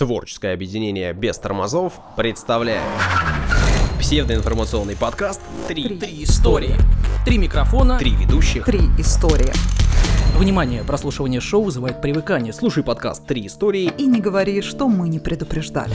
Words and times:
Творческое 0.00 0.54
объединение 0.54 1.12
без 1.12 1.38
тормозов 1.38 1.92
представляет 2.16 2.80
псевдоинформационный 3.98 4.96
подкаст 4.96 5.42
«Три, 5.68 5.98
Три 5.98 6.24
истории. 6.24 6.74
Три 7.26 7.36
микрофона. 7.36 7.98
Три 7.98 8.12
ведущих». 8.12 8.64
Три 8.64 8.80
истории. 8.96 9.52
Внимание, 10.38 10.84
прослушивание 10.84 11.42
шоу 11.42 11.64
вызывает 11.64 12.00
привыкание. 12.00 12.54
Слушай 12.54 12.82
подкаст 12.82 13.26
Три 13.26 13.46
истории. 13.46 13.92
И 13.98 14.06
не 14.06 14.22
говори, 14.22 14.62
что 14.62 14.88
мы 14.88 15.06
не 15.10 15.18
предупреждали. 15.18 15.94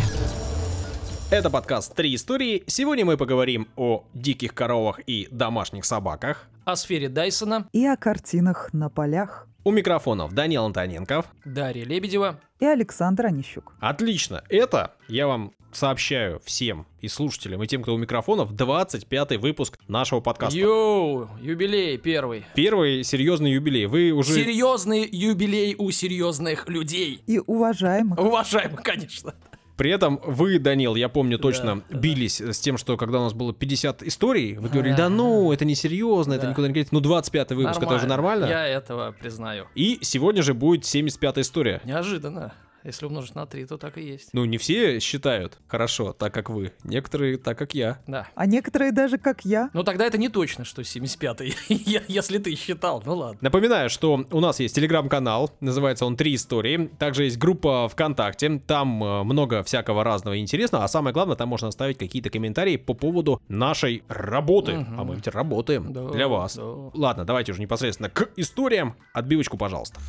Это 1.32 1.50
подкаст 1.50 1.96
«Три 1.96 2.14
истории». 2.14 2.64
Сегодня 2.68 3.06
мы 3.06 3.18
поговорим 3.18 3.68
о 3.76 4.04
диких 4.14 4.54
коровах 4.54 5.00
и 5.08 5.28
домашних 5.32 5.84
собаках. 5.84 6.48
о 6.64 6.76
сфере 6.76 7.10
Дайсона, 7.10 7.68
И 7.72 7.84
о 7.88 7.98
картинах 7.98 8.70
на 8.72 8.90
полях. 8.90 9.48
У 9.68 9.72
микрофонов 9.72 10.32
Данил 10.32 10.64
Антоненков. 10.64 11.26
Дарья 11.44 11.86
Лебедева. 11.86 12.40
И 12.60 12.66
Александр 12.66 13.26
Онищук. 13.26 13.74
Отлично. 13.80 14.44
Это, 14.48 14.94
я 15.08 15.26
вам 15.26 15.54
сообщаю 15.72 16.40
всем 16.46 16.86
и 17.02 17.08
слушателям, 17.08 17.64
и 17.64 17.68
тем, 17.68 17.82
кто 17.82 17.96
у 17.96 17.98
микрофонов, 17.98 18.52
25-й 18.52 19.38
выпуск 19.38 19.80
нашего 19.88 20.20
подкаста. 20.20 20.56
Йоу, 20.56 21.30
юбилей 21.42 21.98
первый. 21.98 22.46
Первый 22.54 23.04
серьезный 23.04 23.54
юбилей. 23.54 23.88
Вы 23.88 24.12
уже... 24.12 24.36
Серьезный 24.36 25.10
юбилей 25.12 25.74
у 25.76 25.90
серьезных 25.90 26.70
людей. 26.70 27.24
И 27.26 27.40
уважаемых. 27.40 28.20
Уважаемых, 28.20 28.84
конечно. 28.84 29.34
При 29.78 29.92
этом 29.92 30.20
вы, 30.26 30.58
Данил, 30.60 30.96
я 30.96 31.10
помню 31.10 31.38
точно, 31.38 31.82
да. 31.90 31.98
бились 31.98 32.40
с 32.40 32.60
тем, 32.60 32.78
что 32.78 32.96
когда 32.98 33.20
у 33.20 33.24
нас 33.24 33.34
было 33.34 33.54
50 33.54 34.04
историй, 34.04 34.56
вы 34.58 34.70
говорили, 34.70 34.96
да 34.96 35.10
ну, 35.10 35.52
это 35.52 35.66
не 35.66 35.76
серьезно, 35.76 36.34
это 36.34 36.44
Да. 36.44 36.50
никуда 36.52 36.68
не 36.68 36.74
годится. 36.74 36.94
Ну, 36.94 37.02
25-й 37.02 37.56
выпуск, 37.56 37.82
это 37.82 37.96
уже 37.96 38.08
нормально. 38.08 38.46
Я 38.46 38.66
этого 38.68 39.14
признаю. 39.20 39.66
И 39.76 40.00
сегодня 40.02 40.44
же 40.44 40.54
будет 40.54 40.84
75-я 40.84 41.42
история. 41.42 41.82
Неожиданно. 41.84 42.54
Если 42.86 43.06
умножить 43.08 43.34
на 43.36 43.46
3, 43.48 43.66
то 43.66 43.78
так 43.78 43.98
и 43.98 44.04
есть. 44.04 44.30
Ну, 44.34 44.46
не 44.46 44.58
все 44.60 45.00
считают 45.00 45.58
хорошо, 45.68 46.14
так 46.14 46.34
как 46.34 46.50
вы. 46.50 46.72
Некоторые 46.84 47.38
так, 47.38 47.58
как 47.58 47.74
я. 47.74 48.00
Да. 48.06 48.28
А 48.36 48.46
некоторые 48.46 48.92
даже 48.92 49.18
как 49.18 49.44
я. 49.44 49.70
Ну 49.74 49.84
тогда 49.84 50.06
это 50.06 50.18
не 50.20 50.30
точно, 50.30 50.66
что 50.66 50.84
75-й, 50.84 51.56
Я- 51.86 52.04
если 52.08 52.38
ты 52.38 52.56
считал. 52.56 53.02
Ну 53.06 53.16
ладно. 53.16 53.40
Напоминаю, 53.42 53.90
что 53.90 54.24
у 54.32 54.40
нас 54.40 54.60
есть 54.60 54.76
телеграм-канал, 54.76 55.52
называется 55.62 56.06
он 56.06 56.16
«Три 56.16 56.36
истории». 56.36 56.90
Также 57.00 57.24
есть 57.24 57.38
группа 57.38 57.90
ВКонтакте, 57.90 58.60
там 58.68 59.04
э, 59.04 59.24
много 59.24 59.64
всякого 59.64 60.04
разного 60.04 60.36
и 60.36 60.40
интересного, 60.40 60.84
а 60.84 60.88
самое 60.88 61.14
главное, 61.14 61.36
там 61.36 61.50
можно 61.50 61.70
оставить 61.70 61.98
какие-то 61.98 62.30
комментарии 62.30 62.78
по 62.78 62.94
поводу 62.94 63.42
нашей 63.48 64.04
работы. 64.08 64.74
Мгм. 64.78 65.00
А 65.00 65.04
мы 65.04 65.16
ведь 65.16 65.28
работаем 65.28 65.92
Да, 65.92 66.10
для 66.10 66.28
вас. 66.28 66.56
да. 66.56 66.64
Ладно, 66.94 67.26
давайте 67.26 67.52
уже 67.52 67.62
непосредственно 67.62 68.10
к 68.10 68.30
историям. 68.36 68.96
Отбивочку, 69.14 69.58
пожалуйста. 69.58 70.00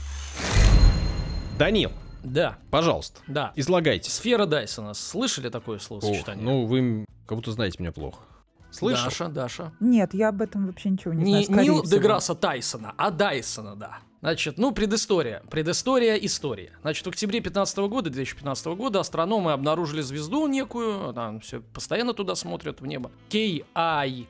Данил, 1.59 1.91
Да, 2.23 2.59
пожалуйста, 2.71 3.21
да. 3.27 3.53
излагайте. 3.57 4.11
Сфера 4.11 4.47
Дайсона. 4.47 4.95
Слышали 4.95 5.49
такое 5.49 5.79
словосочетание? 5.79 6.45
ну, 6.45 6.67
вы 6.67 7.05
как 7.27 7.39
будто 7.39 7.53
знаете 7.53 7.77
меня 7.81 7.93
плохо. 7.93 8.19
Слышал? 8.71 9.05
Даша, 9.05 9.29
Даша. 9.29 9.73
Нет, 9.81 10.13
я 10.13 10.29
об 10.29 10.43
этом 10.43 10.67
вообще 10.67 10.91
ничего 10.91 11.15
не, 11.15 11.25
Не 11.25 11.45
знаю. 11.45 11.63
Нил. 11.63 11.83
Деграсса 11.85 12.35
Тайсона, 12.35 12.93
а 12.97 13.11
Дайсона, 13.11 13.75
да. 13.75 13.99
Значит, 14.21 14.59
ну, 14.59 14.73
предыстория. 14.73 15.43
Предыстория, 15.51 16.17
история. 16.17 16.73
Значит, 16.83 17.07
в 17.07 17.09
октябре 17.09 17.41
15 17.41 17.79
года, 17.79 18.11
2015 18.11 18.67
года, 18.67 19.01
астрономы 19.01 19.53
обнаружили 19.53 20.01
звезду 20.01 20.47
некую, 20.47 21.13
там 21.15 21.41
все 21.41 21.61
постоянно 21.61 22.13
туда 22.13 22.35
смотрят 22.35 22.81
в 22.81 22.87
небо. 22.87 23.11
KIC 23.31 24.27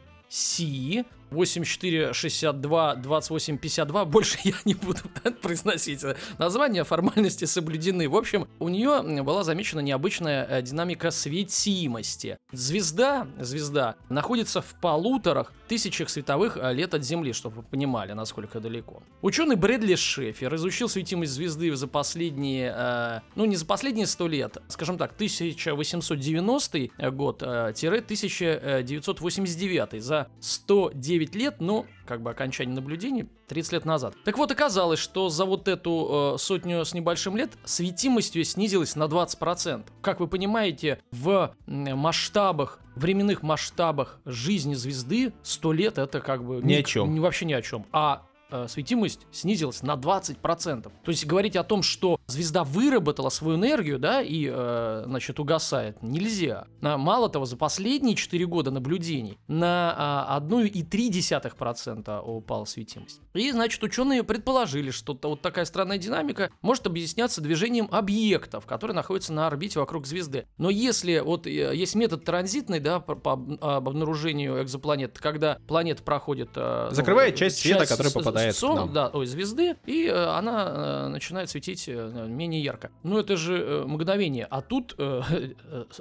8462-2852. 1.30 4.04
Больше 4.06 4.38
я 4.44 4.54
не 4.64 4.74
буду 4.74 5.00
произносить 5.42 6.02
названия, 6.38 6.84
формальности 6.84 7.44
соблюдены. 7.44 8.08
В 8.08 8.16
общем, 8.16 8.48
у 8.58 8.68
нее 8.68 9.22
была 9.22 9.44
замечена 9.44 9.80
необычная 9.80 10.46
э, 10.48 10.62
динамика 10.62 11.10
светимости. 11.10 12.38
Звезда, 12.52 13.26
звезда 13.38 13.96
находится 14.08 14.62
в 14.62 14.74
полуторах 14.80 15.52
тысячах 15.68 16.08
световых 16.08 16.56
э, 16.56 16.72
лет 16.72 16.94
от 16.94 17.04
Земли, 17.04 17.32
чтобы 17.32 17.56
вы 17.56 17.62
понимали, 17.62 18.12
насколько 18.12 18.60
далеко. 18.60 19.02
Ученый 19.22 19.56
Брэдли 19.56 19.96
Шефер 19.96 20.54
изучил 20.54 20.88
светимость 20.88 21.32
звезды 21.32 21.74
за 21.74 21.88
последние, 21.88 22.72
э, 22.76 23.20
ну 23.34 23.44
не 23.44 23.56
за 23.56 23.66
последние 23.66 24.06
сто 24.06 24.28
лет, 24.28 24.58
скажем 24.68 24.98
так, 24.98 25.12
1890 25.12 26.90
год, 27.10 27.42
э, 27.44 27.72
тире 27.74 27.98
1989 27.98 30.02
за 30.02 30.28
109 30.40 31.15
лет, 31.34 31.56
но 31.60 31.86
как 32.06 32.20
бы 32.22 32.30
окончание 32.30 32.74
наблюдений 32.74 33.26
30 33.48 33.72
лет 33.72 33.84
назад. 33.84 34.14
Так 34.24 34.36
вот, 34.38 34.50
оказалось, 34.50 34.98
что 35.00 35.28
за 35.28 35.44
вот 35.44 35.68
эту 35.68 36.34
э, 36.34 36.38
сотню 36.38 36.84
с 36.84 36.92
небольшим 36.94 37.36
лет 37.36 37.52
светимость 37.64 38.34
ее 38.36 38.44
снизилась 38.44 38.96
на 38.96 39.04
20%. 39.04 39.84
Как 40.02 40.20
вы 40.20 40.26
понимаете, 40.28 41.00
в 41.10 41.54
масштабах, 41.66 42.80
временных 42.94 43.42
масштабах 43.42 44.20
жизни 44.24 44.74
звезды 44.74 45.32
100 45.42 45.72
лет 45.72 45.98
это 45.98 46.20
как 46.20 46.44
бы... 46.44 46.60
Ни 46.62 46.74
о 46.74 46.78
ник- 46.78 46.86
чем. 46.86 47.14
ни- 47.14 47.18
вообще 47.20 47.44
ни 47.46 47.52
о 47.52 47.62
чем. 47.62 47.86
А 47.92 48.22
э, 48.50 48.66
светимость 48.68 49.26
снизилась 49.32 49.82
на 49.82 49.94
20%. 49.94 50.82
То 50.82 50.90
есть 51.10 51.26
говорить 51.26 51.56
о 51.56 51.64
том, 51.64 51.82
что 51.82 52.18
звезда 52.26 52.64
выработала 52.64 53.28
свою 53.30 53.56
энергию, 53.56 53.98
да, 53.98 54.22
и, 54.22 54.48
э, 54.52 55.02
значит, 55.06 55.38
угасает, 55.40 56.02
нельзя. 56.02 56.66
А, 56.82 56.96
Мало 56.96 57.28
того, 57.28 57.44
за 57.44 57.56
последние 57.56 58.16
4 58.16 58.46
года 58.46 58.70
наблюдений 58.70 59.38
на 59.48 59.94
а, 59.96 60.40
1,3% 60.40 62.20
упала 62.22 62.64
светимость. 62.64 63.20
И, 63.34 63.50
значит, 63.52 63.82
ученые 63.82 64.22
предположили, 64.24 64.90
что 64.90 65.18
вот 65.22 65.40
такая 65.42 65.64
странная 65.64 65.98
динамика 65.98 66.50
может 66.62 66.86
объясняться 66.86 67.40
движением 67.40 67.88
объектов, 67.90 68.66
которые 68.66 68.94
находятся 68.94 69.32
на 69.32 69.46
орбите 69.46 69.78
вокруг 69.78 70.06
звезды. 70.06 70.46
Но 70.58 70.70
если 70.70 71.20
вот 71.20 71.46
э, 71.46 71.74
есть 71.74 71.94
метод 71.94 72.24
транзитный, 72.24 72.80
да, 72.80 73.00
по, 73.00 73.14
по 73.14 73.32
об- 73.32 73.62
об 73.62 73.88
обнаружению 73.88 74.62
экзопланет, 74.62 75.18
когда 75.18 75.58
планета 75.66 76.02
проходит... 76.02 76.50
э, 76.54 76.86
ну, 76.90 76.94
Закрывает 76.94 77.36
часть 77.36 77.58
света, 77.58 77.86
которая 77.86 78.10
с- 78.10 78.14
попадает 78.14 78.35
с- 78.38 78.60
к 78.60 78.62
нам. 78.62 78.92
Да, 78.92 79.08
ой, 79.12 79.26
звезды, 79.26 79.76
и 79.86 80.06
э, 80.06 80.24
она 80.26 81.04
э, 81.06 81.08
начинает 81.08 81.50
светить 81.50 81.84
э, 81.88 82.26
менее 82.28 82.62
ярко. 82.62 82.90
Ну, 83.02 83.18
это 83.18 83.36
же 83.36 83.84
мгновение, 83.86 84.46
а 84.50 84.60
тут 84.62 84.94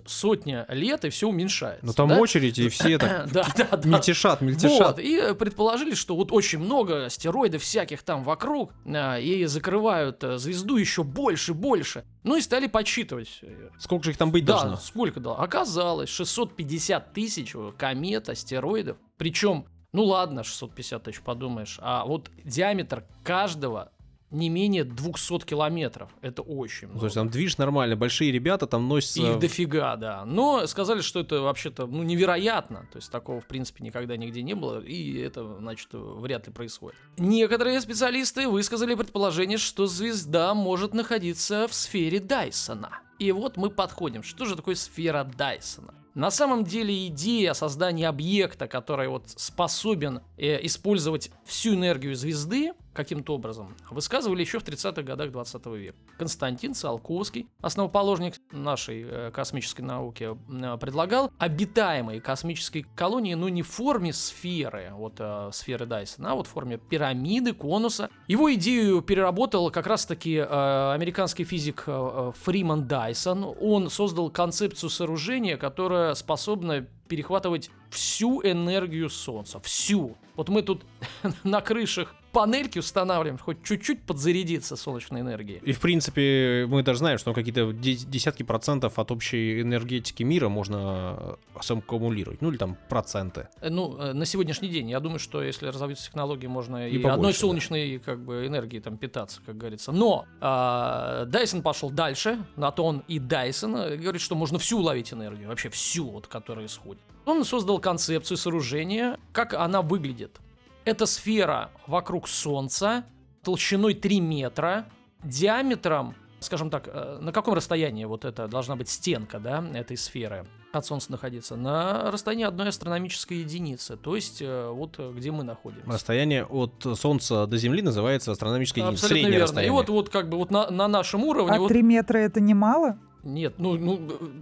сотня 0.05 0.65
лет, 0.69 1.05
и 1.05 1.09
все 1.09 1.27
уменьшается. 1.27 1.85
Ну, 1.85 1.93
там 1.93 2.09
да? 2.09 2.19
очередь, 2.19 2.57
и 2.59 2.69
все 2.69 2.97
так 2.97 3.29
Да, 3.31 3.45
да, 3.57 3.77
да. 3.77 3.89
мельтешат, 3.89 4.41
мельтешат. 4.41 4.97
Вот, 4.97 4.99
и 4.99 5.33
предположили, 5.33 5.95
что 5.95 6.15
вот 6.15 6.31
очень 6.31 6.59
много 6.59 7.05
астероидов 7.05 7.61
всяких 7.61 8.03
там 8.03 8.23
вокруг, 8.23 8.73
и 8.85 9.45
закрывают 9.47 10.23
звезду 10.37 10.77
еще 10.77 11.03
больше, 11.03 11.53
больше. 11.53 12.03
Ну 12.23 12.35
и 12.37 12.41
стали 12.41 12.67
подсчитывать. 12.67 13.41
Сколько 13.77 14.05
же 14.05 14.11
их 14.11 14.17
там 14.17 14.31
быть 14.31 14.45
Да, 14.45 14.53
должно? 14.59 14.77
сколько 14.77 15.19
дало? 15.19 15.37
Оказалось, 15.37 16.09
650 16.09 17.13
тысяч 17.13 17.55
комет, 17.77 18.29
астероидов. 18.29 18.97
Причем, 19.17 19.65
ну 19.95 20.03
ладно, 20.03 20.43
650 20.43 21.03
тысяч, 21.03 21.21
подумаешь, 21.21 21.77
а 21.81 22.05
вот 22.05 22.29
диаметр 22.43 23.05
каждого 23.23 23.91
не 24.31 24.49
менее 24.49 24.83
200 24.83 25.45
километров. 25.45 26.09
Это 26.21 26.41
очень 26.41 26.87
много. 26.87 26.99
То 26.99 27.05
есть 27.05 27.15
там 27.15 27.29
движ 27.29 27.57
нормально, 27.57 27.95
большие 27.95 28.31
ребята 28.31 28.67
там 28.67 28.87
носятся... 28.89 29.21
Их 29.21 29.39
дофига, 29.39 29.95
да. 29.95 30.25
Но 30.25 30.67
сказали, 30.67 31.01
что 31.01 31.21
это 31.21 31.41
вообще-то 31.41 31.87
ну, 31.87 32.03
невероятно. 32.03 32.87
То 32.91 32.97
есть 32.97 33.09
такого, 33.11 33.39
в 33.39 33.47
принципе, 33.47 33.83
никогда 33.83 34.17
нигде 34.17 34.41
не 34.41 34.53
было. 34.53 34.81
И 34.81 35.17
это, 35.19 35.57
значит, 35.59 35.87
вряд 35.91 36.47
ли 36.47 36.53
происходит. 36.53 36.97
Некоторые 37.17 37.79
специалисты 37.79 38.49
высказали 38.49 38.95
предположение, 38.95 39.57
что 39.57 39.87
звезда 39.87 40.53
может 40.53 40.93
находиться 40.93 41.67
в 41.67 41.73
сфере 41.73 42.19
Дайсона. 42.19 42.99
И 43.19 43.31
вот 43.31 43.55
мы 43.55 43.69
подходим. 43.69 44.23
Что 44.23 44.45
же 44.45 44.55
такое 44.57 44.75
сфера 44.75 45.23
Дайсона? 45.23 45.93
На 46.15 46.31
самом 46.31 46.63
деле 46.63 47.07
идея 47.07 47.53
создания 47.53 48.07
объекта, 48.07 48.67
который 48.67 49.09
вот 49.09 49.29
способен 49.35 50.21
э, 50.37 50.65
использовать 50.65 51.29
всю 51.43 51.75
энергию 51.75 52.15
звезды 52.15 52.71
каким-то 52.95 53.35
образом, 53.35 53.75
высказывали 53.91 54.41
еще 54.41 54.59
в 54.59 54.63
30-х 54.63 55.03
годах 55.03 55.31
20 55.31 55.65
века. 55.67 55.97
Константин 56.17 56.73
Циолковский, 56.73 57.47
основоположник 57.61 58.35
нашей 58.51 59.03
э, 59.03 59.31
космической 59.31 59.81
науки, 59.81 60.35
э, 60.49 60.77
предлагал 60.79 61.31
обитаемые 61.37 62.21
космические 62.21 62.85
колонии, 62.95 63.33
но 63.33 63.49
не 63.49 63.61
в 63.61 63.67
форме 63.67 64.13
сферы, 64.13 64.91
вот 64.93 65.15
э, 65.19 65.49
сферы 65.51 65.85
Дайсона, 65.85 66.31
а 66.31 66.35
вот 66.35 66.47
в 66.47 66.51
форме 66.51 66.77
пирамиды, 66.77 67.53
конуса. 67.53 68.09
Его 68.27 68.53
идею 68.55 69.01
переработал 69.01 69.69
как 69.69 69.87
раз-таки 69.87 70.37
американский 70.39 71.43
физик 71.43 71.83
Фриман 71.85 72.87
Дайсон. 72.87 73.55
Он 73.59 73.89
создал 73.89 74.29
концепцию 74.29 74.89
сооружения, 74.89 75.57
которая 75.57 76.13
способна 76.13 76.87
перехватывать 77.07 77.69
всю 77.89 78.41
энергию 78.41 79.09
Солнца. 79.09 79.59
Всю. 79.59 80.17
Вот 80.35 80.49
мы 80.49 80.61
тут 80.61 80.83
на 81.43 81.61
крышах 81.61 82.15
панельки 82.35 82.79
устанавливаем, 82.79 83.37
хоть 83.37 83.63
чуть-чуть 83.63 84.01
подзарядиться 84.03 84.75
солнечной 84.75 85.21
энергией. 85.21 85.61
И 85.63 85.71
в 85.71 85.79
принципе, 85.79 86.65
мы 86.67 86.83
даже 86.83 86.99
знаем, 86.99 87.17
что 87.17 87.33
какие-то 87.33 87.71
де- 87.71 87.95
десятки 87.95 88.43
процентов 88.43 88.99
от 88.99 89.09
общей 89.09 89.61
энергетики 89.61 90.21
мира 90.23 90.49
можно 90.49 91.37
э, 91.55 91.61
саккумулировать. 91.61 92.41
Ну 92.41 92.49
или 92.49 92.57
там 92.57 92.77
проценты. 92.89 93.47
Э, 93.61 93.69
Ну, 93.69 93.97
э, 93.97 94.11
на 94.11 94.25
сегодняшний 94.25 94.67
день, 94.67 94.89
я 94.89 94.99
думаю, 94.99 95.19
что 95.19 95.41
если 95.41 95.67
разовьются 95.67 96.07
технологии, 96.07 96.47
можно 96.47 96.89
И 96.89 96.95
и, 96.95 96.97
побольше, 96.97 97.15
одной 97.15 97.31
да. 97.31 97.39
солнечной 97.39 98.01
как 98.05 98.19
бы 98.19 98.45
энергией 98.47 98.81
там 98.81 98.97
питаться, 98.97 99.39
как 99.45 99.57
говорится. 99.57 99.93
Но 99.93 100.25
а, 100.41 101.23
Дайсон 101.25 101.61
пошел 101.61 101.89
дальше, 101.89 102.45
на 102.57 102.71
то 102.71 102.83
он 102.83 103.03
и 103.07 103.17
Дайсон 103.19 103.77
э, 103.77 103.95
говорит, 103.95 104.21
что 104.21 104.35
можно 104.35 104.59
всю 104.59 104.81
ловить 104.81 105.13
энергию, 105.13 105.47
вообще 105.47 105.69
всю, 105.69 106.09
вот, 106.09 106.27
которая 106.27 106.65
исходит. 106.65 107.01
Он 107.25 107.45
создал 107.45 107.79
концепцию 107.79 108.37
сооружения, 108.37 109.17
как 109.31 109.53
она 109.53 109.81
выглядит. 109.81 110.39
Это 110.85 111.07
сфера 111.07 111.71
вокруг 111.87 112.27
Солнца 112.27 113.05
толщиной 113.43 113.95
3 113.95 114.21
метра, 114.21 114.85
диаметром, 115.23 116.13
скажем 116.39 116.69
так, 116.69 116.87
э, 116.87 117.17
на 117.21 117.31
каком 117.31 117.55
расстоянии 117.55 118.05
вот 118.05 118.23
это 118.23 118.47
должна 118.47 118.75
быть 118.75 118.87
стенка, 118.87 119.39
да, 119.39 119.63
этой 119.73 119.97
сферы 119.97 120.45
от 120.71 120.85
Солнца 120.85 121.11
находиться? 121.11 121.55
На 121.55 122.11
расстоянии 122.11 122.45
одной 122.45 122.69
астрономической 122.69 123.37
единицы, 123.37 123.97
то 123.97 124.15
есть 124.15 124.43
э, 124.43 124.69
вот 124.69 124.95
э, 124.99 125.11
где 125.15 125.31
мы 125.31 125.43
находимся. 125.43 125.89
Расстояние 125.89 126.45
от 126.45 126.85
Солнца 126.95 127.47
до 127.47 127.57
Земли 127.57 127.81
называется 127.81 128.31
астрономической 128.31 128.83
единицей. 128.83 129.05
Абсолютно 129.05 129.15
Среднее 129.15 129.31
верно. 129.31 129.43
расстояние. 129.43 129.69
И 129.69 129.75
вот, 129.75 129.89
вот 129.89 130.09
как 130.09 130.29
бы 130.29 130.37
вот 130.37 130.51
на, 130.51 130.69
на 130.69 130.87
нашем 130.87 131.23
уровне, 131.23 131.55
А 131.55 131.59
вот, 131.59 131.69
три 131.69 131.81
метра 131.81 132.19
это 132.19 132.39
немало? 132.39 132.99
нет, 133.23 133.55
ну, 133.57 133.75
ну, 133.75 133.99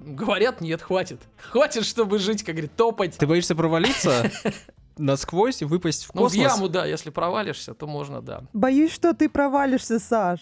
говорят, 0.07 0.60
нет, 0.60 0.81
хватит. 0.81 1.22
Хватит, 1.38 1.86
чтобы 1.86 2.19
жить, 2.19 2.44
как 2.44 2.56
говорит, 2.56 2.75
топать. 2.75 3.18
Ты 3.18 3.25
боишься 3.25 3.56
провалиться 3.56 4.30
насквозь 4.98 5.62
и 5.62 5.66
выпасть 5.66 6.06
в 6.06 6.13
Ну, 6.13 6.22
в 6.22 6.24
космос? 6.25 6.44
яму, 6.54 6.69
да, 6.69 6.86
если 6.86 7.10
провалишься, 7.10 7.74
то 7.74 7.88
можно, 7.88 8.22
да. 8.22 8.44
Боюсь, 8.54 8.92
что 8.94 9.13
ты 9.13 9.30
провалишься, 9.30 10.00
Саш. 10.00 10.40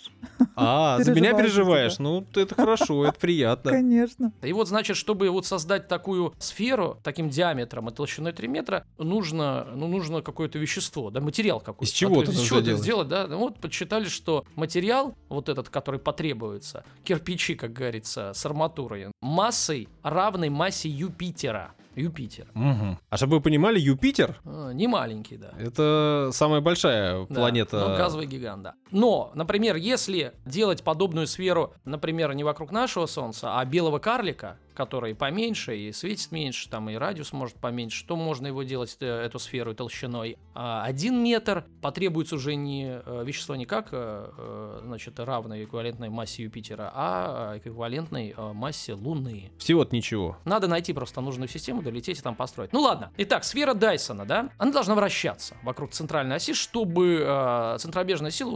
А, 0.56 1.00
за 1.04 1.14
меня 1.14 1.34
переживаешь. 1.34 2.00
Ну, 2.00 2.26
это 2.36 2.56
хорошо, 2.56 3.06
это 3.06 3.20
приятно. 3.20 3.72
Конечно. 3.72 4.34
И 4.42 4.54
вот, 4.54 4.68
значит, 4.68 4.98
чтобы 4.98 5.30
вот 5.30 5.46
создать 5.46 5.88
такую 5.88 6.34
сферу, 6.40 7.00
таким 7.04 7.30
диаметром 7.30 7.90
и 7.90 7.92
толщиной 7.94 8.34
3 8.34 8.48
метра, 8.48 8.86
нужно, 8.98 9.68
ну, 9.76 9.88
нужно 9.88 10.22
какое-то 10.22 10.60
вещество, 10.60 11.10
да, 11.10 11.22
материал 11.22 11.60
какой-то. 11.60 11.84
Из 11.86 11.92
чего 11.92 12.14
А 12.14 12.16
то 12.18 12.22
это 12.24 12.32
из 12.32 12.36
нужно 12.38 12.48
чего 12.50 12.60
это 12.60 12.66
делать? 12.68 12.82
сделать, 12.84 13.08
да? 13.08 13.28
Ну, 13.28 13.38
вот 13.40 13.60
подсчитали, 13.60 14.06
что 14.06 14.46
материал, 14.56 15.16
вот 15.30 15.50
этот, 15.50 15.70
который 15.70 16.00
потребуется, 16.00 16.84
кирпичи, 17.04 17.56
как 17.56 17.74
говорится, 17.74 18.32
с 18.34 18.46
арматурой, 18.46 19.08
массой 19.22 19.88
равной 20.04 20.50
массе 20.50 20.90
Юпитера. 20.90 21.74
Юпитер. 21.96 22.48
Мгм. 22.54 23.00
А 23.10 23.18
чтобы 23.18 23.38
вы 23.38 23.42
понимали, 23.42 23.80
Юпитер 23.80 24.40
А, 24.46 24.72
Не 24.72 24.88
маленький, 24.88 25.38
да. 25.38 25.52
это 25.60 26.30
самая 26.34 26.62
большая 26.62 27.26
Да, 27.28 27.36
планета. 27.36 27.88
Ну, 27.90 27.98
газовый 27.98 28.26
гигант, 28.28 28.64
да. 28.64 28.74
Но, 28.92 29.32
например, 29.36 29.76
если 29.76 30.34
делать 30.46 30.84
подобную 30.84 31.28
сферу, 31.28 31.74
например, 31.86 32.34
не 32.34 32.44
вокруг 32.44 32.72
нашего 32.72 33.06
Солнца, 33.08 33.60
а 33.60 33.66
белого 33.66 34.00
карлика, 34.00 34.58
который 34.74 35.16
поменьше 35.16 35.78
и 35.78 35.92
светит 35.92 36.32
меньше, 36.32 36.70
там 36.70 36.90
и 36.90 36.96
радиус 36.96 37.34
может 37.34 37.58
поменьше, 37.58 38.06
то 38.06 38.16
можно 38.16 38.48
его 38.48 38.64
делать, 38.64 38.96
э, 39.00 39.06
эту 39.06 39.40
сферу 39.40 39.74
толщиной. 39.74 40.38
А 40.54 40.84
один 40.84 41.24
метр 41.24 41.66
потребуется 41.82 42.36
уже 42.36 42.56
не 42.56 43.02
э, 43.04 43.24
вещество 43.26 43.56
не 43.56 43.66
как, 43.66 43.90
э, 43.92 44.80
значит, 44.84 45.20
равной 45.20 45.64
эквивалентной 45.64 46.10
массе 46.10 46.44
Юпитера, 46.44 46.92
а 46.94 47.58
эквивалентной 47.58 48.34
э, 48.36 48.54
массе 48.54 48.94
Луны. 48.94 49.52
Всего-то 49.58 49.96
ничего. 49.96 50.38
Надо 50.46 50.68
найти 50.68 50.94
просто 50.94 51.22
нужную 51.22 51.48
систему, 51.48 51.82
долететь 51.82 52.20
и 52.20 52.22
там 52.22 52.36
построить. 52.36 52.74
Ну 52.74 52.82
ладно. 52.82 53.12
Итак, 53.18 53.44
сфера 53.44 53.74
Дайсона, 53.74 54.26
да, 54.26 54.50
она 54.58 54.72
должна 54.72 54.96
вращаться 54.96 55.56
вокруг 55.64 55.92
центральной 55.92 56.38
оси, 56.38 56.54
чтобы 56.54 57.76
центробежная 57.80 58.32
сила 58.32 58.52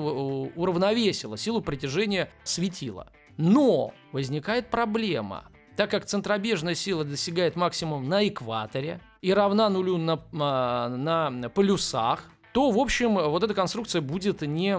уравновесила 0.56 1.38
силу 1.38 1.62
притяжения 1.62 2.30
светила. 2.44 3.12
Но 3.38 3.94
возникает 4.12 4.70
проблема. 4.70 5.46
Так 5.76 5.92
как 5.92 6.06
центробежная 6.06 6.76
сила 6.76 7.04
достигает 7.04 7.56
максимум 7.56 8.08
на 8.08 8.28
экваторе 8.28 9.02
и 9.22 9.34
равна 9.34 9.70
нулю 9.70 9.98
на, 9.98 10.22
а, 10.34 10.90
на 10.90 11.50
полюсах, 11.50 12.30
то, 12.54 12.72
в 12.72 12.80
общем, 12.80 13.16
вот 13.16 13.44
эта 13.44 13.54
конструкция 13.54 14.02
будет 14.02 14.42
не, 14.42 14.78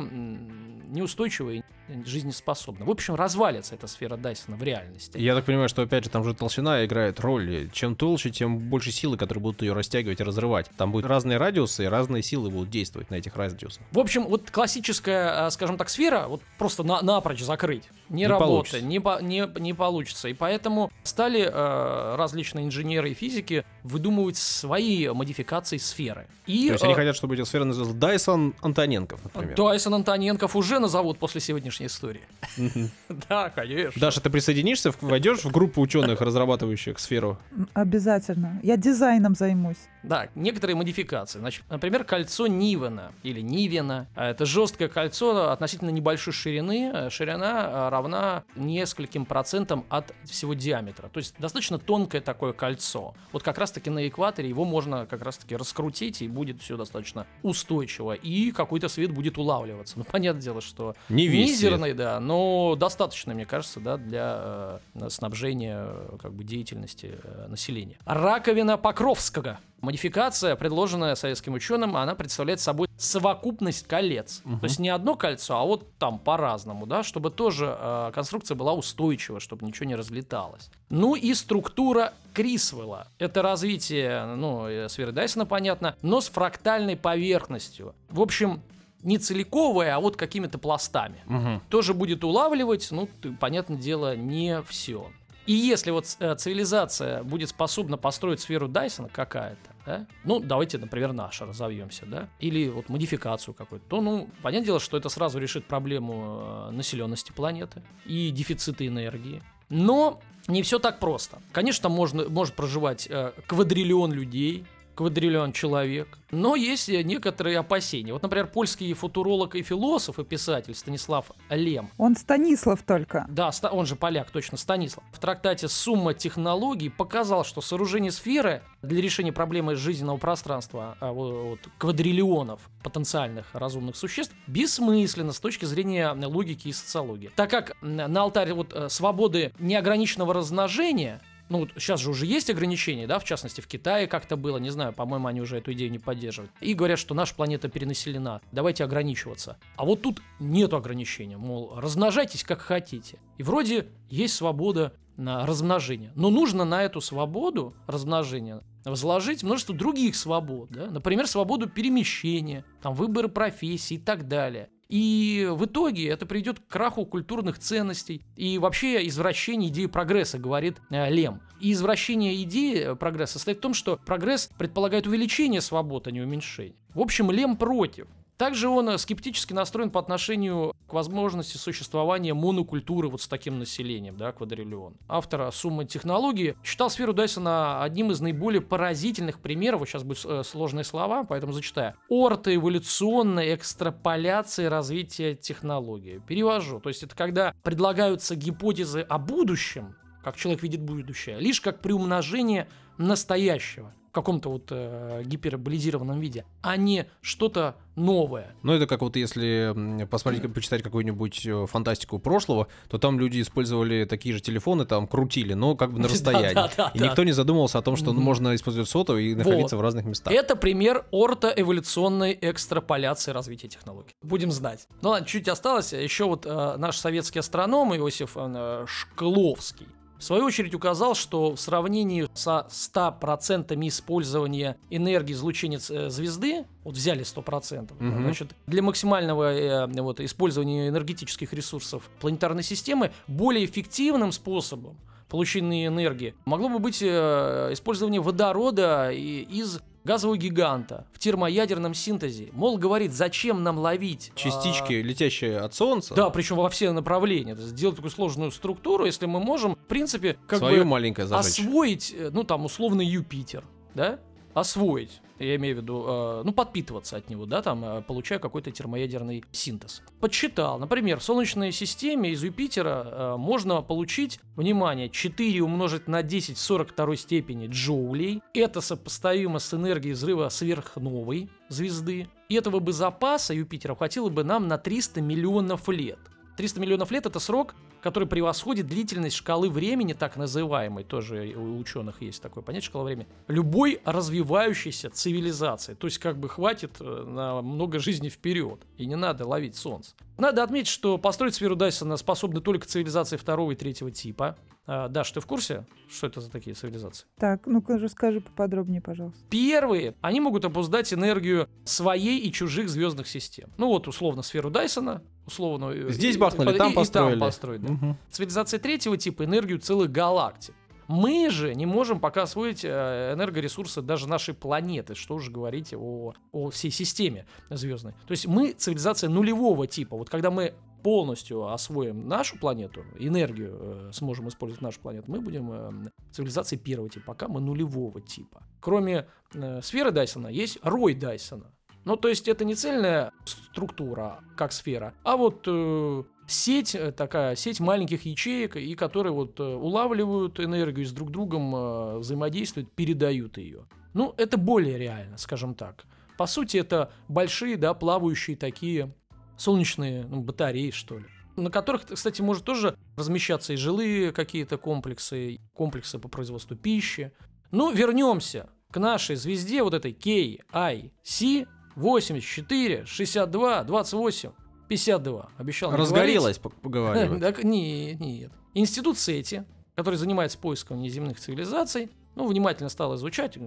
неустойчивой, 0.88 1.62
жизнеспособна. 2.04 2.84
В 2.84 2.90
общем, 2.90 3.14
развалится 3.14 3.74
эта 3.74 3.86
сфера 3.86 4.16
Дайсона 4.16 4.56
в 4.56 4.62
реальности. 4.62 5.18
Я 5.18 5.34
так 5.34 5.44
понимаю, 5.44 5.68
что 5.68 5.82
опять 5.82 6.04
же 6.04 6.10
там 6.10 6.24
же 6.24 6.34
толщина 6.34 6.84
играет 6.84 7.20
роль. 7.20 7.70
Чем 7.72 7.94
толще, 7.96 8.30
тем 8.30 8.58
больше 8.58 8.90
силы, 8.90 9.16
которые 9.16 9.42
будут 9.42 9.62
ее 9.62 9.72
растягивать 9.72 10.20
и 10.20 10.24
разрывать. 10.24 10.70
Там 10.76 10.92
будут 10.92 11.06
разные 11.06 11.38
радиусы, 11.38 11.84
и 11.84 11.86
разные 11.86 12.22
силы 12.22 12.50
будут 12.50 12.70
действовать 12.70 13.10
на 13.10 13.16
этих 13.16 13.36
радиусах. 13.36 13.82
В 13.92 13.98
общем, 13.98 14.24
вот 14.24 14.50
классическая, 14.50 15.46
а, 15.46 15.50
скажем 15.50 15.76
так, 15.76 15.88
сфера, 15.88 16.26
вот 16.28 16.42
просто 16.58 16.82
на, 16.82 17.02
напрочь 17.02 17.40
закрыть, 17.42 17.84
не, 18.08 18.18
Не 18.22 18.26
работает, 18.26 18.50
получится. 18.50 18.80
не, 18.82 19.00
по- 19.00 19.20
не, 19.22 19.48
не 19.60 19.72
получится. 19.74 20.28
И 20.28 20.34
поэтому 20.34 20.90
стали 21.02 21.40
э, 21.42 22.16
различные 22.16 22.66
инженеры 22.66 23.10
и 23.10 23.14
физики 23.14 23.64
выдумывать 23.82 24.36
свои 24.36 25.08
модификации 25.08 25.76
сферы. 25.76 26.26
И 26.46 26.66
То 26.68 26.72
есть 26.74 26.84
они 26.84 26.92
э, 26.92 26.96
хотят, 26.96 27.16
чтобы 27.16 27.34
эти 27.34 27.42
сферы 27.42 27.64
назывались 27.64 27.94
Дайсон 27.94 28.54
Антоненков, 28.60 29.22
например. 29.24 29.56
Дайсон 29.56 29.94
Антоненков 29.94 30.56
уже 30.56 30.78
назовут 30.78 31.18
после 31.18 31.40
сегодняшней 31.76 31.86
истории. 31.86 32.22
Да, 33.28 33.50
конечно. 33.50 34.00
Даша, 34.00 34.20
ты 34.20 34.30
присоединишься, 34.30 34.92
войдешь 35.00 35.44
в 35.44 35.50
группу 35.50 35.80
ученых, 35.80 36.20
разрабатывающих 36.20 36.98
сферу? 36.98 37.38
Обязательно. 37.74 38.60
Я 38.62 38.76
дизайном 38.76 39.34
займусь. 39.34 39.76
Да, 40.02 40.28
некоторые 40.34 40.76
модификации. 40.76 41.38
Значит, 41.38 41.64
например, 41.68 42.04
кольцо 42.04 42.46
Нивена 42.46 43.12
или 43.22 43.40
Нивена. 43.40 44.06
А 44.14 44.30
Это 44.30 44.44
жесткое 44.46 44.88
кольцо 44.88 45.50
относительно 45.50 45.90
небольшой 45.90 46.32
ширины. 46.32 47.10
Ширина 47.10 47.68
э, 47.68 47.88
равна 47.90 48.44
нескольким 48.54 49.24
процентам 49.24 49.84
от 49.88 50.14
всего 50.24 50.54
диаметра. 50.54 51.08
То 51.08 51.18
есть 51.18 51.34
достаточно 51.38 51.78
тонкое 51.78 52.20
такое 52.20 52.52
кольцо. 52.52 53.14
Вот 53.32 53.42
как 53.42 53.58
раз-таки 53.58 53.90
на 53.90 54.06
экваторе 54.06 54.48
его 54.48 54.64
можно 54.64 55.06
как 55.06 55.22
раз-таки 55.22 55.56
раскрутить, 55.56 56.22
и 56.22 56.28
будет 56.28 56.60
все 56.60 56.76
достаточно 56.76 57.26
устойчиво. 57.42 58.12
И 58.12 58.52
какой-то 58.52 58.88
свет 58.88 59.10
будет 59.12 59.38
улавливаться. 59.38 59.98
Ну, 59.98 60.04
понятное 60.04 60.42
дело, 60.42 60.60
что 60.60 60.94
Не 61.08 61.26
весь 61.26 61.58
мизерный, 61.66 61.94
да, 61.94 62.20
но 62.20 62.76
достаточно, 62.76 63.34
мне 63.34 63.46
кажется, 63.46 63.80
да, 63.80 63.96
для 63.96 64.80
э, 64.94 65.08
снабжения 65.08 65.78
э, 65.88 66.16
как 66.20 66.32
бы 66.32 66.44
деятельности 66.44 67.18
э, 67.22 67.46
населения. 67.48 67.98
Раковина 68.04 68.76
Покровского. 68.76 69.58
Модификация, 69.80 70.56
предложенная 70.56 71.14
советским 71.14 71.54
ученым, 71.54 71.96
она 71.96 72.14
представляет 72.14 72.60
собой 72.60 72.88
совокупность 72.96 73.86
колец. 73.86 74.40
Мгм. 74.44 74.60
То 74.60 74.64
есть 74.64 74.78
не 74.78 74.88
одно 74.88 75.16
кольцо, 75.16 75.56
а 75.58 75.64
вот 75.64 75.96
там 75.98 76.18
по-разному, 76.18 76.86
да, 76.86 77.02
чтобы 77.02 77.30
тоже 77.30 77.76
э, 77.78 78.10
конструкция 78.14 78.54
была 78.54 78.72
устойчива, 78.72 79.38
чтобы 79.38 79.66
ничего 79.66 79.86
не 79.86 79.94
разлеталось. 79.94 80.70
Ну 80.88 81.14
и 81.14 81.34
структура 81.34 82.14
Крисвелла. 82.32 83.08
Это 83.18 83.42
развитие, 83.42 84.24
ну, 84.36 84.66
э, 84.66 84.88
сферы 84.88 85.12
Дайсона, 85.12 85.44
понятно, 85.46 85.94
но 86.02 86.20
с 86.20 86.28
фрактальной 86.28 86.96
поверхностью. 86.96 87.94
В 88.08 88.20
общем, 88.20 88.62
не 89.02 89.18
целиковая, 89.18 89.94
а 89.96 90.00
вот 90.00 90.16
какими-то 90.16 90.58
пластами 90.58 91.22
Мгм. 91.26 91.62
тоже 91.68 91.94
будет 91.94 92.24
улавливать, 92.24 92.88
ну, 92.90 93.08
ты- 93.20 93.32
понятное 93.32 93.78
дело, 93.78 94.16
не 94.16 94.62
все. 94.62 95.10
И 95.46 95.52
если 95.52 95.92
вот 95.92 96.06
э, 96.18 96.34
цивилизация 96.34 97.22
будет 97.22 97.50
способна 97.50 97.96
построить 97.96 98.40
сферу 98.40 98.66
Дайсона 98.66 99.08
какая-то, 99.08 99.70
да, 99.86 100.06
ну, 100.24 100.40
давайте, 100.40 100.76
например, 100.78 101.12
наша 101.12 101.46
разовьемся, 101.46 102.04
да, 102.06 102.28
или 102.40 102.68
вот 102.68 102.88
модификацию 102.88 103.54
какую-то, 103.54 103.86
то, 103.88 104.00
ну, 104.00 104.28
понятное 104.42 104.66
дело, 104.66 104.80
что 104.80 104.96
это 104.96 105.08
сразу 105.08 105.38
решит 105.38 105.64
проблему 105.66 106.40
э, 106.42 106.70
населенности 106.72 107.30
планеты 107.30 107.82
и 108.04 108.30
дефицита 108.30 108.84
энергии. 108.84 109.40
Но 109.68 110.20
не 110.48 110.62
все 110.62 110.80
так 110.80 110.98
просто. 110.98 111.38
Конечно, 111.52 111.88
можно, 111.88 112.28
может 112.28 112.54
проживать 112.54 113.06
э, 113.08 113.32
квадриллион 113.46 114.12
людей, 114.12 114.64
квадриллион 114.96 115.52
человек. 115.52 116.18
Но 116.32 116.56
есть 116.56 116.88
некоторые 116.88 117.58
опасения. 117.58 118.12
Вот, 118.12 118.22
например, 118.22 118.48
польский 118.48 118.92
футуролог 118.94 119.54
и 119.54 119.62
философ 119.62 120.18
и 120.18 120.24
писатель 120.24 120.74
Станислав 120.74 121.30
Лем. 121.50 121.90
Он 121.98 122.16
Станислав 122.16 122.82
только. 122.82 123.26
Да, 123.28 123.50
он 123.70 123.86
же 123.86 123.94
поляк, 123.94 124.30
точно, 124.30 124.56
Станислав. 124.56 125.04
В 125.12 125.20
трактате 125.20 125.68
«Сумма 125.68 126.14
технологий» 126.14 126.88
показал, 126.88 127.44
что 127.44 127.60
сооружение 127.60 128.10
сферы 128.10 128.62
для 128.82 129.00
решения 129.00 129.32
проблемы 129.32 129.76
жизненного 129.76 130.16
пространства 130.16 130.96
а, 131.00 131.12
вот, 131.12 131.60
квадриллионов 131.78 132.60
потенциальных 132.82 133.46
разумных 133.52 133.96
существ 133.96 134.34
бессмысленно 134.46 135.32
с 135.32 135.40
точки 135.40 135.64
зрения 135.64 136.12
логики 136.12 136.68
и 136.68 136.72
социологии. 136.72 137.30
Так 137.36 137.50
как 137.50 137.76
на 137.82 138.22
алтаре 138.22 138.54
вот, 138.54 138.72
э, 138.72 138.88
свободы 138.88 139.52
неограниченного 139.58 140.34
размножения 140.34 141.20
ну, 141.48 141.60
вот 141.60 141.70
сейчас 141.76 142.00
же 142.00 142.10
уже 142.10 142.26
есть 142.26 142.50
ограничения, 142.50 143.06
да, 143.06 143.18
в 143.18 143.24
частности, 143.24 143.60
в 143.60 143.66
Китае 143.66 144.06
как-то 144.06 144.36
было, 144.36 144.58
не 144.58 144.70
знаю, 144.70 144.92
по-моему, 144.92 145.28
они 145.28 145.40
уже 145.40 145.58
эту 145.58 145.72
идею 145.72 145.90
не 145.90 145.98
поддерживают. 145.98 146.52
И 146.60 146.74
говорят, 146.74 146.98
что 146.98 147.14
наша 147.14 147.34
планета 147.34 147.68
перенаселена, 147.68 148.40
давайте 148.52 148.84
ограничиваться. 148.84 149.58
А 149.76 149.84
вот 149.84 150.02
тут 150.02 150.20
нету 150.40 150.76
ограничения, 150.76 151.36
мол, 151.36 151.74
размножайтесь 151.76 152.44
как 152.44 152.60
хотите. 152.60 153.18
И 153.38 153.42
вроде 153.42 153.88
есть 154.10 154.34
свобода 154.34 154.94
на 155.16 155.46
размножение. 155.46 156.12
Но 156.14 156.30
нужно 156.30 156.64
на 156.64 156.82
эту 156.82 157.00
свободу 157.00 157.74
размножения 157.86 158.60
возложить 158.84 159.42
множество 159.42 159.74
других 159.74 160.14
свобод, 160.14 160.70
да? 160.70 160.86
например, 160.86 161.26
свободу 161.26 161.68
перемещения, 161.68 162.64
там, 162.82 162.94
выбора 162.94 163.28
профессии 163.28 163.94
и 163.94 163.98
так 163.98 164.28
далее. 164.28 164.68
И 164.88 165.48
в 165.50 165.64
итоге 165.64 166.08
это 166.08 166.26
приведет 166.26 166.60
к 166.60 166.66
краху 166.66 167.04
культурных 167.06 167.58
ценностей 167.58 168.22
и 168.36 168.58
вообще 168.58 169.06
извращению 169.06 169.70
идеи 169.70 169.86
прогресса, 169.86 170.38
говорит 170.38 170.76
э, 170.90 171.10
Лем. 171.10 171.40
И 171.60 171.72
извращение 171.72 172.42
идеи 172.42 172.94
прогресса 172.94 173.34
состоит 173.34 173.58
в 173.58 173.60
том, 173.60 173.74
что 173.74 173.98
прогресс 174.04 174.50
предполагает 174.58 175.06
увеличение 175.06 175.60
свобод, 175.60 176.06
а 176.06 176.10
не 176.10 176.20
уменьшение. 176.20 176.76
В 176.94 177.00
общем, 177.00 177.30
Лем 177.30 177.56
против. 177.56 178.06
Также 178.36 178.68
он 178.68 178.88
э, 178.90 178.98
скептически 178.98 179.52
настроен 179.52 179.90
по 179.90 179.98
отношению 179.98 180.74
к 180.86 180.92
возможности 180.92 181.56
существования 181.56 182.34
монокультуры 182.34 183.08
вот 183.08 183.22
с 183.22 183.28
таким 183.28 183.58
населением, 183.58 184.16
да, 184.16 184.32
квадриллион. 184.32 184.96
Автор 185.08 185.50
«Суммы 185.52 185.86
технологии» 185.86 186.54
считал 186.62 186.90
сферу 186.90 187.12
Дайсона 187.12 187.82
одним 187.82 188.10
из 188.10 188.20
наиболее 188.20 188.60
поразительных 188.60 189.40
примеров, 189.40 189.80
вот 189.80 189.88
сейчас 189.88 190.02
будут 190.02 190.24
э, 190.24 190.42
сложные 190.44 190.84
слова, 190.84 191.24
поэтому 191.24 191.52
зачитаю, 191.52 191.94
ортоэволюционной 192.10 193.54
экстраполяции 193.54 194.66
развития 194.66 195.34
технологии. 195.34 196.22
Перевожу, 196.26 196.80
то 196.80 196.90
есть 196.90 197.02
это 197.02 197.16
когда 197.16 197.54
предлагаются 197.62 198.36
гипотезы 198.36 199.00
о 199.00 199.18
будущем, 199.18 199.96
как 200.22 200.36
человек 200.36 200.62
видит 200.62 200.82
будущее, 200.82 201.38
лишь 201.40 201.60
как 201.60 201.80
приумножение 201.80 202.68
настоящего 202.98 203.94
каком-то 204.16 204.48
вот 204.48 204.68
э, 204.70 205.22
гиперболизированном 205.26 206.18
виде, 206.18 206.46
а 206.62 206.78
не 206.78 207.06
что-то 207.20 207.76
новое. 207.96 208.54
Ну, 208.62 208.72
это 208.72 208.86
как 208.86 209.02
вот 209.02 209.14
если 209.16 210.06
посмотреть, 210.06 210.52
почитать 210.54 210.82
какую-нибудь 210.82 211.44
э, 211.44 211.66
фантастику 211.66 212.18
прошлого, 212.18 212.68
то 212.88 212.96
там 212.96 213.20
люди 213.20 213.42
использовали 213.42 214.06
такие 214.06 214.34
же 214.34 214.40
телефоны, 214.40 214.86
там 214.86 215.06
крутили, 215.06 215.52
но 215.52 215.76
как 215.76 215.92
бы 215.92 215.98
на 215.98 216.08
расстоянии. 216.14 216.96
И 216.96 217.00
никто 217.00 217.24
не 217.24 217.32
задумывался 217.32 217.78
о 217.78 217.82
том, 217.82 217.96
что 217.96 218.14
можно 218.14 218.54
использовать 218.54 218.88
сотовый 218.88 219.32
и 219.32 219.34
находиться 219.34 219.76
в 219.76 219.82
разных 219.82 220.06
местах. 220.06 220.32
Это 220.32 220.56
пример 220.56 221.04
ортоэволюционной 221.12 222.38
экстраполяции 222.40 223.32
развития 223.32 223.68
технологий. 223.68 224.14
Будем 224.22 224.50
знать. 224.50 224.88
Ну 225.02 225.10
ладно, 225.10 225.26
чуть 225.26 225.46
осталось. 225.46 225.92
Еще 225.92 226.24
вот 226.24 226.46
э, 226.46 226.76
наш 226.78 226.96
советский 226.96 227.40
астроном 227.40 227.94
Иосиф 227.94 228.32
э, 228.36 228.84
Шкловский 228.86 229.88
в 230.18 230.24
свою 230.24 230.44
очередь 230.44 230.74
указал, 230.74 231.14
что 231.14 231.54
в 231.54 231.60
сравнении 231.60 232.28
со 232.34 232.66
100% 232.70 233.76
использования 233.88 234.76
энергии 234.90 235.32
излучения 235.32 235.78
э, 235.90 236.08
звезды, 236.10 236.64
вот 236.84 236.94
взяли 236.94 237.22
100%, 237.22 237.92
угу. 237.92 238.22
значит, 238.22 238.52
для 238.66 238.82
максимального 238.82 239.54
э, 239.54 239.86
вот, 240.00 240.20
использования 240.20 240.88
энергетических 240.88 241.52
ресурсов 241.52 242.08
планетарной 242.20 242.62
системы 242.62 243.12
более 243.26 243.64
эффективным 243.64 244.32
способом 244.32 244.96
получения 245.28 245.86
энергии 245.86 246.34
могло 246.44 246.68
бы 246.68 246.78
быть 246.78 247.02
э, 247.02 247.70
использование 247.72 248.20
водорода 248.20 249.10
из 249.10 249.80
газового 250.06 250.38
гиганта 250.38 251.06
в 251.12 251.18
термоядерном 251.18 251.92
синтезе. 251.92 252.48
Мол, 252.52 252.78
говорит, 252.78 253.12
зачем 253.12 253.62
нам 253.62 253.78
ловить... 253.78 254.32
Частички, 254.34 254.94
а... 254.94 255.02
летящие 255.02 255.58
от 255.58 255.74
Солнца? 255.74 256.14
Да, 256.14 256.30
причем 256.30 256.56
во 256.56 256.70
все 256.70 256.92
направления. 256.92 257.54
Сделать 257.56 257.96
такую 257.96 258.12
сложную 258.12 258.50
структуру, 258.52 259.04
если 259.04 259.26
мы 259.26 259.40
можем, 259.40 259.74
в 259.74 259.86
принципе, 259.88 260.38
как 260.46 260.60
Свое 260.60 260.78
бы 260.78 260.84
маленькое 260.86 261.28
освоить, 261.28 262.14
э, 262.16 262.30
ну, 262.32 262.44
там, 262.44 262.64
условный 262.64 263.04
Юпитер, 263.04 263.64
да? 263.94 264.20
Освоить, 264.56 265.20
я 265.38 265.56
имею 265.56 265.76
в 265.76 265.80
виду, 265.80 266.04
э, 266.08 266.42
ну, 266.44 266.52
подпитываться 266.52 267.18
от 267.18 267.28
него, 267.28 267.44
да, 267.44 267.60
там, 267.60 267.84
э, 267.84 268.02
получая 268.02 268.38
какой-то 268.38 268.70
термоядерный 268.70 269.44
синтез. 269.52 270.02
Подсчитал, 270.18 270.78
например, 270.78 271.20
в 271.20 271.22
Солнечной 271.22 271.72
системе 271.72 272.30
из 272.30 272.42
Юпитера 272.42 273.04
э, 273.06 273.36
можно 273.36 273.82
получить, 273.82 274.40
внимание, 274.56 275.10
4 275.10 275.62
умножить 275.62 276.08
на 276.08 276.22
10 276.22 276.56
в 276.56 276.60
42 276.60 277.16
степени 277.16 277.66
джоулей. 277.66 278.40
Это 278.54 278.80
сопоставимо 278.80 279.58
с 279.58 279.74
энергией 279.74 280.14
взрыва 280.14 280.48
сверхновой 280.48 281.50
звезды. 281.68 282.28
И 282.48 282.54
этого 282.54 282.80
бы 282.80 282.94
запаса 282.94 283.52
Юпитера 283.52 283.94
хватило 283.94 284.30
бы 284.30 284.42
нам 284.42 284.68
на 284.68 284.78
300 284.78 285.20
миллионов 285.20 285.86
лет. 285.90 286.18
300 286.56 286.80
миллионов 286.80 287.10
лет 287.10 287.26
это 287.26 287.40
срок, 287.40 287.74
который 288.06 288.28
превосходит 288.28 288.86
длительность 288.86 289.34
шкалы 289.34 289.68
времени, 289.68 290.12
так 290.12 290.36
называемой, 290.36 291.02
тоже 291.02 291.52
у 291.56 291.76
ученых 291.76 292.22
есть 292.22 292.40
такое 292.40 292.62
понятие 292.62 292.86
шкала 292.86 293.02
времени, 293.02 293.26
любой 293.48 294.00
развивающейся 294.04 295.10
цивилизации. 295.10 295.94
То 295.94 296.06
есть 296.06 296.18
как 296.18 296.38
бы 296.38 296.48
хватит 296.48 296.98
э, 297.00 297.24
на 297.26 297.62
много 297.62 297.98
жизней 297.98 298.30
вперед, 298.30 298.78
и 298.96 299.06
не 299.06 299.16
надо 299.16 299.44
ловить 299.44 299.74
солнце. 299.74 300.14
Надо 300.38 300.62
отметить, 300.62 300.86
что 300.86 301.18
построить 301.18 301.56
сферу 301.56 301.74
Дайсона 301.74 302.16
способны 302.16 302.60
только 302.60 302.86
цивилизации 302.86 303.36
второго 303.36 303.72
и 303.72 303.74
третьего 303.74 304.12
типа. 304.12 304.56
А, 304.86 305.08
Даш, 305.08 305.32
ты 305.32 305.40
в 305.40 305.46
курсе, 305.46 305.84
что 306.08 306.28
это 306.28 306.40
за 306.40 306.50
такие 306.50 306.74
цивилизации? 306.74 307.26
Так, 307.38 307.66
ну-ка 307.66 307.98
расскажи 307.98 308.40
поподробнее, 308.40 309.00
пожалуйста. 309.00 309.40
Первые, 309.50 310.14
они 310.20 310.40
могут 310.40 310.64
обуздать 310.64 311.12
энергию 311.12 311.68
своей 311.84 312.38
и 312.38 312.52
чужих 312.52 312.88
звездных 312.88 313.26
систем. 313.26 313.68
Ну 313.78 313.88
вот, 313.88 314.06
условно, 314.06 314.42
сферу 314.42 314.70
Дайсона, 314.70 315.22
условно... 315.44 315.86
Э, 315.86 316.10
Здесь 316.10 316.38
бахнули, 316.38 316.74
и, 316.74 316.78
там 316.78 316.92
построили. 316.92 317.36
И 317.36 317.38
там 317.38 317.48
построили 317.48 317.84
угу. 317.86 318.16
Цивилизация 318.30 318.78
третьего 318.78 319.16
типа 319.16 319.44
энергию 319.44 319.80
целых 319.80 320.12
галактик. 320.12 320.74
Мы 321.08 321.50
же 321.50 321.74
не 321.74 321.86
можем 321.86 322.18
пока 322.18 322.42
освоить 322.42 322.84
э, 322.84 323.32
энергоресурсы 323.34 324.02
даже 324.02 324.28
нашей 324.28 324.54
планеты, 324.54 325.14
что 325.14 325.34
уже 325.34 325.50
говорить 325.50 325.94
о, 325.94 326.34
о 326.52 326.70
всей 326.70 326.90
системе 326.90 327.46
звездной. 327.70 328.14
То 328.26 328.32
есть 328.32 328.46
мы 328.46 328.72
цивилизация 328.72 329.30
нулевого 329.30 329.86
типа. 329.86 330.16
Вот 330.16 330.30
когда 330.30 330.50
мы 330.50 330.74
полностью 331.06 331.68
освоим 331.68 332.26
нашу 332.26 332.58
планету, 332.58 333.04
энергию 333.16 333.78
э, 333.78 334.10
сможем 334.12 334.48
использовать 334.48 334.82
нашу 334.82 334.98
планету, 334.98 335.30
мы 335.30 335.40
будем 335.40 335.70
э, 335.72 336.10
цивилизацией 336.32 336.82
первого 336.82 337.08
типа, 337.08 337.26
пока 337.26 337.46
мы 337.46 337.60
нулевого 337.60 338.20
типа. 338.20 338.64
Кроме 338.80 339.28
э, 339.54 339.80
сферы 339.82 340.10
Дайсона 340.10 340.48
есть 340.48 340.80
рой 340.82 341.14
Дайсона. 341.14 341.72
Ну, 342.04 342.16
то 342.16 342.26
есть 342.26 342.48
это 342.48 342.64
не 342.64 342.74
цельная 342.74 343.30
структура, 343.44 344.40
как 344.56 344.72
сфера, 344.72 345.14
а 345.22 345.36
вот 345.36 345.62
э, 345.68 346.24
сеть, 346.48 346.96
э, 346.96 347.12
такая 347.12 347.54
сеть 347.54 347.78
маленьких 347.78 348.26
ячеек, 348.26 348.74
и 348.74 348.96
которые 348.96 349.32
вот 349.32 349.60
э, 349.60 349.62
улавливают 349.62 350.58
энергию 350.58 351.06
с 351.06 351.12
друг 351.12 351.30
другом 351.30 351.72
э, 351.72 352.18
взаимодействуют, 352.18 352.90
передают 352.96 353.58
ее. 353.58 353.86
Ну, 354.12 354.34
это 354.38 354.58
более 354.58 354.98
реально, 354.98 355.38
скажем 355.38 355.76
так. 355.76 356.04
По 356.36 356.46
сути, 356.46 356.78
это 356.78 357.12
большие, 357.28 357.76
да, 357.76 357.94
плавающие 357.94 358.56
такие 358.56 359.14
солнечные 359.56 360.24
ну, 360.24 360.40
батареи, 360.40 360.90
что 360.90 361.18
ли 361.18 361.26
на 361.56 361.70
которых, 361.70 362.06
кстати, 362.06 362.42
может 362.42 362.64
тоже 362.64 362.96
размещаться 363.16 363.72
и 363.72 363.76
жилые 363.76 364.32
какие-то 364.32 364.76
комплексы, 364.76 365.58
комплексы 365.72 366.18
по 366.18 366.28
производству 366.28 366.76
пищи. 366.76 367.32
Ну, 367.70 367.90
вернемся 367.92 368.68
к 368.90 368.98
нашей 368.98 369.36
звезде, 369.36 369.82
вот 369.82 369.94
этой 369.94 370.12
KIC 370.12 371.66
84, 371.96 373.06
62, 373.06 373.84
28. 373.84 374.50
52. 374.88 375.50
Обещал 375.58 375.90
Разгорелась, 375.90 376.58
поговаривать. 376.58 377.40
Так, 377.42 377.64
нет, 377.64 378.20
нет. 378.20 378.52
Институт 378.74 379.18
Сети, 379.18 379.64
который 379.96 380.14
занимается 380.14 380.58
поиском 380.58 381.00
неземных 381.00 381.40
цивилизаций, 381.40 382.10
ну, 382.36 382.46
внимательно 382.46 382.88
стал 382.88 383.16
изучать, 383.16 383.58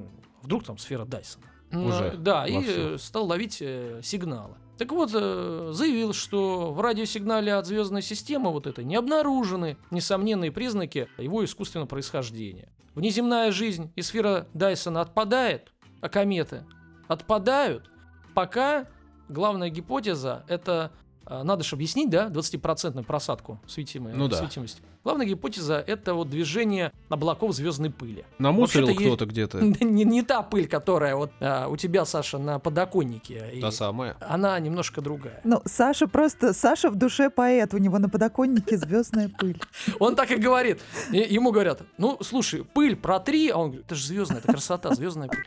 вдруг 0.42 0.64
там 0.64 0.78
сфера 0.78 1.04
Дайсона. 1.04 1.46
Уже 1.72 2.16
да, 2.18 2.48
и 2.48 2.62
всю. 2.64 2.98
стал 2.98 3.26
ловить 3.26 3.58
э, 3.62 4.00
сигналы. 4.02 4.56
Так 4.80 4.94
вот, 4.94 5.12
э, 5.14 5.72
заявил, 5.74 6.14
что 6.14 6.72
в 6.72 6.80
радиосигнале 6.80 7.54
от 7.54 7.66
звездной 7.66 8.02
системы 8.02 8.50
вот 8.50 8.66
этой 8.66 8.86
не 8.86 8.96
обнаружены 8.96 9.76
несомненные 9.92 10.54
признаки 10.54 11.10
его 11.18 11.44
искусственного 11.44 11.86
происхождения. 11.86 12.70
Внеземная 12.96 13.52
жизнь 13.52 13.92
и 13.98 14.02
сфера 14.02 14.48
Дайсона 14.54 15.02
отпадает, 15.02 15.74
а 16.00 16.08
кометы 16.08 16.64
отпадают, 17.10 17.92
пока 18.34 18.88
главная 19.28 19.70
гипотеза 19.70 20.46
это 20.48 20.94
а, 21.26 21.44
надо 21.44 21.66
же 21.66 21.76
объяснить, 21.76 22.10
да, 22.10 22.30
20% 22.30 23.04
просадку 23.04 23.60
светимой, 23.68 24.14
ну, 24.14 24.30
да. 24.30 24.38
светимости. 24.38 24.82
Главная 25.10 25.26
гипотеза— 25.26 25.84
это 25.88 26.14
вот 26.14 26.30
движение 26.30 26.92
облаков 27.10 27.56
звездной 27.56 27.90
пыли. 27.90 28.26
Намусорил 28.38 28.94
кто-то 28.94 29.26
где-то. 29.26 29.58
Не, 29.84 30.04
не 30.04 30.22
та 30.22 30.44
пыль, 30.44 30.68
которая 30.68 31.16
вот 31.16 31.32
а, 31.40 31.68
у 31.68 31.78
тебя, 31.78 32.06
Саша, 32.06 32.38
на 32.38 32.60
подоконнике. 32.60 33.44
Та 33.60 33.72
самая. 33.72 34.18
Она 34.20 34.60
немножко 34.60 35.02
другая. 35.02 35.42
Ну, 35.44 35.64
Саша 35.66 36.08
просто... 36.08 36.54
Саша 36.54 36.92
в 36.92 36.96
душе 36.96 37.32
поэт, 37.32 37.74
у 37.74 37.80
него 37.80 37.98
на 37.98 38.08
подоконнике 38.08 38.78
звездная 38.78 39.30
пыль. 39.30 39.60
Он 40.00 40.16
так 40.16 40.30
и 40.30 40.36
говорит. 40.36 40.80
Ему 41.12 41.52
говорят, 41.52 41.82
ну, 41.98 42.20
слушай, 42.22 42.64
пыль 42.64 42.96
протри, 42.96 43.50
а 43.50 43.58
он 43.58 43.70
говорит, 43.70 43.88
это 43.88 43.96
же 43.96 44.06
звездная, 44.06 44.38
это 44.38 44.52
красота, 44.52 44.94
звездная 44.94 45.28
пыль. 45.28 45.44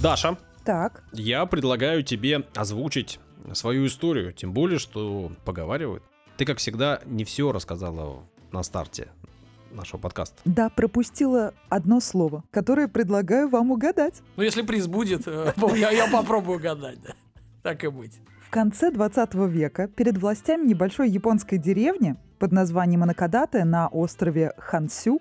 Даша, 0.00 0.38
так. 0.64 1.02
Я 1.12 1.44
предлагаю 1.44 2.02
тебе 2.02 2.44
озвучить 2.54 3.20
свою 3.52 3.86
историю, 3.86 4.32
тем 4.32 4.52
более, 4.52 4.78
что 4.78 5.32
поговаривают. 5.44 6.02
Ты, 6.36 6.44
как 6.44 6.58
всегда, 6.58 7.00
не 7.04 7.24
все 7.24 7.52
рассказала 7.52 8.24
на 8.52 8.62
старте 8.62 9.08
нашего 9.70 10.00
подкаста. 10.00 10.36
Да, 10.44 10.68
пропустила 10.68 11.54
одно 11.68 12.00
слово, 12.00 12.44
которое 12.50 12.88
предлагаю 12.88 13.48
вам 13.48 13.70
угадать. 13.70 14.22
Ну, 14.36 14.42
если 14.42 14.62
приз 14.62 14.86
будет, 14.86 15.22
э, 15.26 15.52
я, 15.76 15.90
я 15.90 16.08
попробую 16.08 16.58
угадать, 16.58 16.98
да. 17.02 17.14
Так 17.62 17.84
и 17.84 17.88
быть. 17.88 18.18
конце 18.52 18.90
20 18.90 19.34
века 19.34 19.88
перед 19.88 20.18
властями 20.18 20.66
небольшой 20.66 21.08
японской 21.08 21.56
деревни 21.56 22.16
под 22.42 22.50
названием 22.50 23.04
Анакадате 23.04 23.62
на 23.62 23.86
острове 23.86 24.52
Хансю 24.58 25.20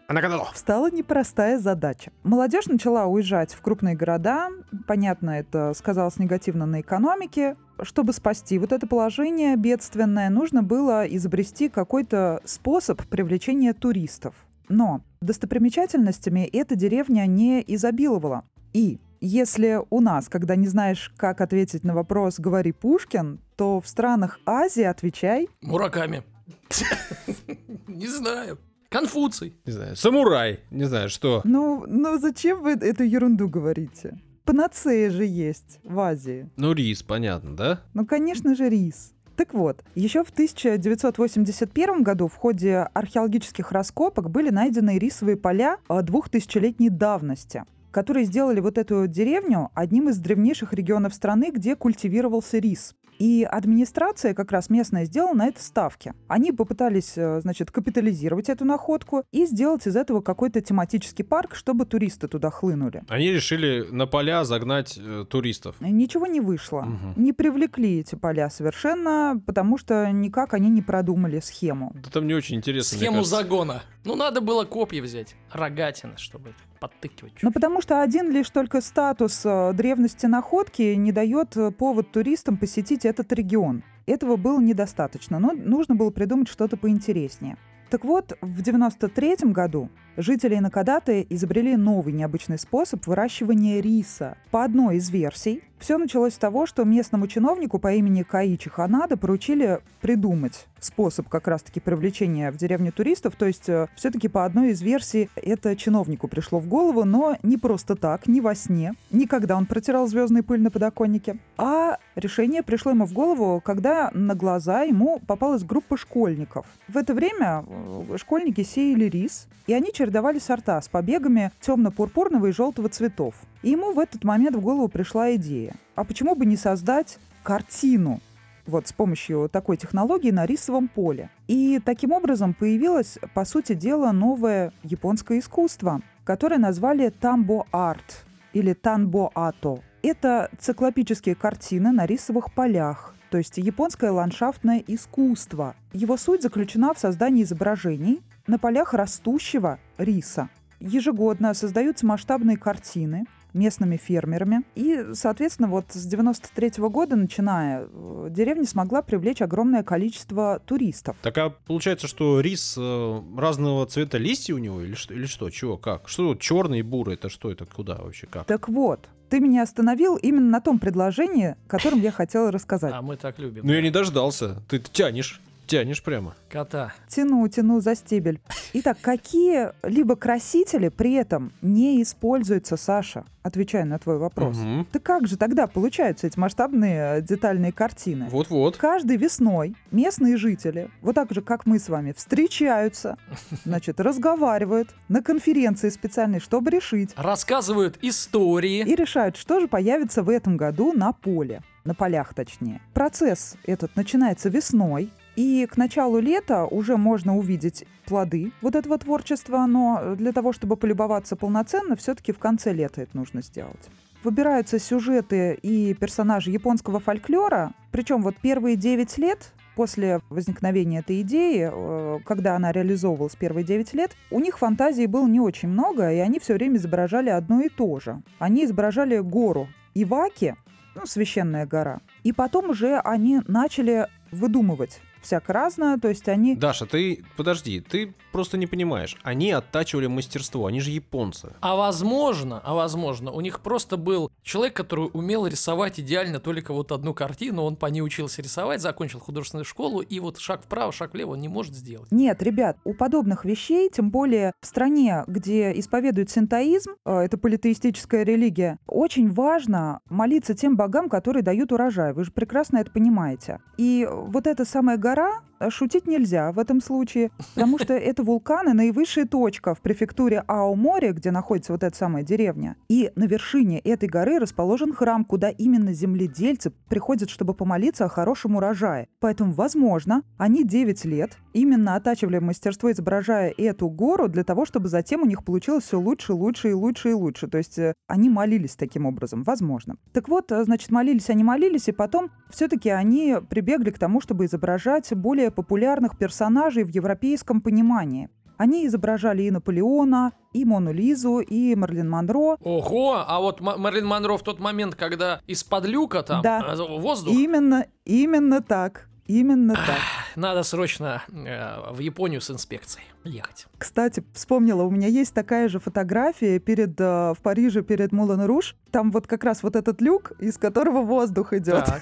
встала 0.54 0.90
непростая 0.90 1.60
задача. 1.60 2.12
Молодежь 2.24 2.66
начала 2.66 3.06
уезжать 3.06 3.54
в 3.54 3.62
крупные 3.62 3.96
города. 3.96 4.48
Понятно, 4.88 5.30
это 5.30 5.74
сказалось 5.76 6.18
негативно 6.18 6.66
на 6.66 6.82
экономике. 6.82 7.58
Чтобы 7.84 8.14
спасти 8.14 8.58
вот 8.58 8.72
это 8.72 8.88
положение 8.88 9.56
бедственное, 9.56 10.32
нужно 10.32 10.64
было 10.64 11.06
изобрести 11.06 11.70
какой-то 11.70 12.42
способ 12.44 13.04
привлечения 13.04 13.74
туристов. 13.74 14.34
Но 14.68 15.02
достопримечательностями 15.22 16.50
эта 16.52 16.76
деревня 16.76 17.28
не 17.28 17.64
изобиловала. 17.68 18.46
И 18.74 19.00
если 19.20 19.80
у 19.92 20.02
нас, 20.02 20.28
когда 20.28 20.56
не 20.56 20.68
знаешь, 20.68 21.14
как 21.18 21.42
ответить 21.42 21.84
на 21.84 21.94
вопрос, 21.94 22.40
говори 22.40 22.72
Пушкин, 22.72 23.40
то 23.56 23.80
в 23.80 23.88
странах 23.88 24.40
Азии 24.48 24.82
отвечай 24.82 25.50
Мураками. 25.62 26.24
Не 27.88 28.08
знаю. 28.08 28.58
Конфуций. 28.90 29.56
Не 29.66 29.72
знаю, 29.72 29.96
самурай. 29.96 30.60
Не 30.70 30.84
знаю, 30.84 31.10
что. 31.10 31.42
Ну, 31.46 31.86
ну 31.88 32.18
зачем 32.18 32.62
вы 32.62 32.72
эту 32.72 33.04
ерунду 33.04 33.48
говорите? 33.48 34.20
Панацея 34.44 35.10
же 35.10 35.24
есть 35.24 35.80
в 35.84 36.00
Азии. 36.00 36.50
Ну, 36.58 36.74
рис, 36.74 37.04
понятно, 37.04 37.56
да? 37.56 37.82
Ну, 37.94 38.06
конечно 38.06 38.54
же, 38.54 38.68
рис. 38.70 39.14
Так 39.38 39.54
вот, 39.54 39.84
еще 39.96 40.24
в 40.24 40.30
1981 40.30 42.04
году 42.04 42.28
в 42.28 42.36
ходе 42.36 42.90
археологических 42.94 43.72
раскопок 43.72 44.30
были 44.30 44.50
найдены 44.50 45.00
рисовые 45.00 45.38
поля 45.38 45.78
э, 45.90 46.02
двухтысячелетней 46.02 46.90
давности 46.90 47.64
которые 47.92 48.26
сделали 48.26 48.60
вот 48.62 48.78
эту 48.78 49.06
деревню 49.06 49.70
одним 49.74 50.10
из 50.10 50.18
древнейших 50.18 50.74
регионов 50.74 51.14
страны, 51.14 51.52
где 51.52 51.76
культивировался 51.76 52.58
рис. 52.58 52.96
И 53.20 53.44
администрация 53.44 54.34
как 54.34 54.52
раз 54.52 54.70
местная 54.70 55.06
сделала 55.06 55.34
на 55.34 55.48
это 55.48 55.62
ставки. 55.62 56.14
Они 56.28 56.52
попытались, 56.52 57.14
э, 57.16 57.42
значит, 57.42 57.72
капитализировать 57.72 58.50
эту 58.50 58.66
находку 58.66 59.24
и 59.32 59.46
сделать 59.46 59.86
из 59.88 59.96
этого 59.96 60.22
какой-то 60.22 60.62
тематический 60.62 61.24
парк, 61.24 61.56
чтобы 61.56 61.86
туристы 61.86 62.28
туда 62.28 62.50
хлынули. 62.50 63.04
Они 63.10 63.32
решили 63.32 63.88
на 63.92 64.08
поля 64.08 64.44
загнать 64.44 64.98
э, 64.98 65.26
туристов. 65.30 65.76
Ничего 65.80 66.28
не 66.28 66.42
вышло. 66.42 66.82
Мгм. 66.82 67.14
Не 67.16 67.34
привлекли 67.34 68.00
эти 68.00 68.16
поля 68.16 68.50
совершенно, 68.50 69.42
потому 69.46 69.78
что 69.78 70.10
никак 70.12 70.54
они 70.54 70.70
не 70.70 70.82
продумали 70.82 71.40
схему. 71.40 71.92
Да 71.96 72.10
там 72.10 72.28
не 72.28 72.34
очень 72.34 72.58
интересно, 72.58 72.98
Схему 72.98 73.24
загона. 73.24 73.84
Ну, 74.04 74.16
надо 74.16 74.42
было 74.42 74.66
копья 74.66 75.02
взять. 75.02 75.36
Рогатины, 75.52 76.14
чтобы 76.18 76.50
это 76.50 76.71
подтыкивать. 76.82 77.34
Ну, 77.44 77.52
потому 77.52 77.80
что 77.82 78.02
один 78.02 78.30
лишь 78.32 78.50
только 78.50 78.82
статус 78.82 79.44
э, 79.46 79.72
древности 79.74 80.26
находки 80.26 80.96
не 80.96 81.12
дает 81.12 81.56
э, 81.56 81.72
повод 81.72 82.12
туристам 82.12 82.58
посетить 82.58 83.06
этот 83.06 83.32
регион. 83.32 83.84
Этого 84.08 84.36
было 84.36 84.60
недостаточно, 84.60 85.40
но 85.40 85.54
нужно 85.54 85.96
было 85.96 86.10
придумать 86.10 86.50
что-то 86.50 86.76
поинтереснее. 86.76 87.58
Так 87.92 88.04
вот, 88.04 88.38
в 88.42 88.62
93 88.62 89.52
году 89.52 89.90
жители 90.18 90.56
Накадаты 90.56 91.26
изобрели 91.30 91.76
новый 91.76 92.14
необычный 92.14 92.58
способ 92.58 93.06
выращивания 93.06 93.80
риса. 93.80 94.38
По 94.50 94.64
одной 94.64 94.96
из 94.98 95.10
версий, 95.10 95.62
все 95.82 95.98
началось 95.98 96.36
с 96.36 96.38
того, 96.38 96.66
что 96.66 96.84
местному 96.84 97.28
чиновнику 97.28 97.80
по 97.80 97.92
имени 97.94 98.22
Каичи 98.22 98.70
Ханада 98.70 99.18
поручили 99.18 99.80
придумать 100.00 100.68
способ 100.80 101.28
как 101.28 101.48
раз-таки 101.48 101.80
привлечения 101.80 102.52
в 102.52 102.58
деревню 102.58 102.92
туристов. 102.92 103.36
То 103.36 103.48
есть 103.48 103.70
все-таки 103.96 104.28
по 104.28 104.46
одной 104.46 104.70
из 104.70 104.82
версий 104.82 105.30
это 105.36 105.76
чиновнику 105.76 106.28
пришло 106.28 106.60
в 106.60 106.68
голову, 106.68 107.04
но 107.04 107.36
не 107.44 107.58
просто 107.58 107.96
так, 107.96 108.28
не 108.28 108.42
во 108.42 108.56
сне, 108.56 108.94
не 109.12 109.26
когда 109.26 109.58
он 109.58 109.66
протирал 109.66 110.08
звездный 110.08 110.44
пыль 110.44 110.62
на 110.62 110.72
подоконнике, 110.72 111.38
а 111.58 111.98
решение 112.16 112.64
пришло 112.64 112.92
ему 112.92 113.06
в 113.06 113.14
голову, 113.14 113.62
когда 113.64 114.12
на 114.14 114.36
глаза 114.36 114.84
ему 114.84 115.20
попалась 115.26 115.64
группа 115.64 115.98
школьников. 115.98 116.66
В 116.88 116.98
это 116.98 117.14
время 117.14 117.66
э, 117.68 118.18
школьники 118.18 118.64
сеяли 118.64 119.06
рис, 119.06 119.48
и 119.68 119.74
они 119.74 119.92
чередовали 119.94 120.40
сорта 120.40 120.82
с 120.82 120.88
побегами 120.88 121.52
темно-пурпурного 121.62 122.48
и 122.48 122.52
желтого 122.52 122.90
цветов. 122.90 123.36
И 123.64 123.70
ему 123.70 123.94
в 123.94 124.00
этот 124.00 124.24
момент 124.24 124.56
в 124.56 124.62
голову 124.62 124.88
пришла 124.88 125.36
идея. 125.36 125.76
А 125.96 126.04
почему 126.04 126.36
бы 126.36 126.46
не 126.46 126.58
создать 126.58 127.20
картину 127.44 128.22
вот 128.66 128.88
с 128.88 128.94
помощью 128.94 129.50
такой 129.52 129.78
технологии 129.78 130.32
на 130.32 130.46
рисовом 130.46 130.88
поле. 130.88 131.30
И 131.48 131.80
таким 131.84 132.12
образом 132.12 132.54
появилось, 132.54 133.18
по 133.34 133.46
сути 133.46 133.74
дела, 133.74 134.12
новое 134.12 134.72
японское 134.84 135.40
искусство, 135.40 136.02
которое 136.24 136.58
назвали 136.58 137.10
тамбо-арт 137.10 138.26
или 138.54 138.74
танбо-ато. 138.74 139.80
Это 140.04 140.50
циклопические 140.60 141.36
картины 141.36 141.92
на 141.92 142.06
рисовых 142.06 142.54
полях, 142.54 143.16
то 143.30 143.38
есть 143.38 143.58
японское 143.58 144.12
ландшафтное 144.12 144.84
искусство. 144.88 145.76
Его 145.94 146.18
суть 146.18 146.42
заключена 146.42 146.94
в 146.94 147.00
создании 147.00 147.44
изображений 147.44 148.22
на 148.48 148.58
полях 148.58 148.94
растущего 148.94 149.80
риса. 149.98 150.50
Ежегодно 150.80 151.54
создаются 151.54 152.08
масштабные 152.08 152.58
картины, 152.58 153.26
местными 153.54 153.98
фермерами. 153.98 154.64
И, 154.76 155.08
соответственно, 155.14 155.68
вот 155.68 155.86
с 155.90 156.06
93 156.06 156.72
года, 156.90 157.16
начиная, 157.16 157.88
э, 157.92 158.28
деревня 158.30 158.66
смогла 158.66 159.02
привлечь 159.02 159.42
огромное 159.42 159.84
количество 159.84 160.62
туристов. 160.66 161.18
Так 161.22 161.38
а 161.38 161.50
получается, 161.50 162.08
что 162.08 162.40
рис 162.40 162.76
э, 162.78 163.22
разного 163.38 163.86
цвета 163.86 164.18
листья 164.18 164.56
у 164.56 164.58
него 164.58 164.82
или 164.82 164.96
что? 164.96 165.14
Или 165.14 165.26
что? 165.26 165.50
Чего? 165.50 165.78
Как? 165.78 166.08
Что 166.08 166.36
черный 166.36 166.80
и 166.80 166.84
бурый? 166.84 167.16
Это 167.16 167.30
что? 167.30 167.52
Это 167.52 167.66
куда 167.66 167.96
вообще? 167.96 168.28
Как? 168.28 168.46
Так 168.46 168.70
вот, 168.70 169.10
ты 169.30 169.40
меня 169.40 169.64
остановил 169.64 170.18
именно 170.18 170.50
на 170.50 170.62
том 170.62 170.78
предложении, 170.78 171.56
которым 171.68 172.02
я 172.02 172.12
хотела 172.12 172.52
рассказать. 172.52 172.94
А 172.94 173.02
мы 173.02 173.16
так 173.16 173.40
любим. 173.40 173.62
Ну 173.66 173.74
я 173.74 173.82
не 173.82 173.90
дождался. 173.90 174.62
Ты 174.68 174.80
тянешь. 174.80 175.42
Тянешь 175.68 176.04
прямо. 176.04 176.36
Кота. 176.50 176.92
Тяну, 177.08 177.48
тяну 177.48 177.80
за 177.80 177.96
стебель. 177.96 178.42
Итак, 178.74 178.98
какие 179.02 179.70
либо 179.84 180.16
красители 180.18 180.90
при 180.90 181.14
этом 181.14 181.54
не 181.62 182.02
используются, 182.04 182.76
Саша? 182.76 183.24
Отвечая 183.44 183.86
на 183.86 183.98
твой 183.98 184.18
вопрос. 184.18 184.58
Мгм. 184.58 184.86
Да 184.92 185.00
как 185.00 185.28
же 185.28 185.38
тогда 185.38 185.66
получаются 185.68 186.28
эти 186.28 186.38
масштабные 186.38 187.18
э, 187.18 187.22
детальные 187.22 187.72
картины? 187.72 188.28
Вот-вот. 188.30 188.78
Каждой 188.78 189.18
весной 189.18 189.76
местные 189.92 190.36
жители, 190.38 190.90
вот 191.02 191.16
так 191.16 191.32
же, 191.32 191.42
как 191.42 191.66
мы 191.66 191.80
с 191.80 191.88
вами, 191.90 192.12
встречаются, 192.12 193.18
значит, 193.66 194.00
разговаривают 194.00 194.90
на 195.08 195.24
конференции 195.24 195.90
специальной, 195.90 196.40
чтобы 196.42 196.70
решить, 196.70 197.12
Рассказывают 197.16 197.98
истории. 198.02 198.82
и 198.82 198.94
решают, 198.96 199.38
что 199.38 199.60
же 199.60 199.68
появится 199.68 200.22
в 200.22 200.30
этом 200.30 200.58
году 200.58 200.92
на 200.94 201.14
поле, 201.14 201.62
на 201.86 201.96
полях 201.96 202.34
точнее. 202.34 202.82
Процесс 202.94 203.56
этот 203.66 203.96
начинается 203.96 204.50
весной, 204.50 205.10
и 205.36 205.68
к 205.70 205.78
началу 205.78 206.20
лета 206.20 206.66
уже 206.66 206.98
можно 206.98 207.38
увидеть 207.38 207.86
плоды 208.06 208.52
вот 208.62 208.76
этого 208.76 208.98
творчества, 208.98 209.66
но 209.66 210.16
для 210.16 210.32
того, 210.32 210.54
чтобы 210.54 210.76
полюбоваться 210.76 211.36
полноценно, 211.36 211.96
все-таки 211.96 212.32
в 212.32 212.40
конце 212.40 212.74
лета 212.74 213.02
это 213.02 213.16
нужно 213.16 213.42
сделать. 213.42 213.90
Выбираются 214.24 214.78
сюжеты 214.78 215.58
и 215.62 215.94
персонажи 215.96 216.52
японского 216.52 217.00
фольклора, 217.00 217.72
причем 217.92 218.22
вот 218.22 218.36
первые 218.38 218.76
9 218.76 219.18
лет 219.18 219.54
после 219.76 220.20
возникновения 220.30 221.00
этой 221.00 221.22
идеи, 221.22 221.70
э, 221.72 222.20
когда 222.26 222.56
она 222.56 222.72
реализовывалась 222.72 223.36
первые 223.36 223.64
9 223.64 223.94
лет, 223.94 224.12
у 224.30 224.40
них 224.40 224.60
фантазии 224.60 225.06
было 225.08 225.28
не 225.28 225.40
очень 225.40 225.70
много, 225.70 226.12
и 226.12 226.18
они 226.18 226.40
все 226.40 226.54
время 226.54 226.78
изображали 226.78 227.30
одно 227.30 227.62
и 227.62 227.70
то 227.70 228.00
же. 228.00 228.22
Они 228.38 228.66
изображали 228.66 229.18
гору 229.20 229.70
Иваки, 229.96 230.56
ну, 230.94 231.06
священная 231.06 231.66
гора. 231.66 232.02
И 232.24 232.32
потом 232.32 232.70
уже 232.70 233.00
они 233.00 233.42
начали 233.48 234.08
выдумывать 234.32 235.02
всяко 235.22 235.54
разное, 235.54 235.98
то 235.98 236.08
есть 236.08 236.28
они... 236.28 236.56
Даша, 236.56 236.86
ты 236.86 237.24
подожди, 237.38 237.80
ты 237.80 238.14
просто 238.32 238.58
не 238.58 238.68
понимаешь. 238.68 239.18
Они 239.24 239.52
оттачивали 239.52 240.08
мастерство, 240.08 240.66
они 240.66 240.80
же 240.80 240.92
японцы. 240.92 241.54
А 241.62 241.76
возможно, 241.76 242.62
а 242.64 242.74
возможно, 242.74 243.32
у 243.32 243.42
них 243.42 243.60
просто 243.62 243.98
был 243.98 244.32
человек, 244.44 244.76
который 244.76 245.10
умел 245.14 245.48
рисовать 245.48 246.00
идеально 246.00 246.40
только 246.40 246.74
вот 246.74 246.92
одну 246.92 247.14
картину, 247.14 247.64
он 247.64 247.76
по 247.76 247.88
ней 247.88 248.02
учился 248.02 248.42
рисовать, 248.42 248.82
закончил 248.82 249.20
художественную 249.20 249.66
школу, 249.66 250.02
и 250.02 250.20
вот 250.20 250.38
шаг 250.38 250.64
вправо, 250.64 250.92
шаг 250.92 251.14
влево 251.14 251.32
он 251.32 251.40
не 251.40 251.48
может 251.48 251.74
сделать. 251.74 252.12
Нет, 252.12 252.42
ребят, 252.42 252.78
у 252.84 252.94
подобных 252.94 253.46
вещей, 253.46 253.90
тем 253.90 254.12
более 254.12 254.54
в 254.62 254.66
стране, 254.66 255.24
где 255.28 255.78
исповедуют 255.80 256.30
синтоизм, 256.30 256.92
э, 257.06 257.20
это 257.20 257.38
политеистическая 257.38 258.24
религия, 258.24 258.80
очень 258.88 259.32
важно 259.32 260.00
молиться 260.10 260.54
тем 260.54 260.76
богам, 260.76 261.10
которые 261.10 261.44
дают 261.44 261.72
урожай. 261.72 262.14
Вы 262.14 262.24
же 262.24 262.32
прекрасно 262.32 262.78
это 262.78 262.92
понимаете. 262.92 263.60
И 263.78 264.08
вот 264.10 264.48
эта 264.48 264.66
самая 264.66 264.98
гора, 265.12 265.42
шутить 265.70 266.08
нельзя 266.08 266.52
в 266.52 266.60
этом 266.60 266.82
случае, 266.82 267.32
потому 267.54 267.78
что 267.80 267.94
это 268.12 268.24
вулканы 268.24 268.74
наивысшая 268.74 269.26
точка 269.26 269.76
в 269.76 269.82
префектуре 269.82 270.44
Аомори, 270.48 271.12
где 271.12 271.32
находится 271.32 271.74
вот 271.74 271.84
эта 271.84 271.96
самая 271.96 272.24
деревня. 272.24 272.76
И 272.90 273.12
на 273.16 273.26
вершине 273.26 273.80
этой 273.80 274.10
горы 274.10 274.40
расположен 274.40 274.94
храм, 274.94 275.26
куда 275.26 275.50
именно 275.50 275.94
земледельцы 275.94 276.72
приходят, 276.90 277.30
чтобы 277.30 277.54
помолиться 277.54 278.06
о 278.06 278.10
хорошем 278.10 278.56
урожае. 278.56 279.08
Поэтому, 279.20 279.54
возможно, 279.54 280.24
они 280.38 280.64
9 280.64 281.06
лет 281.06 281.38
именно 281.54 281.96
оттачивали 281.96 282.40
мастерство, 282.40 282.92
изображая 282.92 283.54
эту 283.58 283.90
гору 283.90 284.28
для 284.28 284.44
того, 284.44 284.66
чтобы 284.66 284.88
затем 284.88 285.22
у 285.22 285.26
них 285.26 285.44
получилось 285.44 285.84
все 285.84 286.00
лучше, 286.00 286.34
лучше 286.34 286.70
и 286.70 286.74
лучше 286.74 287.12
и 287.12 287.14
лучше. 287.14 287.48
То 287.48 287.58
есть 287.58 287.78
э, 287.78 287.94
они 288.08 288.30
молились 288.30 288.76
таким 288.76 289.06
образом, 289.06 289.44
возможно. 289.44 289.98
Так 290.14 290.30
вот, 290.30 290.52
э, 290.52 290.64
значит, 290.64 290.92
молились 290.92 291.30
они 291.30 291.44
молились, 291.44 291.88
и 291.88 291.92
потом 291.92 292.32
все-таки 292.50 292.90
они 292.90 293.38
прибегли 293.50 293.92
к 293.92 294.00
тому, 294.00 294.22
чтобы 294.22 294.46
изображать 294.46 295.14
более 295.14 295.51
популярных 295.52 296.18
персонажей 296.18 296.84
в 296.84 296.90
европейском 296.90 297.62
понимании. 297.62 298.30
Они 298.58 298.86
изображали 298.86 299.44
и 299.44 299.52
Наполеона, 299.52 300.34
и 300.54 300.66
Мону 300.66 300.92
Лизу, 300.94 301.40
и 301.40 301.74
Марлин 301.76 302.08
Монро. 302.10 302.58
Ого, 302.62 303.24
а 303.28 303.40
вот 303.40 303.60
М- 303.60 303.82
Марлин 303.82 304.06
Монро 304.06 304.38
в 304.38 304.44
тот 304.44 304.60
момент, 304.60 304.94
когда 304.96 305.42
из-под 305.48 305.86
люка 305.88 306.22
там 306.22 306.42
Да. 306.44 306.60
э, 306.68 306.76
воздух, 307.00 307.34
Именно, 307.34 307.86
именно 308.06 308.62
так. 308.62 309.08
Именно 309.26 309.76
так. 309.76 309.98
надо 310.36 310.62
срочно 310.64 311.24
э, 311.30 311.92
в 311.92 312.00
Японию 312.00 312.42
с 312.42 312.52
инспекцией 312.52 313.06
ехать. 313.24 313.66
Кстати, 313.78 314.24
вспомнила, 314.34 314.84
у 314.84 314.92
меня 314.92 315.08
есть 315.08 315.34
такая 315.34 315.70
же 315.70 315.80
фотография 315.80 316.60
перед, 316.60 317.00
э, 317.00 317.34
в 317.34 317.38
Париже 317.42 317.82
перед 317.82 318.12
Мулан 318.12 318.42
Руш. 318.46 318.76
Там 318.92 319.10
вот 319.12 319.26
как 319.28 319.44
раз 319.44 319.64
вот 319.64 319.76
этот 319.76 320.02
люк, 320.02 320.34
из 320.40 320.58
которого 320.58 321.02
воздух 321.02 321.54
идет. 321.54 321.86
Так. 321.86 322.02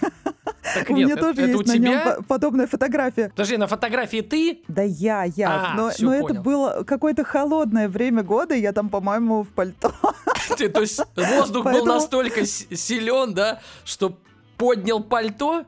Так 0.76 0.90
У 0.90 0.94
нет, 0.94 1.06
меня 1.06 1.14
это- 1.16 1.22
тоже 1.34 1.42
это 1.42 1.58
у 1.58 1.62
есть 1.62 1.68
на 1.68 1.78
нем 1.78 1.94
тебя? 2.00 2.16
по- 2.18 2.24
подобная 2.24 2.68
фотография. 2.68 3.30
Подожди, 3.30 3.58
на 3.58 3.68
фотографии 3.68 4.22
ты? 4.22 4.62
Да 4.68 4.82
я, 4.84 5.24
я. 5.24 5.50
А, 5.72 5.74
но 5.76 5.90
всё, 5.90 6.06
но 6.06 6.14
это 6.16 6.28
понял. 6.28 6.42
было 6.44 6.84
какое-то 6.86 7.24
холодное 7.24 7.88
время 7.90 8.24
года, 8.24 8.56
и 8.56 8.62
я 8.62 8.72
там, 8.72 8.90
по-моему, 8.90 9.44
в 9.44 9.50
пальто. 9.50 9.92
Ты, 10.58 10.68
то 10.70 10.82
есть 10.82 11.00
воздух 11.16 11.64
был 11.64 11.72
Поэтому- 11.72 11.94
настолько 11.94 12.46
силен, 12.46 13.34
да, 13.34 13.60
что 13.86 14.18
поднял 14.58 15.02
пальто? 15.02 15.64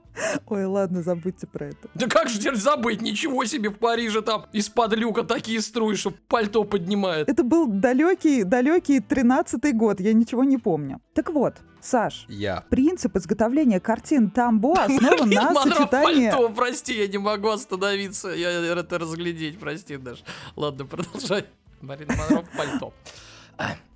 Ой, 0.47 0.65
ладно, 0.65 1.01
забудьте 1.01 1.47
про 1.47 1.67
это. 1.67 1.87
Да 1.93 2.07
как 2.07 2.27
же 2.27 2.39
теперь 2.39 2.55
забыть? 2.55 3.01
Ничего 3.01 3.45
себе 3.45 3.69
в 3.69 3.77
Париже 3.77 4.21
там 4.21 4.45
из-под 4.51 4.93
люка 4.95 5.23
такие 5.23 5.61
струи, 5.61 5.95
что 5.95 6.11
пальто 6.27 6.65
поднимает. 6.65 7.29
Это 7.29 7.43
был 7.43 7.67
далекий, 7.67 8.43
далекий 8.43 8.99
тринадцатый 8.99 9.71
год, 9.71 10.01
я 10.01 10.11
ничего 10.13 10.43
не 10.43 10.57
помню. 10.57 10.99
Так 11.13 11.29
вот, 11.29 11.55
Саш, 11.81 12.25
Я. 12.29 12.63
принцип 12.69 13.15
изготовления 13.15 13.79
картин 13.79 14.29
Тамбо 14.29 14.73
основан 14.73 15.29
на 15.29 15.53
сочетании... 15.55 16.29
пальто, 16.29 16.49
прости, 16.49 16.93
я 16.97 17.07
не 17.07 17.17
могу 17.17 17.49
остановиться, 17.49 18.29
я 18.29 18.51
это 18.51 18.99
разглядеть, 18.99 19.59
прости 19.59 19.97
даже. 19.97 20.23
Ладно, 20.55 20.85
продолжай. 20.85 21.45
Марина 21.81 22.13
Монро 22.15 22.43
в 22.43 22.57
пальто. 22.57 22.93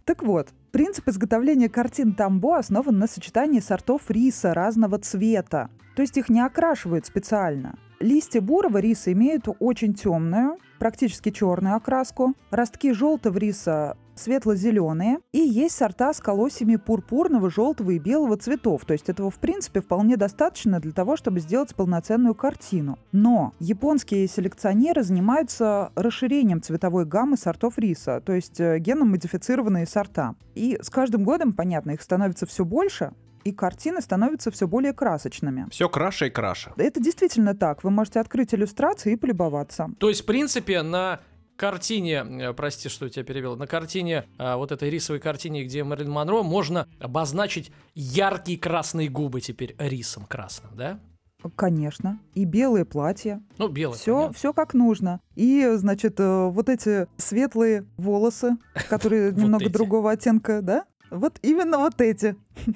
Так 0.05 0.21
вот, 0.21 0.49
принцип 0.71 1.07
изготовления 1.07 1.69
картин 1.69 2.13
Тамбо 2.13 2.57
основан 2.57 2.99
на 2.99 3.07
сочетании 3.07 3.59
сортов 3.59 4.09
риса 4.09 4.53
разного 4.53 4.99
цвета. 4.99 5.69
То 5.95 6.01
есть 6.01 6.17
их 6.17 6.29
не 6.29 6.41
окрашивают 6.41 7.05
специально. 7.05 7.77
Листья 7.99 8.41
бурого 8.41 8.77
риса 8.79 9.11
имеют 9.13 9.47
очень 9.59 9.93
темную, 9.93 10.57
практически 10.79 11.31
черную 11.31 11.75
окраску. 11.75 12.35
Ростки 12.51 12.93
желтого 12.93 13.37
риса 13.37 13.97
светло-зеленые. 14.15 15.19
И 15.31 15.39
есть 15.39 15.75
сорта 15.75 16.13
с 16.13 16.19
колосьями 16.19 16.75
пурпурного, 16.75 17.49
желтого 17.49 17.91
и 17.91 17.99
белого 17.99 18.37
цветов. 18.37 18.85
То 18.85 18.93
есть 18.93 19.09
этого, 19.09 19.29
в 19.29 19.39
принципе, 19.39 19.81
вполне 19.81 20.17
достаточно 20.17 20.79
для 20.79 20.91
того, 20.91 21.17
чтобы 21.17 21.39
сделать 21.39 21.75
полноценную 21.75 22.35
картину. 22.35 22.97
Но 23.11 23.53
японские 23.59 24.27
селекционеры 24.27 25.03
занимаются 25.03 25.91
расширением 25.95 26.61
цветовой 26.61 27.05
гаммы 27.05 27.37
сортов 27.37 27.77
риса, 27.77 28.21
то 28.25 28.33
есть 28.33 28.59
э, 28.59 28.79
геном-модифицированные 28.79 29.85
сорта. 29.85 30.35
И 30.53 30.77
с 30.81 30.89
каждым 30.89 31.23
годом, 31.23 31.53
понятно, 31.53 31.91
их 31.91 32.01
становится 32.01 32.45
все 32.45 32.65
больше, 32.65 33.11
и 33.45 33.51
картины 33.51 34.01
становятся 34.01 34.51
все 34.51 34.67
более 34.67 34.91
красочными. 34.91 35.67
Все 35.69 35.87
краше 35.87 36.27
и 36.27 36.29
краше. 36.31 36.73
Это 36.77 36.99
действительно 36.99 37.55
так. 37.55 37.83
Вы 37.83 37.91
можете 37.91 38.19
открыть 38.19 38.53
иллюстрации 38.53 39.13
и 39.13 39.15
полюбоваться. 39.15 39.91
То 39.99 40.09
есть, 40.09 40.21
в 40.21 40.25
принципе, 40.25 40.81
на 40.81 41.19
картине, 41.55 42.25
э, 42.25 42.53
прости, 42.53 42.89
что 42.89 43.05
я 43.05 43.11
тебя 43.11 43.23
перевел, 43.23 43.55
на 43.55 43.67
картине, 43.67 44.25
э, 44.37 44.55
вот 44.55 44.71
этой 44.71 44.89
рисовой 44.89 45.19
картине, 45.19 45.63
где 45.63 45.83
Мэрилин 45.83 46.11
Монро, 46.11 46.43
можно 46.43 46.87
обозначить 46.99 47.71
яркие 47.93 48.57
красные 48.57 49.09
губы 49.09 49.41
теперь 49.41 49.75
рисом 49.79 50.25
красным, 50.25 50.71
да? 50.75 50.99
Конечно. 51.55 52.19
И 52.33 52.45
белые 52.45 52.85
платья. 52.85 53.41
Ну, 53.57 53.67
белый. 53.67 53.97
Все, 53.97 54.15
понятно. 54.15 54.33
все 54.33 54.53
как 54.53 54.73
нужно. 54.73 55.21
И, 55.35 55.73
значит, 55.75 56.19
э, 56.19 56.47
вот 56.49 56.69
эти 56.69 57.07
светлые 57.17 57.85
волосы, 57.97 58.57
которые 58.89 59.31
немного 59.31 59.69
другого 59.69 60.11
оттенка, 60.11 60.61
да? 60.61 60.85
Вот 61.11 61.39
именно 61.43 61.77
вот 61.77 62.01
эти. 62.01 62.35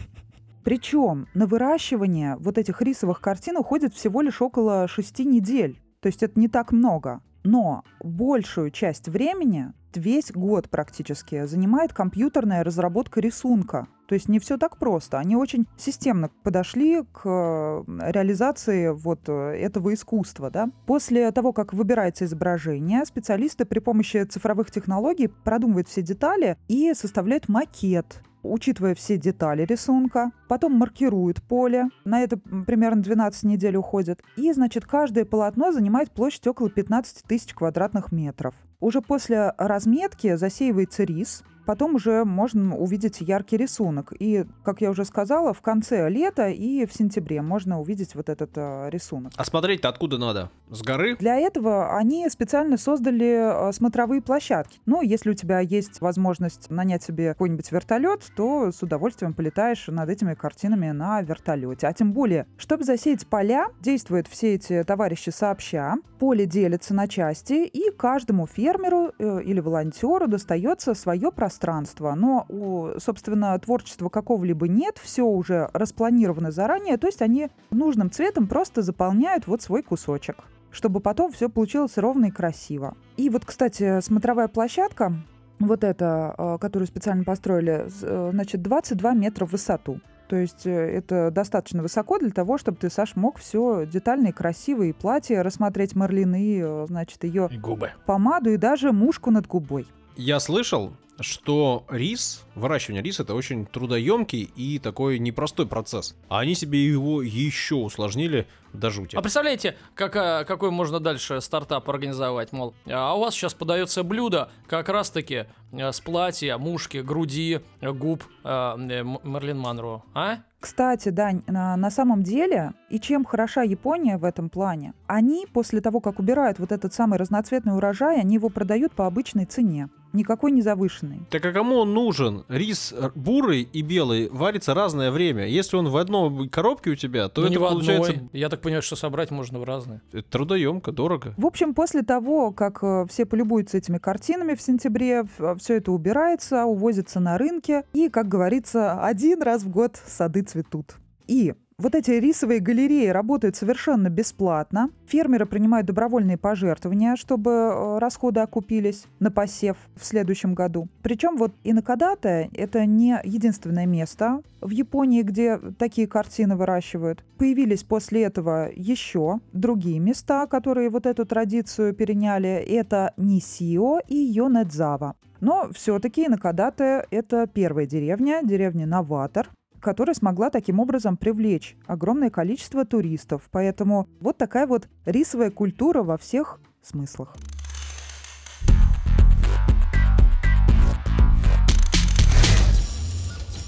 Причем 0.64 1.28
на 1.34 1.48
выращивание 1.48 2.36
вот 2.38 2.58
этих 2.58 2.82
рисовых 2.82 3.22
картин 3.22 3.58
уходит 3.58 3.94
всего 3.94 4.22
лишь 4.22 4.42
около 4.42 4.88
шести 4.88 5.26
недель. 5.26 5.80
То 6.00 6.08
есть 6.08 6.22
это 6.22 6.40
не 6.40 6.48
так 6.48 6.72
много. 6.72 7.22
Но 7.44 7.84
большую 8.02 8.72
часть 8.72 9.08
времени, 9.08 9.74
весь 9.94 10.32
год 10.32 10.70
практически, 10.70 11.46
занимает 11.46 11.94
компьютерная 11.94 12.64
разработка 12.64 13.20
рисунка. 13.20 13.88
То 14.08 14.16
есть 14.16 14.28
не 14.28 14.40
все 14.40 14.58
так 14.58 14.78
просто. 14.78 15.20
Они 15.20 15.36
очень 15.36 15.68
системно 15.78 16.32
подошли 16.44 17.04
к 17.04 17.22
э, 17.26 17.84
реализации 18.12 18.90
вот 18.90 19.22
э, 19.28 19.32
этого 19.60 19.94
искусства. 19.94 20.50
Да? 20.50 20.70
После 20.88 21.32
того, 21.32 21.54
как 21.54 21.74
выбирается 21.74 22.26
изображение, 22.26 23.06
специалисты 23.06 23.66
при 23.66 23.78
помощи 23.78 24.24
цифровых 24.24 24.72
технологий 24.72 25.28
продумывают 25.28 25.88
все 25.88 26.02
детали 26.02 26.58
и 26.68 26.94
составляют 26.96 27.50
макет 27.50 28.24
учитывая 28.44 28.96
все 28.96 29.18
детали 29.18 29.64
рисунка, 29.64 30.32
потом 30.48 30.74
маркируют 30.74 31.42
поле, 31.42 31.90
на 32.06 32.22
это 32.22 32.38
примерно 32.38 33.02
12 33.02 33.44
недель 33.44 33.76
уходит, 33.76 34.22
и, 34.36 34.52
значит, 34.54 34.86
каждое 34.86 35.26
полотно 35.26 35.72
занимает 35.72 36.12
площадь 36.12 36.48
около 36.48 36.70
15 36.70 37.24
тысяч 37.24 37.54
квадратных 37.54 38.12
метров. 38.12 38.56
Уже 38.80 39.02
после 39.02 39.54
разметки 39.58 40.36
засеивается 40.36 41.04
рис, 41.04 41.44
потом 41.66 41.96
уже 41.96 42.24
можно 42.24 42.78
увидеть 42.78 43.20
яркий 43.20 43.58
рисунок. 43.58 44.14
И, 44.18 44.46
как 44.64 44.82
я 44.82 44.90
уже 44.90 45.04
сказала, 45.04 45.54
в 45.54 45.62
конце 45.62 46.10
лета 46.10 46.48
и 46.48 46.86
в 46.86 46.94
сентябре 46.94 47.42
можно 47.42 47.80
увидеть 47.80 48.16
вот 48.16 48.30
этот 48.30 48.52
э, 48.56 48.90
рисунок. 48.90 49.34
А 49.36 49.44
смотреть-то 49.44 49.90
откуда 49.90 50.18
надо? 50.18 50.50
С 50.72 50.82
горы? 50.82 51.18
Для 51.18 51.36
этого 51.36 51.96
они 51.98 52.28
специально 52.30 52.78
создали 52.78 53.70
э, 53.70 53.74
смотровые 53.74 54.22
площадки. 54.22 54.80
Ну, 54.86 55.02
если 55.02 55.32
у 55.32 55.34
тебя 55.34 55.60
есть 55.60 56.02
возможность 56.02 56.72
нанять 56.72 57.04
себе 57.04 57.34
какой-нибудь 57.34 57.72
вертолет, 57.72 58.24
то 58.36 58.72
с 58.72 58.82
удовольствием 58.82 59.34
полетаешь 59.34 59.88
над 59.88 60.10
этими 60.10 60.36
картинами 60.36 60.92
на 60.92 61.22
вертолете. 61.22 61.86
А 61.88 61.94
тем 61.94 62.14
более, 62.14 62.48
чтобы 62.58 62.84
засеять 62.84 63.28
поля, 63.28 63.68
действуют 63.82 64.28
все 64.28 64.56
эти 64.56 64.84
товарищи 64.84 65.30
сообща. 65.32 65.98
Поле 66.18 66.46
делится 66.46 66.94
на 66.96 67.08
части, 67.08 67.66
и 67.66 67.92
каждому 67.92 68.48
фермеру 68.48 68.69
э, 68.78 69.42
или 69.44 69.60
волонтеру 69.60 70.28
достается 70.28 70.94
свое 70.94 71.32
пространство. 71.32 72.14
Но, 72.16 72.46
у, 72.50 73.00
собственно, 73.00 73.58
творчества 73.60 74.10
какого-либо 74.10 74.68
нет, 74.68 74.98
все 75.02 75.24
уже 75.24 75.70
распланировано 75.74 76.52
заранее, 76.52 76.98
то 76.98 77.08
есть 77.08 77.22
они 77.22 77.50
нужным 77.72 78.12
цветом 78.12 78.48
просто 78.48 78.82
заполняют 78.82 79.48
вот 79.48 79.62
свой 79.62 79.84
кусочек 79.84 80.38
чтобы 80.72 81.00
потом 81.00 81.32
все 81.32 81.50
получилось 81.50 81.98
ровно 81.98 82.28
и 82.28 82.32
красиво. 82.32 82.96
И 83.18 83.32
вот, 83.32 83.44
кстати, 83.44 84.02
смотровая 84.02 84.48
площадка, 84.48 85.14
вот 85.60 85.84
эта, 85.84 86.36
э, 86.38 86.58
которую 86.60 86.88
специально 86.88 87.24
построили, 87.24 87.88
э, 88.02 88.30
значит, 88.32 88.62
22 88.62 89.14
метра 89.14 89.46
в 89.46 89.52
высоту. 89.52 90.00
То 90.30 90.36
есть 90.36 90.68
э, 90.68 90.72
это 90.72 91.32
достаточно 91.32 91.82
высоко 91.82 92.20
для 92.20 92.30
того, 92.30 92.60
чтобы 92.60 92.78
ты, 92.78 92.92
Саш, 92.92 93.16
мог 93.16 93.40
все 93.40 93.88
детально 93.88 94.28
и 94.28 94.32
красиво, 94.32 94.84
и 94.84 94.94
платье 94.94 95.42
рассмотреть 95.42 95.96
Марлин, 95.96 96.36
и, 96.36 96.62
э, 96.62 96.86
значит, 96.88 97.24
ее 97.24 97.50
И 97.52 97.58
губы. 97.58 97.92
помаду, 98.06 98.52
и 98.52 98.58
даже 98.58 98.92
мушку 98.92 99.32
над 99.32 99.48
губой. 99.48 99.88
Я 100.16 100.40
слышал, 100.40 100.94
что 101.20 101.84
рис, 101.90 102.46
выращивание 102.54 103.02
риса 103.02 103.24
это 103.24 103.34
очень 103.34 103.66
трудоемкий 103.66 104.52
и 104.56 104.78
такой 104.78 105.18
непростой 105.18 105.66
процесс. 105.66 106.16
А 106.30 106.40
они 106.40 106.54
себе 106.54 106.86
его 106.86 107.24
еще 107.24 107.76
усложнили 107.76 108.48
до 108.74 108.90
жути. 108.90 109.16
А 109.16 109.22
представляете, 109.22 109.78
какая, 109.96 110.44
какой 110.46 110.72
можно 110.72 111.00
дальше 111.00 111.42
стартап 111.42 111.90
организовать? 111.90 112.52
Мол, 112.52 112.74
а 112.88 113.16
у 113.16 113.22
вас 113.22 113.34
сейчас 113.34 113.54
подается 113.54 114.04
блюдо 114.04 114.50
как 114.68 114.90
раз-таки 114.90 115.46
э, 115.72 115.92
с 115.92 116.00
платья, 116.00 116.58
мушки, 116.58 116.98
груди, 116.98 117.62
э, 117.82 117.92
губ 117.92 118.24
э, 118.44 118.50
э, 118.50 119.04
Мерлин 119.04 119.60
Монро, 119.60 120.04
а? 120.14 120.38
Кстати, 120.60 121.08
Дань, 121.08 121.42
на, 121.48 121.78
на 121.78 121.90
самом 121.90 122.22
деле, 122.22 122.74
и 122.90 123.00
чем 123.00 123.24
хороша 123.24 123.62
Япония 123.62 124.18
в 124.18 124.26
этом 124.26 124.50
плане, 124.50 124.94
они 125.08 125.48
после 125.52 125.80
того, 125.80 126.02
как 126.02 126.20
убирают 126.20 126.60
вот 126.60 126.74
этот 126.74 126.94
самый 126.94 127.18
разноцветный 127.18 127.74
урожай, 127.74 128.20
они 128.20 128.36
его 128.36 128.50
продают 128.50 128.92
по 128.92 129.08
обычной 129.08 129.46
цене. 129.46 129.88
никакой 130.12 130.52
не 130.52 130.62
завышенный. 130.62 131.22
Так 131.30 131.46
а 131.46 131.54
кому 131.54 131.78
он 131.78 131.94
нужен? 131.94 132.44
Рис 132.50 132.94
бурый 133.16 133.62
и 133.62 133.82
белый 133.82 134.28
варится 134.30 134.74
разное 134.74 135.12
время. 135.12 135.46
Если 135.48 135.78
он 135.78 135.88
в 135.88 135.96
одной 135.98 136.50
коробке 136.50 136.90
у 136.90 136.96
тебя, 136.96 137.30
то 137.30 137.42
Ну, 137.42 137.48
это 137.48 137.52
не 137.52 137.58
в 137.58 137.70
получается 137.70 138.12
одной. 138.14 138.30
Я 138.34 138.50
так 138.50 138.59
понимаю, 138.62 138.82
что 138.82 138.96
собрать 138.96 139.32
можно 139.32 139.60
в 139.60 139.64
разные. 139.64 140.02
это 140.12 140.30
трудоемко, 140.30 140.92
дорого. 140.92 141.34
В 141.38 141.46
общем, 141.46 141.74
после 141.74 142.02
того, 142.04 142.52
как 142.52 142.80
э, 142.84 143.06
все 143.10 143.26
полюбуются 143.26 143.78
этими 143.78 143.98
картинами 143.98 144.56
в 144.56 144.62
сентябре, 144.62 145.26
все 145.60 145.78
это 145.78 145.92
убирается, 145.92 146.66
увозится 146.66 147.20
на 147.20 147.38
рынке, 147.38 147.84
и, 147.94 148.10
как 148.10 148.28
говорится, 148.28 149.04
один 149.04 149.42
раз 149.42 149.64
в 149.64 149.70
год 149.70 150.00
сады 150.06 150.42
цветут. 150.42 150.96
И 151.28 151.54
вот 151.80 151.96
эти 151.96 152.12
рисовые 152.12 152.60
галереи 152.60 153.08
работают 153.08 153.56
совершенно 153.56 154.10
бесплатно. 154.10 154.90
Фермеры 155.08 155.46
принимают 155.46 155.88
добровольные 155.88 156.38
пожертвования, 156.38 157.16
чтобы 157.16 157.52
э, 157.52 157.98
расходы 158.00 158.42
окупились 158.42 159.06
на 159.20 159.32
посев 159.32 159.78
в 159.96 160.06
следующем 160.06 160.54
году. 160.54 160.90
Причем 161.02 161.38
вот 161.38 161.54
Инакадата— 161.64 162.50
это 162.54 162.86
не 162.86 163.20
единственное 163.24 163.86
место 163.86 164.42
в 164.60 164.70
Японии, 164.72 165.22
где 165.22 165.58
такие 165.58 166.06
картины 166.06 166.58
выращивают. 166.58 167.24
Появились 167.38 167.84
после 167.84 168.24
этого 168.24 168.70
еще 168.76 169.40
другие 169.54 170.00
места, 170.00 170.48
которые 170.48 170.90
вот 170.90 171.06
эту 171.06 171.26
традицию 171.26 171.94
переняли. 171.94 172.50
Это 172.50 173.14
Нисио 173.16 174.00
и 174.06 174.16
Йонэдзава. 174.16 175.16
Но 175.40 175.70
все-таки 175.74 176.26
Инакадата— 176.26 177.06
это 177.12 177.48
первая 177.48 177.86
деревня, 177.86 178.42
деревня-новатор, 178.44 179.50
которая 179.82 180.14
смогла 180.14 180.50
таким 180.50 180.80
образом 180.80 181.18
привлечь 181.18 181.76
огромное 181.88 182.30
количество 182.30 182.86
туристов. 182.86 183.50
Поэтому 183.52 184.08
вот 184.20 184.38
такая 184.38 184.68
вот 184.68 184.88
рисовая 185.06 185.52
культура 185.52 186.04
во 186.04 186.18
всех 186.18 186.60
смыслах. 186.82 187.36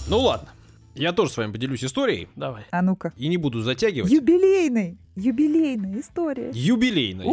Ну 0.08 0.20
ладно. 0.20 0.50
Я 0.94 1.14
тоже 1.14 1.32
с 1.32 1.38
вами 1.38 1.54
поделюсь 1.54 1.86
историей 1.86 2.28
Давай. 2.36 2.64
А 2.70 2.82
ну-ка. 2.82 3.14
и 3.16 3.30
не 3.30 3.38
буду 3.38 3.62
затягивать. 3.62 4.12
Юбилейный! 4.12 4.98
Юбилейная 5.16 6.02
история. 6.02 6.52
Юбилейной. 6.54 7.26
У, 7.26 7.32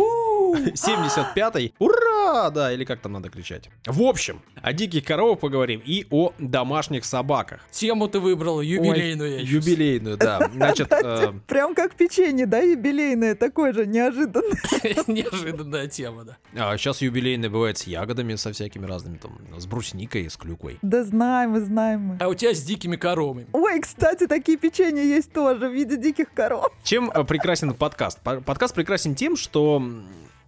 75-й. 0.55 1.75
Ура! 1.79 2.51
Да, 2.51 2.73
или 2.73 2.85
как 2.85 3.01
там 3.01 3.13
надо 3.13 3.31
кричать. 3.31 3.71
В 3.87 4.03
общем, 4.03 4.43
о 4.61 4.73
диких 4.73 5.05
коровах 5.05 5.41
поговорим 5.41 5.83
и 5.85 6.07
о 6.11 6.33
домашних 6.39 7.05
собаках. 7.05 7.61
Тему 7.71 8.09
ты 8.09 8.21
выбрал 8.21 8.61
юбилейную. 8.61 9.33
я 9.33 9.39
чувствую. 9.41 9.63
Юбилейную, 9.63 10.17
да. 10.17 10.51
Значит, 10.53 10.89
э, 10.93 11.33
Прям 11.47 11.75
как 11.75 11.95
печенье, 11.95 12.47
да, 12.47 12.59
юбилейное, 12.61 13.35
такое 13.35 13.73
же 13.73 13.87
неожиданное. 13.87 14.59
Неожиданная 15.07 15.87
тема, 15.89 16.25
да. 16.25 16.37
а 16.55 16.77
сейчас 16.77 17.01
юбилейная 17.01 17.51
бывает 17.51 17.79
с 17.79 17.85
ягодами, 17.87 18.35
со 18.35 18.53
всякими 18.53 18.87
разными, 18.87 19.17
там, 19.17 19.39
с 19.59 19.67
брусникой, 19.67 20.29
с 20.29 20.37
клюквой. 20.37 20.79
Да 20.83 21.05
знаем 21.05 21.51
мы, 21.51 21.61
знаем 21.61 22.01
мы. 22.01 22.17
А 22.21 22.29
у 22.29 22.35
тебя 22.35 22.55
с 22.55 22.63
дикими 22.63 22.97
коровами. 22.97 23.47
Ой, 23.53 23.81
кстати, 23.81 24.27
такие 24.27 24.59
печенья 24.59 25.03
есть 25.03 25.33
тоже 25.33 25.69
в 25.69 25.73
виде 25.73 25.97
диких 25.97 26.33
коров. 26.33 26.67
Чем 26.83 27.11
э, 27.11 27.25
прекрасен 27.25 27.73
подкаст? 27.75 28.21
По- 28.21 28.41
Подкаст 28.41 28.75
прекрасен 28.75 29.15
тем, 29.15 29.37
что 29.37 29.83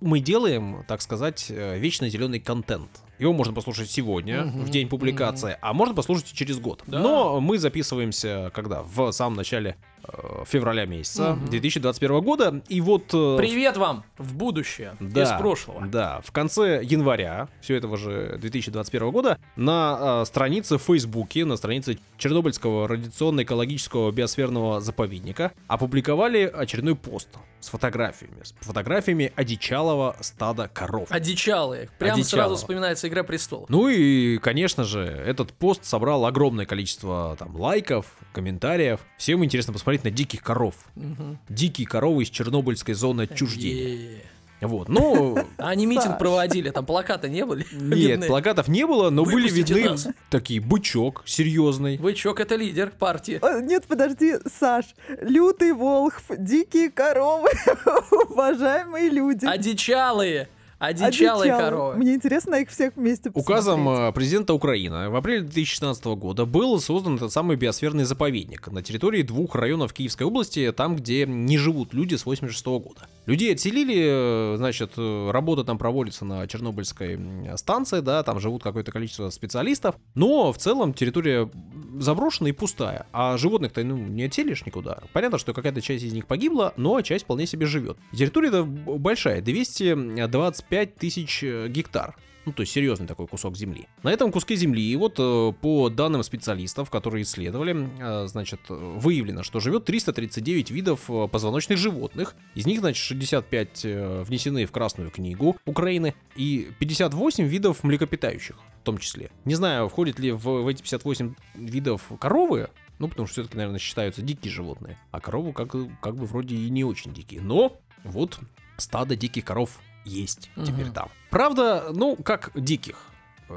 мы 0.01 0.21
делаем, 0.21 0.85
так 0.87 1.03
сказать, 1.03 1.47
э, 1.51 1.79
вечно 1.79 2.09
зеленый 2.09 2.41
контент. 2.41 2.91
Его 3.21 3.33
можно 3.33 3.53
послушать 3.55 3.91
сегодня, 3.91 4.43
Мгм, 4.45 4.65
в 4.65 4.71
день 4.71 4.89
публикации, 4.89 5.57
а 5.61 5.73
можно 5.73 5.95
послушать 5.95 6.33
через 6.33 6.59
год. 6.59 6.83
Да. 6.87 6.99
Но 7.01 7.41
мы 7.41 7.59
записываемся 7.59 8.51
когда? 8.55 8.83
В 8.83 9.13
самом 9.13 9.37
начале 9.37 9.77
э, 10.05 10.45
февраля 10.47 10.87
месяца 10.87 11.35
Мгм. 11.35 11.47
2021 11.51 12.21
года. 12.21 12.63
И 12.69 12.81
вот... 12.81 13.13
э, 13.13 13.37
Привет 13.39 13.77
вам 13.77 14.05
в 14.19 14.35
будущее. 14.35 14.97
Да, 15.01 15.23
Из 15.23 15.31
прошлого. 15.39 15.87
Да, 15.87 16.21
в 16.25 16.33
конце 16.33 16.81
января 16.83 17.49
все 17.61 17.77
этого 17.77 17.97
же 17.97 18.39
2021 18.41 19.11
года 19.11 19.39
на 19.57 20.23
э, 20.23 20.25
странице 20.27 20.79
в 20.79 20.83
Фейсбуке, 20.83 21.45
на 21.45 21.57
странице 21.57 21.99
Чернобыльского 22.17 22.89
радиационно-экологического 22.89 24.11
биосферного 24.11 24.81
заповедника 24.81 25.53
опубликовали 25.69 26.51
очередной 26.53 26.97
пост 26.97 27.29
с 27.61 27.69
фотографиями. 27.69 28.43
С 28.43 28.55
фотографиями 28.65 29.33
одичалого 29.37 30.17
стада 30.21 30.69
коров. 30.69 31.09
Одичалые. 31.11 31.91
Прям 31.99 32.15
Одичалого. 32.15 32.45
сразу 32.49 32.57
вспоминается 32.57 33.09
Игра 33.11 33.25
престолов. 33.25 33.69
Ну 33.69 33.89
и, 33.89 34.39
конечно 34.39 34.85
же, 34.85 35.01
этот 35.01 35.53
пост 35.53 35.85
собрал 35.85 36.27
огромное 36.27 36.65
количество 36.65 37.35
там 37.37 37.57
лайков, 37.57 38.07
комментариев. 38.33 39.01
Всем 39.19 39.45
интересно 39.45 39.73
посмотреть 39.73 40.05
на 40.05 40.13
диких 40.13 40.43
коров. 40.43 40.77
Мгм. 40.95 41.37
Дикие 41.49 41.89
коровы 41.89 42.23
из 42.23 42.31
Чернобыльской 42.31 42.95
зоны 42.95 43.23
отчуждения. 43.23 44.21
Вот, 44.61 44.89
ну, 44.89 45.39
А 45.59 45.69
Они 45.71 45.87
митинг 45.87 46.19
проводили, 46.19 46.71
там 46.71 46.87
плакаты 46.87 47.29
не 47.29 47.45
были? 47.45 47.67
Нет, 47.73 47.99
Видны? 48.11 48.27
плакатов 48.29 48.69
не 48.69 48.87
было, 48.87 49.11
но 49.11 49.25
были 49.25 49.49
видны 49.51 49.89
нас. 49.89 50.07
такие 50.29 50.61
бычок 50.61 51.23
серьезный. 51.27 51.97
Бычок 51.97 52.39
это 52.39 52.55
лидер 52.55 52.91
партии. 52.97 53.41
Э, 53.43 53.61
Нет, 53.61 53.87
подожди, 53.89 54.35
Саш. 54.47 54.85
Лютый 55.21 55.73
Волхв, 55.73 56.25
дикие 56.37 56.91
коровы, 56.91 57.49
уважаемые 58.29 59.09
люди. 59.09 59.47
Одичалые. 59.47 60.49
Одичалые 60.81 61.53
коровы. 61.57 61.97
Мне 61.97 62.15
интересно 62.15 62.55
их 62.55 62.71
всех 62.71 62.97
вместе 62.97 63.31
Указом 63.35 63.85
посмотреть. 63.85 64.09
э, 64.09 64.13
президента 64.15 64.55
Украины 64.55 65.11
в 65.11 65.17
апреле 65.17 65.43
2016 65.43 66.05
года 66.07 66.47
был 66.47 66.81
создан 66.81 67.17
этот 67.17 67.31
самый 67.31 67.57
биосферный 67.57 68.05
заповедник 68.05 68.67
на 68.69 68.83
территории 68.83 69.23
двух 69.23 69.55
районов 69.55 69.93
Киевской 69.93 70.23
области, 70.23 70.73
там, 70.73 70.97
где 70.97 71.27
не 71.27 71.59
живут 71.59 71.93
люди 71.93 72.15
с 72.15 72.25
86 72.25 72.65
года. 72.67 73.07
Людей 73.27 73.53
отселили, 73.53 74.55
э, 74.55 74.57
значит, 74.57 74.93
э, 74.97 75.31
работа 75.31 75.65
там 75.65 75.79
проводится 75.79 76.25
на 76.25 76.47
Чернобыльской 76.47 77.19
станции, 77.57 78.01
да, 78.01 78.23
там 78.23 78.41
живут 78.41 78.63
какое-то 78.63 78.93
количество 78.93 79.31
специалистов, 79.31 79.97
но 80.15 80.53
в 80.53 80.59
целом 80.59 80.95
территория 80.95 81.51
заброшена 81.99 82.49
и 82.49 82.53
пустая, 82.53 83.07
а 83.13 83.37
животных-то 83.37 83.85
ну, 83.85 83.97
не 83.97 84.25
отселишь 84.25 84.65
никуда. 84.67 85.01
Понятно, 85.13 85.39
что 85.39 85.53
какая-то 85.53 85.81
часть 85.81 86.05
из 86.05 86.13
них 86.13 86.27
погибла, 86.27 86.73
но 86.77 87.01
часть 87.03 87.25
вполне 87.25 87.47
себе 87.47 87.67
живет. 87.67 87.99
Территория 88.13 88.63
большая, 88.63 89.41
225 89.41 90.97
тысяч 90.97 91.43
э, 91.43 91.69
гектар. 91.69 92.17
Ну, 92.47 92.53
то 92.53 92.63
есть 92.63 92.73
серьезный 92.73 93.07
такой 93.07 93.27
кусок 93.27 93.57
земли. 93.57 93.87
На 94.03 94.11
этом 94.11 94.33
куске 94.33 94.57
земли, 94.57 94.95
вот 94.97 95.17
э, 95.19 95.53
по 95.61 95.91
данным 95.91 96.23
специалистов, 96.23 96.91
которые 96.91 97.23
исследовали, 97.23 97.89
э, 97.99 98.27
значит, 98.27 98.61
выявлено, 98.69 99.43
что 99.43 99.61
живет 99.61 99.85
339 99.85 100.71
видов 100.71 101.11
э, 101.11 101.29
позвоночных 101.29 101.79
животных. 101.79 102.35
Из 102.55 102.67
них, 102.67 102.81
значит, 102.81 103.03
65 103.03 103.85
э, 103.85 104.23
внесены 104.23 104.67
в 104.67 104.73
Красную 104.73 105.11
книгу 105.11 105.57
Украины 105.67 106.15
и 106.35 106.71
58 106.79 107.45
видов 107.45 107.85
млекопитающих 107.85 108.57
в 108.81 108.83
том 108.83 108.99
числе. 108.99 109.31
Не 109.45 109.55
знаю, 109.55 109.89
входит 109.89 110.19
ли 110.19 110.33
в 110.33 110.67
эти 110.67 110.81
58 110.81 111.35
видов 111.55 112.11
коровы, 112.19 112.71
ну, 112.99 113.09
потому 113.09 113.27
что 113.27 113.35
все-таки, 113.35 113.57
наверное, 113.57 113.79
считаются 113.79 114.23
дикие 114.23 114.53
животные. 114.53 114.99
А 115.11 115.21
коровы 115.21 115.53
как, 115.53 115.75
как 116.01 116.17
бы 116.17 116.27
вроде 116.27 116.57
и 116.57 116.71
не 116.71 116.85
очень 116.85 117.13
дикие. 117.13 117.43
Но 117.43 117.79
вот 118.05 118.41
стадо 118.79 119.17
диких 119.17 119.45
коров 119.45 119.81
есть 120.05 120.51
теперь 120.57 120.87
Мгм. 120.87 120.93
там. 120.95 121.09
Правда, 121.31 121.91
ну, 121.93 122.17
как 122.17 122.51
диких. 122.55 123.05
Э, 123.49 123.55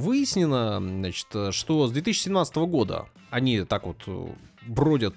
Выяснено, 0.00 0.78
значит, 0.80 1.26
э, 1.34 1.50
что 1.52 1.86
с 1.86 1.92
2017 1.92 2.56
года 2.66 3.06
они 3.30 3.62
так 3.64 3.86
вот 3.86 3.96
э, 4.06 4.26
бродят 4.66 5.14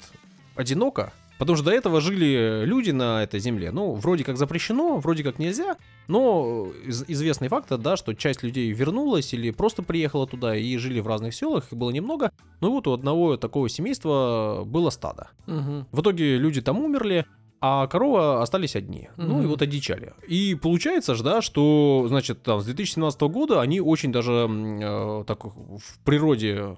одиноко, 0.55 1.13
потому 1.39 1.55
что 1.55 1.65
до 1.65 1.71
этого 1.71 2.01
жили 2.01 2.63
люди 2.65 2.91
на 2.91 3.23
этой 3.23 3.39
земле. 3.39 3.71
Ну, 3.71 3.93
вроде 3.95 4.23
как 4.23 4.37
запрещено, 4.37 4.97
вроде 4.97 5.23
как 5.23 5.39
нельзя, 5.39 5.75
но 6.07 6.67
из- 6.85 7.03
известный 7.07 7.47
факт, 7.47 7.69
да, 7.69 7.97
что 7.97 8.13
часть 8.13 8.43
людей 8.43 8.71
вернулась 8.71 9.33
или 9.33 9.51
просто 9.51 9.83
приехала 9.83 10.25
туда 10.27 10.55
и 10.55 10.77
жили 10.77 10.99
в 10.99 11.07
разных 11.07 11.33
селах, 11.33 11.71
их 11.71 11.77
было 11.77 11.91
немного. 11.91 12.31
Ну 12.59 12.71
вот 12.71 12.87
у 12.87 12.93
одного 12.93 13.37
такого 13.37 13.69
семейства 13.69 14.63
было 14.65 14.89
стадо. 14.89 15.29
Мгм. 15.47 15.87
В 15.91 16.01
итоге 16.01 16.37
люди 16.37 16.61
там 16.61 16.79
умерли, 16.79 17.25
а 17.61 17.85
коровы 17.85 18.41
остались 18.41 18.75
одни. 18.75 19.09
Ну 19.17 19.43
и 19.43 19.45
вот 19.45 19.61
одичали. 19.61 20.13
И 20.27 20.55
получается 20.55 21.13
же, 21.13 21.23
да, 21.23 21.41
что, 21.43 22.05
значит, 22.07 22.41
там 22.41 22.59
с 22.59 22.65
2017 22.65 23.21
года 23.21 23.61
они 23.61 23.79
очень 23.79 24.11
даже 24.11 24.49
э, 24.49 25.23
так 25.27 25.45
в 25.45 25.99
природе, 26.03 26.75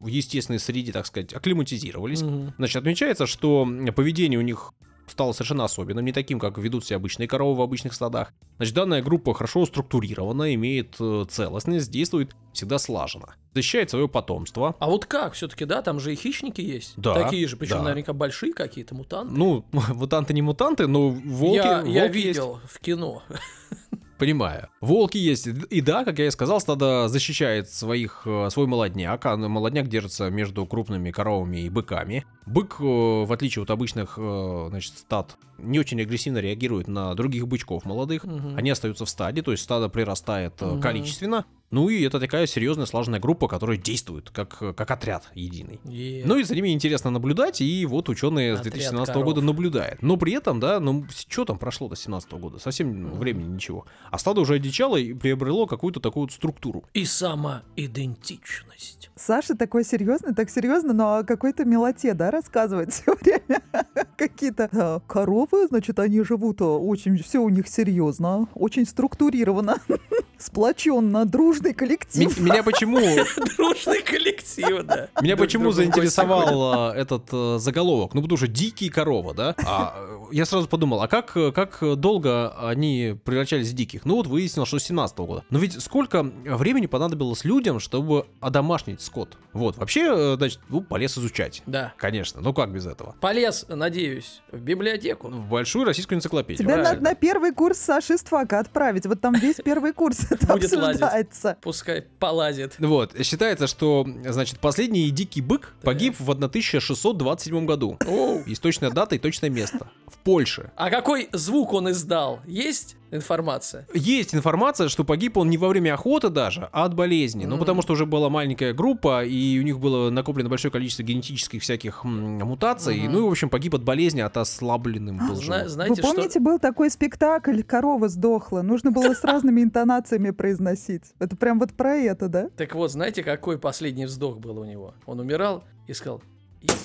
в 0.00 0.06
естественной 0.06 0.58
среде, 0.58 0.92
так 0.92 1.06
сказать, 1.06 1.34
акклиматизировались. 1.34 2.22
Мгм. 2.22 2.54
Значит, 2.56 2.76
отмечается, 2.76 3.26
что 3.26 3.68
поведение 3.94 4.38
у 4.38 4.42
них 4.42 4.72
стало 5.06 5.32
совершенно 5.32 5.64
особенным, 5.64 6.04
не 6.04 6.12
таким, 6.12 6.38
как 6.38 6.58
ведут 6.58 6.84
себя 6.84 6.96
обычные 6.96 7.28
коровы 7.28 7.58
в 7.58 7.62
обычных 7.62 7.94
стадах. 7.94 8.32
Значит, 8.56 8.74
данная 8.74 9.02
группа 9.02 9.34
хорошо 9.34 9.66
структурирована, 9.66 10.54
имеет 10.54 10.96
э, 11.00 11.24
целостность, 11.28 11.90
действует 11.90 12.34
всегда 12.52 12.78
слаженно. 12.78 13.34
Защищает 13.54 13.90
свое 13.90 14.08
потомство. 14.08 14.74
А 14.78 14.86
вот 14.86 15.06
как 15.06 15.34
все-таки, 15.34 15.64
да, 15.64 15.82
там 15.82 16.00
же 16.00 16.12
и 16.12 16.16
хищники 16.16 16.60
есть. 16.60 16.94
Да, 16.96 17.14
Такие 17.14 17.46
же, 17.46 17.56
причем 17.56 17.78
да. 17.78 17.82
наверняка 17.84 18.12
большие 18.12 18.52
какие-то 18.52 18.94
мутанты. 18.94 19.34
Ну, 19.36 19.64
мутанты 19.72 20.32
не 20.34 20.42
мутанты, 20.42 20.86
но 20.86 21.10
волки, 21.10 21.56
я, 21.56 21.82
я 21.82 21.82
волки 21.82 21.96
есть. 21.96 22.14
видел 22.14 22.60
в 22.64 22.78
кино. 22.80 23.22
Понимаю. 24.24 24.70
Волки 24.80 25.18
есть. 25.18 25.46
И 25.46 25.82
да, 25.82 26.02
как 26.02 26.18
я 26.18 26.28
и 26.28 26.30
сказал, 26.30 26.58
стадо 26.58 27.08
защищает 27.08 27.68
своих, 27.68 28.22
э, 28.24 28.48
свой 28.48 28.66
молодняк, 28.66 29.26
а 29.26 29.36
молодняк 29.36 29.88
держится 29.88 30.30
между 30.30 30.64
крупными 30.64 31.10
коровами 31.10 31.58
и 31.58 31.68
быками. 31.68 32.24
Бык, 32.46 32.76
э, 32.80 32.82
в 32.82 33.30
отличие 33.30 33.64
от 33.64 33.70
обычных 33.70 34.14
э, 34.16 34.66
значит, 34.70 34.96
стад, 34.96 35.36
не 35.58 35.78
очень 35.78 36.00
агрессивно 36.00 36.38
реагирует 36.38 36.88
на 36.88 37.14
других 37.14 37.46
бычков 37.48 37.84
молодых. 37.84 38.24
Мгм. 38.24 38.56
Они 38.56 38.70
остаются 38.70 39.04
в 39.04 39.10
стаде, 39.10 39.42
то 39.42 39.52
есть 39.52 39.62
стадо 39.62 39.88
прирастает 39.88 40.54
э, 40.60 40.66
Мгм. 40.66 40.80
количественно. 40.80 41.44
Ну 41.70 41.88
и 41.88 42.02
это 42.04 42.20
такая 42.20 42.46
серьезная 42.46 42.86
слаженная 42.86 43.18
группа, 43.18 43.48
которая 43.48 43.76
действует 43.76 44.30
как, 44.30 44.58
э, 44.60 44.72
как 44.74 44.90
отряд 44.92 45.30
единый. 45.34 45.80
Е. 45.84 46.22
Ну 46.24 46.36
и 46.36 46.44
за 46.44 46.54
ними 46.54 46.72
интересно 46.72 47.10
наблюдать, 47.10 47.60
и 47.60 47.84
вот 47.86 48.08
ученые 48.08 48.56
с 48.56 48.60
Отряд 48.60 48.74
2017 48.74 49.12
коров. 49.12 49.24
года 49.26 49.40
наблюдают. 49.40 50.00
Но 50.02 50.16
при 50.16 50.34
этом, 50.34 50.60
да, 50.60 50.78
ну 50.78 51.04
что 51.10 51.44
там 51.44 51.58
прошло 51.58 51.88
до 51.88 51.94
2017 51.94 52.32
года? 52.34 52.58
Совсем 52.58 53.02
ну, 53.02 53.14
времени 53.16 53.54
ничего. 53.54 53.86
А 54.10 54.18
стадо 54.18 54.42
уже 54.42 54.54
одичало 54.54 54.96
и 54.96 55.14
приобрело 55.14 55.66
какую-то 55.66 56.00
такую 56.00 56.24
вот 56.24 56.32
структуру. 56.32 56.84
И 56.94 57.04
самоидентичность. 57.04 59.10
Саша 59.16 59.56
такой 59.56 59.84
серьезный, 59.84 60.34
так 60.34 60.50
серьезно, 60.50 60.92
но 60.92 61.16
о 61.18 61.24
какой-то 61.24 61.64
милоте, 61.64 62.14
да, 62.14 62.30
рассказывает 62.30 62.92
все 62.92 63.14
время. 63.20 63.62
Какие-то 64.16 64.68
а, 64.72 65.00
коровы, 65.44 65.66
значит, 65.68 65.98
они 65.98 66.22
живут 66.22 66.60
а, 66.60 66.78
очень, 66.78 67.16
все 67.18 67.38
у 67.38 67.48
них 67.48 67.68
серьезно, 67.68 68.48
очень 68.54 68.86
структурировано, 68.86 69.78
сплоченно, 70.38 71.24
дружный 71.24 71.74
коллектив. 71.74 72.38
Меня 72.38 72.62
почему, 72.62 72.98
Дружный 73.56 74.02
коллектив, 74.02 74.84
да. 74.84 75.08
меня 75.20 75.36
почему 75.36 75.70
заинтересовал 75.72 76.72
а, 76.72 76.94
этот 76.94 77.28
э, 77.32 77.58
заголовок? 77.58 78.14
Ну, 78.14 78.22
потому 78.22 78.36
что 78.36 78.48
дикие 78.48 78.90
коровы, 78.90 79.34
да? 79.34 79.54
А 79.64 79.94
э, 79.96 80.14
я 80.32 80.44
сразу 80.46 80.68
подумал, 80.68 81.02
а 81.02 81.08
как, 81.08 81.36
э, 81.36 81.52
как 81.52 81.78
долго 81.98 82.54
они 82.68 83.16
превращались 83.24 83.70
в 83.70 83.74
диких? 83.74 84.04
Ну, 84.04 84.16
вот 84.16 84.26
выяснилось, 84.26 84.68
что 84.68 84.78
с 84.78 84.84
17 84.84 85.16
года. 85.18 85.44
Но 85.50 85.58
ведь 85.58 85.80
сколько 85.82 86.22
времени 86.22 86.86
понадобилось 86.86 87.44
людям, 87.44 87.80
чтобы 87.80 88.26
одомашнить 88.40 89.00
скот? 89.00 89.36
Вот, 89.52 89.76
вообще, 89.76 90.12
э, 90.14 90.36
значит, 90.36 90.60
ну, 90.68 90.82
полез 90.82 91.16
изучать. 91.16 91.62
Да. 91.66 91.94
Конечно, 91.96 92.40
ну 92.40 92.52
как 92.52 92.72
без 92.72 92.86
этого? 92.86 93.14
Полез, 93.20 93.66
надеюсь, 93.68 94.42
в 94.50 94.58
библиотеку. 94.58 95.28
В 95.34 95.48
большую 95.48 95.84
российскую 95.84 96.18
энциклопедию. 96.18 96.66
Тебя 96.66 96.76
надо 96.76 97.00
на 97.00 97.14
первый 97.14 97.52
курс 97.52 97.78
Саши 97.78 98.16
Ствака 98.16 98.60
отправить. 98.60 99.06
Вот 99.06 99.20
там 99.20 99.34
весь 99.34 99.56
первый 99.56 99.92
курс 99.92 100.26
это 100.30 100.46
Будет 100.46 100.72
лазить. 100.72 100.74
обсуждается. 100.74 101.56
Пускай 101.60 102.02
полазит. 102.02 102.76
Вот, 102.78 103.12
считается, 103.24 103.66
что, 103.66 104.06
значит, 104.28 104.60
последний 104.60 105.10
дикий 105.10 105.40
бык 105.40 105.74
погиб 105.82 106.14
в 106.18 106.30
1627 106.30 107.66
году. 107.66 107.98
Оу. 108.06 108.42
Есть 108.46 108.62
точная 108.62 108.90
дата 108.90 109.16
и 109.16 109.18
точное 109.18 109.50
место. 109.50 109.88
В 110.06 110.18
Польше. 110.18 110.70
А 110.76 110.90
какой 110.90 111.28
звук 111.32 111.72
он 111.72 111.90
издал? 111.90 112.40
Есть 112.46 112.96
информация? 113.10 113.86
Есть 113.94 114.34
информация, 114.34 114.88
что 114.88 115.04
погиб 115.04 115.36
он 115.36 115.50
не 115.50 115.58
во 115.58 115.68
время 115.68 115.94
охоты 115.94 116.28
даже, 116.30 116.68
а 116.72 116.84
от 116.84 116.94
болезни. 116.94 117.44
Ну, 117.46 117.54
М. 117.54 117.60
потому 117.60 117.82
что 117.82 117.92
уже 117.92 118.06
была 118.06 118.28
маленькая 118.28 118.72
группа, 118.72 119.24
и 119.24 119.58
у 119.58 119.62
них 119.62 119.78
было 119.78 120.10
накоплено 120.10 120.48
большое 120.48 120.72
количество 120.72 121.02
генетических 121.02 121.62
всяких 121.62 122.04
м, 122.04 122.38
мутаций. 122.38 123.02
Мгм. 123.02 123.12
Ну, 123.12 123.18
и, 123.18 123.22
в 123.28 123.30
общем, 123.30 123.48
погиб 123.50 123.74
от 123.74 123.82
болезни, 123.84 124.20
от 124.20 124.36
ослабленным 124.36 125.18
был 125.18 125.34
Зна- 125.36 125.42
живот. 125.42 125.62
Вы 125.64 125.68
знаете, 125.68 126.02
помните, 126.02 126.30
что... 126.30 126.40
был 126.40 126.58
такой 126.58 126.90
спектакль 126.90 127.62
«Корова 127.62 128.08
сдохла»? 128.08 128.62
Нужно 128.62 128.90
было 128.90 129.14
с 129.14 129.22
разными 129.24 129.62
интонациями 129.62 130.30
произносить. 130.30 131.02
Это 131.18 131.36
прям 131.36 131.58
вот 131.60 131.72
про 131.74 131.94
это, 131.96 132.28
да? 132.28 132.48
Так 132.56 132.74
вот, 132.74 132.90
знаете, 132.90 133.22
какой 133.22 133.58
последний 133.58 134.06
вздох 134.06 134.38
был 134.38 134.58
у 134.58 134.64
него? 134.64 134.94
Он 135.06 135.20
умирал 135.20 135.64
и 135.86 135.92
сказал, 135.94 136.22
«Ебать, 136.62 136.78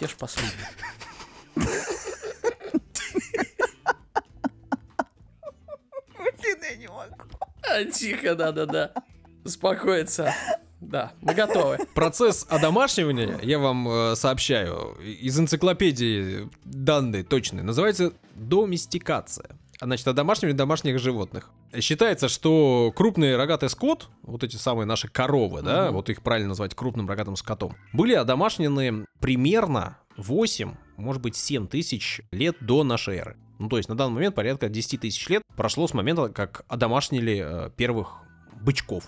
я 0.00 0.08
ж 0.08 0.14
последний. 0.18 0.52
Я 6.72 6.76
не 6.76 6.88
могу. 6.88 7.14
А, 7.68 7.84
тихо, 7.84 8.34
да-да-да. 8.34 8.92
Успокоиться. 9.44 10.34
Да, 10.80 11.12
мы 11.20 11.34
готовы. 11.34 11.78
Процесс 11.94 12.44
одомашнивания, 12.48 13.38
я 13.42 13.58
вам 13.60 13.88
э, 13.88 14.16
сообщаю, 14.16 14.96
из 15.00 15.38
энциклопедии 15.38 16.48
данные 16.64 17.22
точные, 17.22 17.62
называется 17.62 18.12
доместикация. 18.34 19.46
А, 19.80 19.84
Значит, 19.86 20.08
одомашнивание 20.08 20.56
домашних 20.56 20.98
животных. 20.98 21.50
Считается, 21.80 22.28
что 22.28 22.92
крупный 22.96 23.36
рогатый 23.36 23.68
скот, 23.68 24.08
вот 24.22 24.42
эти 24.44 24.56
самые 24.56 24.86
наши 24.86 25.08
коровы, 25.08 25.62
да, 25.62 25.86
Мгм. 25.86 25.94
вот 25.94 26.10
их 26.10 26.22
правильно 26.22 26.48
назвать 26.48 26.74
крупным 26.74 27.08
рогатым 27.08 27.36
скотом, 27.36 27.76
были 27.92 28.14
одомашнены 28.14 29.06
примерно 29.20 29.98
8, 30.16 30.74
может 30.96 31.22
быть 31.22 31.36
7 31.36 31.66
тысяч 31.68 32.20
лет 32.32 32.56
до 32.60 32.82
нашей 32.84 33.16
эры. 33.18 33.36
Ну, 33.62 33.68
то 33.68 33.76
есть 33.76 33.88
на 33.88 33.94
данный 33.94 34.14
момент 34.14 34.34
порядка 34.34 34.68
10 34.68 35.00
тысяч 35.00 35.28
лет 35.28 35.42
прошло 35.56 35.86
с 35.86 35.94
момента, 35.94 36.28
как 36.30 36.64
одомашнили 36.66 37.42
э, 37.44 37.70
первых 37.76 38.22
бычков, 38.60 39.04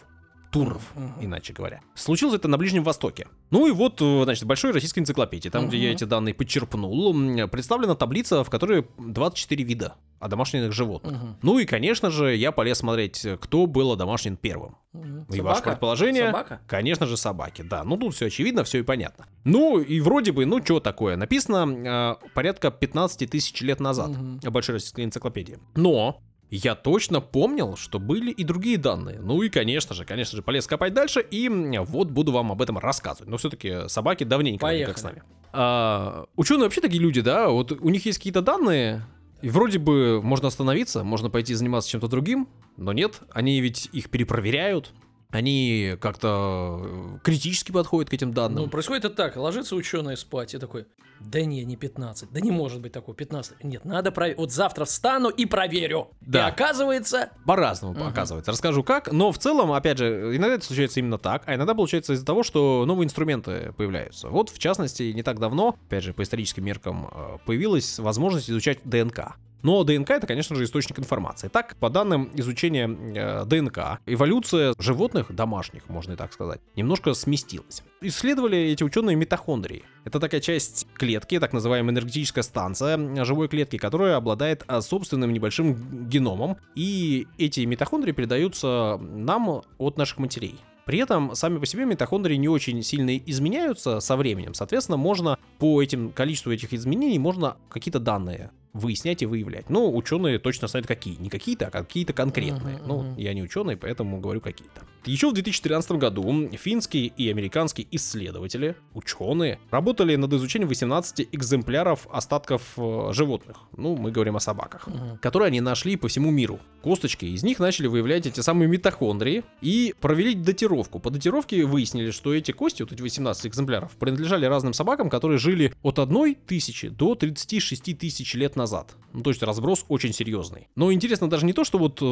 туров, 0.53 0.93
иначе 1.21 1.53
говоря. 1.53 1.81
Случилось 1.97 2.37
это 2.37 2.47
на 2.47 2.57
Ближнем 2.57 2.85
Востоке. 2.85 3.27
Ну 3.51 3.67
и 3.67 3.73
вот, 3.73 4.01
э, 4.01 4.23
значит, 4.23 4.45
большой 4.45 4.71
российской 4.71 5.01
энциклопедии, 5.01 5.49
там, 5.49 5.67
где 5.67 5.79
я 5.79 5.91
эти 5.91 6.05
данные 6.05 6.35
подчерпнул, 6.35 7.13
представлена 7.49 7.97
таблица, 7.97 8.45
в 8.45 8.51
которой 8.51 8.87
24 8.97 9.65
вида 9.65 9.97
одомашненных 10.21 10.71
животных. 10.71 11.21
Мгм. 11.21 11.37
Ну 11.43 11.59
и, 11.59 11.67
конечно 11.67 12.13
же, 12.13 12.37
я 12.37 12.53
полез 12.53 12.79
смотреть, 12.79 13.27
кто 13.41 13.67
был 13.67 13.91
одомашнен 13.91 14.37
первым. 14.37 14.77
Мгм. 14.93 15.27
И 15.33 15.41
ваше 15.41 15.65
предположение? 15.65 16.27
Собака? 16.27 16.61
Конечно 16.69 17.07
же, 17.07 17.17
собаки, 17.17 17.63
да. 17.63 17.83
Ну, 17.83 17.97
тут 17.97 18.15
все 18.15 18.27
очевидно, 18.27 18.63
все 18.63 18.79
и 18.79 18.83
понятно. 18.83 19.27
Ну, 19.45 19.79
и 19.79 20.01
вроде 20.01 20.33
бы, 20.33 20.47
ну, 20.47 20.63
что 20.65 20.81
такое? 20.81 21.17
Написано 21.17 22.19
э, 22.23 22.29
порядка 22.35 22.71
15 22.71 23.31
тысяч 23.31 23.61
лет 23.61 23.79
назад 23.81 24.11
в 24.11 24.51
Большой 24.51 24.75
российской 24.75 25.05
энциклопедии. 25.05 25.59
Но 25.75 26.23
я 26.51 26.75
точно 26.75 27.21
помнил, 27.21 27.77
что 27.77 27.99
были 27.99 28.31
и 28.31 28.45
другие 28.45 28.79
данные. 28.79 29.21
Ну 29.21 29.43
и, 29.43 29.49
конечно 29.49 29.95
же, 29.95 30.05
конечно 30.05 30.37
же, 30.37 30.43
полез 30.43 30.67
копать 30.67 30.95
дальше, 30.95 31.21
и 31.21 31.49
вот 31.49 32.11
буду 32.11 32.33
вам 32.33 32.53
об 32.53 32.63
этом 32.63 32.79
рассказывать. 32.79 33.29
Но 33.29 33.37
все-таки 33.37 33.89
собаки 33.89 34.25
давненько 34.25 34.65
вроде 34.65 34.87
как 34.87 34.99
с 34.99 35.03
нами. 35.03 35.23
А, 35.53 36.27
ученые 36.37 36.65
вообще 36.65 36.81
такие 36.81 37.03
люди, 37.03 37.21
да, 37.21 37.49
вот 37.49 37.73
у 37.73 37.89
них 37.89 38.07
есть 38.07 38.19
какие-то 38.19 38.41
данные, 38.43 39.03
и 39.43 39.49
вроде 39.49 39.79
бы 39.79 40.23
можно 40.23 40.49
остановиться, 40.49 41.05
можно 41.05 41.29
пойти 41.29 41.55
заниматься 41.55 41.91
чем-то 41.91 42.09
другим, 42.09 42.49
но 42.77 42.93
нет, 42.93 43.21
они 43.33 43.61
ведь 43.61 43.89
их 43.93 44.11
перепроверяют, 44.11 44.93
они 45.35 45.97
как-то 46.01 46.81
э, 46.85 47.19
критически 47.25 47.73
подходят 47.73 48.09
к 48.09 48.15
этим 48.15 48.33
данным. 48.33 48.65
Ну, 48.65 48.71
происходит 48.71 49.05
это 49.05 49.17
так. 49.17 49.37
Ложится 49.37 49.75
ученый 49.75 50.17
спать 50.17 50.55
и 50.55 50.59
такой, 50.59 50.87
да 51.19 51.45
не, 51.45 51.65
не 51.65 51.77
15. 51.77 52.31
Да 52.31 52.41
не 52.41 52.53
может 52.53 52.81
быть 52.81 52.93
такого 52.93 53.17
15. 53.17 53.65
Нет, 53.65 53.85
надо 53.85 54.13
проверить. 54.13 54.39
Вот 54.39 54.53
завтра 54.53 54.85
встану 54.85 55.31
и 55.31 55.45
проверю. 55.45 56.09
Да. 56.21 56.47
И 56.47 56.51
оказывается... 56.53 57.31
По-разному 57.45 57.95
Мгм. 57.95 58.09
оказывается. 58.09 58.53
Расскажу 58.53 58.85
как, 58.85 59.11
но 59.11 59.33
в 59.33 59.39
целом, 59.39 59.73
опять 59.73 59.99
же, 59.99 60.37
иногда 60.37 60.55
это 60.55 60.65
случается 60.65 61.01
именно 61.01 61.19
так, 61.19 61.43
а 61.47 61.55
иногда 61.57 61.75
получается 61.75 62.13
из-за 62.13 62.25
того, 62.25 62.45
что 62.45 62.85
новые 62.87 63.07
инструменты 63.07 63.73
появляются. 63.77 64.29
Вот, 64.29 64.51
в 64.51 64.59
частности, 64.61 65.13
не 65.13 65.25
так 65.25 65.41
давно, 65.41 65.77
опять 65.87 66.05
же, 66.05 66.13
по 66.13 66.23
историческим 66.23 66.65
меркам, 66.65 67.09
э, 67.11 67.39
появилась 67.45 67.99
возможность 67.99 68.49
изучать 68.51 68.79
ДНК. 68.85 69.35
Но 69.65 69.83
ДНК 69.83 70.11
это, 70.11 70.27
конечно 70.27 70.55
же, 70.55 70.65
источник 70.65 70.99
информации. 70.99 71.49
Так, 71.49 71.77
по 71.77 71.89
данным 71.89 72.31
изучения 72.35 72.87
э, 72.87 73.45
ДНК, 73.47 73.99
эволюция 74.05 74.75
животных, 74.79 75.35
домашних, 75.35 75.89
можно 75.89 76.13
и 76.13 76.17
так 76.17 76.35
сказать, 76.35 76.61
немножко 76.77 77.15
сместилась. 77.15 77.83
Исследовали 78.03 78.59
эти 78.59 78.85
ученые 78.85 79.17
митохондрии. 79.17 79.85
Это 80.05 80.21
такая 80.21 80.43
часть 80.43 80.87
клетки, 80.93 81.41
так 81.41 81.55
называемая 81.55 81.95
энергетическая 81.95 82.45
станция 82.45 82.99
э, 82.99 83.25
живой 83.25 83.49
клетки, 83.49 83.79
которая 83.79 84.17
обладает 84.17 84.65
э, 84.69 84.83
собственным 84.83 85.33
небольшим 85.33 86.09
геномом. 86.11 86.59
И 86.75 87.27
эти 87.39 87.61
митохондрии 87.61 88.13
передаются 88.13 88.99
нам 89.01 89.63
от 89.79 89.97
наших 89.97 90.19
матерей. 90.19 90.61
При 90.85 90.99
этом 90.99 91.35
сами 91.35 91.57
по 91.57 91.65
себе 91.65 91.87
митохондрии 91.87 92.37
не 92.37 92.49
очень 92.49 92.83
сильно 92.83 93.17
изменяются 93.17 94.01
со 94.01 94.17
временем. 94.17 94.53
Соответственно, 94.53 94.99
можно 94.99 95.39
по 95.59 95.83
этим 95.83 96.11
количеству 96.11 96.53
этих 96.53 96.75
изменений 96.75 97.19
можно 97.19 97.57
какие-то 97.71 97.99
данные 97.99 98.51
выяснять 98.75 99.23
и 99.23 99.27
выявлять. 99.27 99.71
Ну, 99.71 99.95
ученые 99.95 100.39
точно 100.39 100.69
знают 100.69 100.87
какие. 100.87 101.17
Не 101.17 101.31
какие-то, 101.31 101.69
а 101.69 101.71
какие-то 101.71 102.13
конкретные. 102.13 102.79
Ну, 102.85 103.15
я 103.17 103.33
не 103.33 103.43
ученый, 103.43 103.77
поэтому 103.77 104.21
говорю 104.21 104.41
какие-то. 104.41 104.83
Еще 105.07 105.31
в 105.31 105.33
2013 105.33 105.93
году 105.93 106.51
финские 106.53 107.07
и 107.07 107.31
американские 107.31 107.87
исследователи, 107.91 108.77
ученые, 108.95 109.59
работали 109.71 110.17
над 110.17 110.33
изучением 110.33 110.69
18 110.69 111.29
экземпляров 111.33 112.07
остатков 112.11 112.73
э, 112.77 113.11
животных. 113.13 113.59
Ну, 113.77 113.97
мы 113.97 114.11
говорим 114.11 114.37
о 114.37 114.41
собаках 114.41 114.89
которые 115.21 115.49
они 115.49 115.61
нашли 115.61 115.97
по 115.97 116.09
всему 116.09 116.31
миру. 116.31 116.61
Косточки, 116.83 117.25
из 117.25 117.43
них 117.43 117.59
начали 117.59 117.87
выявлять 117.87 118.27
эти 118.27 118.41
самые 118.41 118.69
митохондрии 118.69 119.43
и 119.63 119.95
провели 120.01 120.35
датировку. 120.35 120.99
По 120.99 121.11
датировке 121.11 121.65
выяснили, 121.65 122.11
что 122.11 122.35
эти 122.35 122.53
кости, 122.53 122.83
вот 122.83 122.93
эти 122.93 123.01
18 123.01 123.47
экземпляров, 123.47 123.93
принадлежали 123.93 124.47
разным 124.47 124.75
собакам, 124.75 125.09
которые 125.09 125.39
жили 125.39 125.73
от 125.83 125.99
1 125.99 126.37
тысячи 126.47 126.89
до 126.89 127.15
36 127.15 127.99
тысяч 127.99 128.35
лет 128.35 128.57
назад. 128.57 128.64
Ну, 129.13 129.23
то 129.23 129.31
есть 129.31 129.43
разброс 129.43 129.85
очень 129.89 130.13
серьезный. 130.13 130.69
Но 130.75 130.93
интересно 130.93 131.29
даже 131.29 131.47
не 131.47 131.53
то, 131.53 131.65
что 131.65 131.79
вот 131.79 132.01
э, 132.03 132.05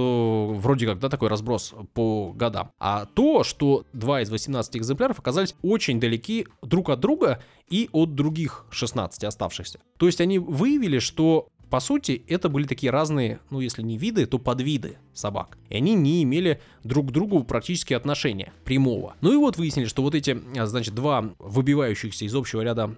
вроде 0.58 0.86
как, 0.86 0.98
да, 0.98 1.08
такой 1.08 1.28
разброс 1.28 1.74
по 1.94 2.32
годам, 2.32 2.70
а 2.78 3.06
то, 3.06 3.44
что 3.44 3.84
два 3.92 4.22
из 4.22 4.30
18 4.30 4.76
экземпляров 4.76 5.18
оказались 5.18 5.54
очень 5.62 6.00
далеки 6.00 6.46
друг 6.62 6.90
от 6.90 7.00
друга 7.00 7.42
и 7.68 7.88
от 7.92 8.14
других 8.14 8.66
16 8.70 9.24
оставшихся. 9.24 9.80
То 9.98 10.06
есть 10.06 10.20
они 10.20 10.38
выявили, 10.38 10.98
что 10.98 11.48
по 11.72 11.80
сути, 11.80 12.22
это 12.28 12.50
были 12.50 12.66
такие 12.66 12.92
разные, 12.92 13.40
ну, 13.48 13.60
если 13.60 13.80
не 13.80 13.96
виды, 13.96 14.26
то 14.26 14.38
подвиды 14.38 14.98
собак. 15.14 15.56
И 15.70 15.74
они 15.74 15.94
не 15.94 16.22
имели 16.22 16.60
друг 16.84 17.08
к 17.08 17.12
другу 17.12 17.44
практически 17.44 17.94
отношения 17.94 18.52
прямого. 18.66 19.16
Ну 19.22 19.32
и 19.32 19.36
вот 19.36 19.56
выяснили, 19.56 19.86
что 19.86 20.02
вот 20.02 20.14
эти, 20.14 20.38
а, 20.58 20.66
значит, 20.66 20.94
два 20.94 21.32
выбивающихся 21.38 22.26
из 22.26 22.34
общего 22.34 22.60
ряда 22.60 22.94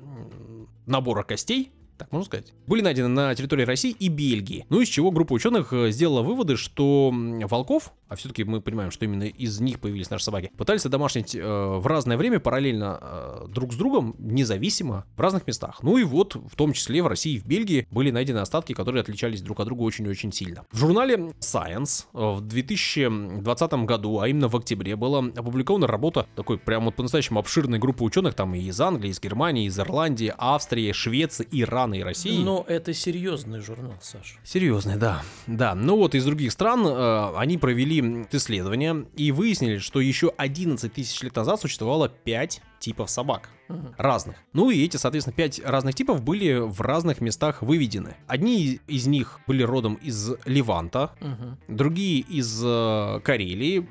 набора 0.86 1.22
костей, 1.22 1.70
так 1.96 2.11
можно 2.12 2.26
сказать, 2.26 2.52
были 2.66 2.80
найдены 2.80 3.09
на 3.09 3.35
территории 3.35 3.64
России 3.64 3.90
и 3.90 4.09
Бельгии. 4.09 4.66
Ну 4.68 4.80
из 4.80 4.88
чего 4.88 5.11
группа 5.11 5.33
ученых 5.33 5.72
э, 5.72 5.90
сделала 5.90 6.22
выводы, 6.22 6.57
что 6.57 7.12
волков, 7.12 7.92
а 8.08 8.16
все-таки 8.16 8.44
мы 8.44 8.60
понимаем, 8.60 8.90
что 8.90 9.04
именно 9.04 9.24
из 9.24 9.60
них 9.60 9.80
появились 9.80 10.10
наши 10.10 10.24
собаки, 10.24 10.50
пытались 10.56 10.82
домашнить 10.84 11.34
э, 11.34 11.40
в 11.42 11.86
разное 11.86 12.16
время 12.16 12.40
параллельно 12.40 12.98
э, 13.00 13.46
друг 13.48 13.72
с 13.72 13.76
другом, 13.76 14.14
независимо, 14.18 15.04
в 15.16 15.20
разных 15.20 15.46
местах. 15.46 15.78
Ну 15.82 15.98
и 15.98 16.04
вот, 16.04 16.34
в 16.34 16.54
том 16.56 16.72
числе 16.72 17.02
в 17.02 17.06
России 17.06 17.34
и 17.34 17.38
в 17.38 17.46
Бельгии 17.46 17.86
были 17.90 18.10
найдены 18.10 18.38
остатки, 18.38 18.72
которые 18.72 19.00
отличались 19.00 19.42
друг 19.42 19.60
от 19.60 19.66
друга 19.66 19.82
очень-очень 19.82 20.32
сильно. 20.32 20.64
В 20.70 20.78
журнале 20.78 21.32
Science 21.40 22.06
в 22.12 22.40
2020 22.40 23.72
году, 23.84 24.20
а 24.20 24.28
именно 24.28 24.48
в 24.48 24.56
октябре, 24.56 24.96
была 24.96 25.20
опубликована 25.20 25.86
работа 25.86 26.26
такой 26.36 26.58
прям 26.58 26.84
вот 26.84 26.96
по-настоящему 26.96 27.40
обширной 27.40 27.78
группы 27.78 28.04
ученых, 28.04 28.34
там 28.34 28.54
и 28.54 28.60
из 28.60 28.80
Англии, 28.80 29.10
из 29.10 29.20
Германии, 29.20 29.66
из 29.66 29.78
Ирландии, 29.78 30.32
Австрии, 30.36 30.92
Швеции, 30.92 31.46
Ирана 31.50 31.94
и 31.94 32.02
России. 32.02 32.42
Но 32.42 32.64
это 32.68 32.92
серьезный 32.92 33.60
журнал, 33.60 33.94
Саша. 34.00 34.37
Серьезный, 34.44 34.96
да. 34.96 35.22
Да, 35.46 35.74
ну 35.74 35.96
вот 35.96 36.14
из 36.14 36.24
других 36.24 36.52
стран 36.52 36.87
э, 36.87 37.37
они 37.37 37.58
провели 37.58 37.93
исследования 38.00 39.06
и 39.16 39.32
выяснили, 39.32 39.78
что 39.78 40.00
еще 40.00 40.32
11 40.36 40.92
тысяч 40.92 41.20
лет 41.22 41.34
назад 41.36 41.60
существовало 41.60 42.08
5 42.08 42.60
типов 42.80 43.10
собак. 43.10 43.50
Мгм. 43.68 43.94
Разных. 43.96 44.36
Ну 44.52 44.70
и 44.70 44.84
эти, 44.84 44.96
соответственно, 44.98 45.34
5 45.34 45.60
разных 45.64 45.94
типов 45.94 46.22
были 46.22 46.54
в 46.58 46.80
разных 46.82 47.20
местах 47.20 47.62
выведены. 47.62 48.16
Одни 48.26 48.80
из 48.86 49.06
них 49.06 49.40
были 49.46 49.62
родом 49.62 49.94
из 49.94 50.32
Ливанта, 50.44 51.12
Мгм. 51.20 51.58
другие 51.68 52.20
из 52.20 52.60
э, 52.64 53.20
Карелии, 53.24 53.88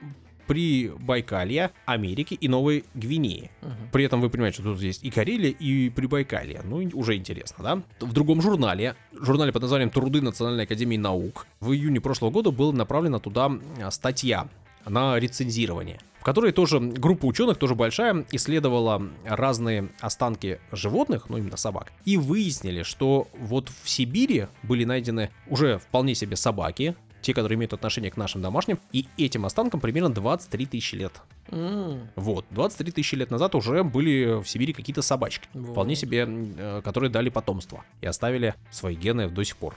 при 0.54 0.92
Байкалья, 1.00 1.72
Америки 1.88 2.36
и 2.36 2.48
Новой 2.48 2.86
Гвинеи. 2.94 3.50
Мгм. 3.64 3.90
При 3.92 4.06
этом 4.06 4.22
вы 4.22 4.30
понимаете, 4.30 4.62
что 4.62 4.74
тут 4.74 4.84
есть 4.84 5.04
и 5.04 5.10
Карелия, 5.10 5.50
и 5.50 5.90
Прибайкалье. 5.90 6.62
Ну, 6.64 6.88
уже 6.94 7.16
интересно, 7.16 7.64
да? 7.64 8.06
В 8.06 8.14
другом 8.14 8.40
журнале, 8.40 8.96
журнале 9.14 9.52
под 9.52 9.64
названием 9.64 9.90
«Труды 9.90 10.22
Национальной 10.22 10.66
Академии 10.66 10.98
Наук», 10.98 11.48
в 11.60 11.72
июне 11.72 12.00
прошлого 12.02 12.30
года 12.30 12.52
была 12.52 12.72
направлена 12.72 13.18
туда 13.18 13.52
а, 13.82 13.90
статья 13.90 14.48
на 14.86 15.18
рецензирование, 15.18 16.00
в 16.20 16.24
которой 16.24 16.52
тоже 16.52 16.80
группа 16.80 17.26
ученых, 17.26 17.58
тоже 17.58 17.74
большая, 17.74 18.24
исследовала 18.32 19.02
разные 19.26 19.90
останки 20.02 20.60
животных, 20.72 21.30
ну 21.30 21.38
именно 21.38 21.58
собак, 21.58 21.94
и 22.06 22.16
выяснили, 22.16 22.84
что 22.84 23.28
вот 23.40 23.72
в 23.82 23.90
Сибири 23.90 24.50
были 24.62 24.84
найдены 24.84 25.32
уже 25.48 25.80
вполне 25.80 26.14
себе 26.14 26.36
собаки, 26.36 26.96
те, 27.24 27.34
которые 27.34 27.56
имеют 27.56 27.74
отношение 27.74 28.12
к 28.12 28.18
нашим 28.18 28.42
домашним, 28.42 28.80
и 28.92 29.08
этим 29.18 29.46
останкам 29.46 29.80
примерно 29.80 30.10
23 30.10 30.66
тысячи 30.68 30.96
лет. 30.96 31.14
М, 31.50 32.10
Вот, 32.16 32.46
23 32.52 32.92
тысячи 32.92 33.16
лет 33.16 33.32
назад 33.32 33.56
уже 33.56 33.84
были 33.84 34.42
в 34.42 34.48
Сибири 34.48 34.74
какие-то 34.74 35.02
собачки, 35.02 35.48
Вот. 35.54 35.72
вполне 35.72 35.96
себе, 35.96 36.28
э, 36.28 36.82
которые 36.84 37.10
дали 37.10 37.30
потомство 37.30 37.84
и 38.02 38.06
оставили 38.06 38.54
свои 38.70 38.96
гены 38.96 39.30
до 39.30 39.44
сих 39.44 39.58
пор 39.58 39.76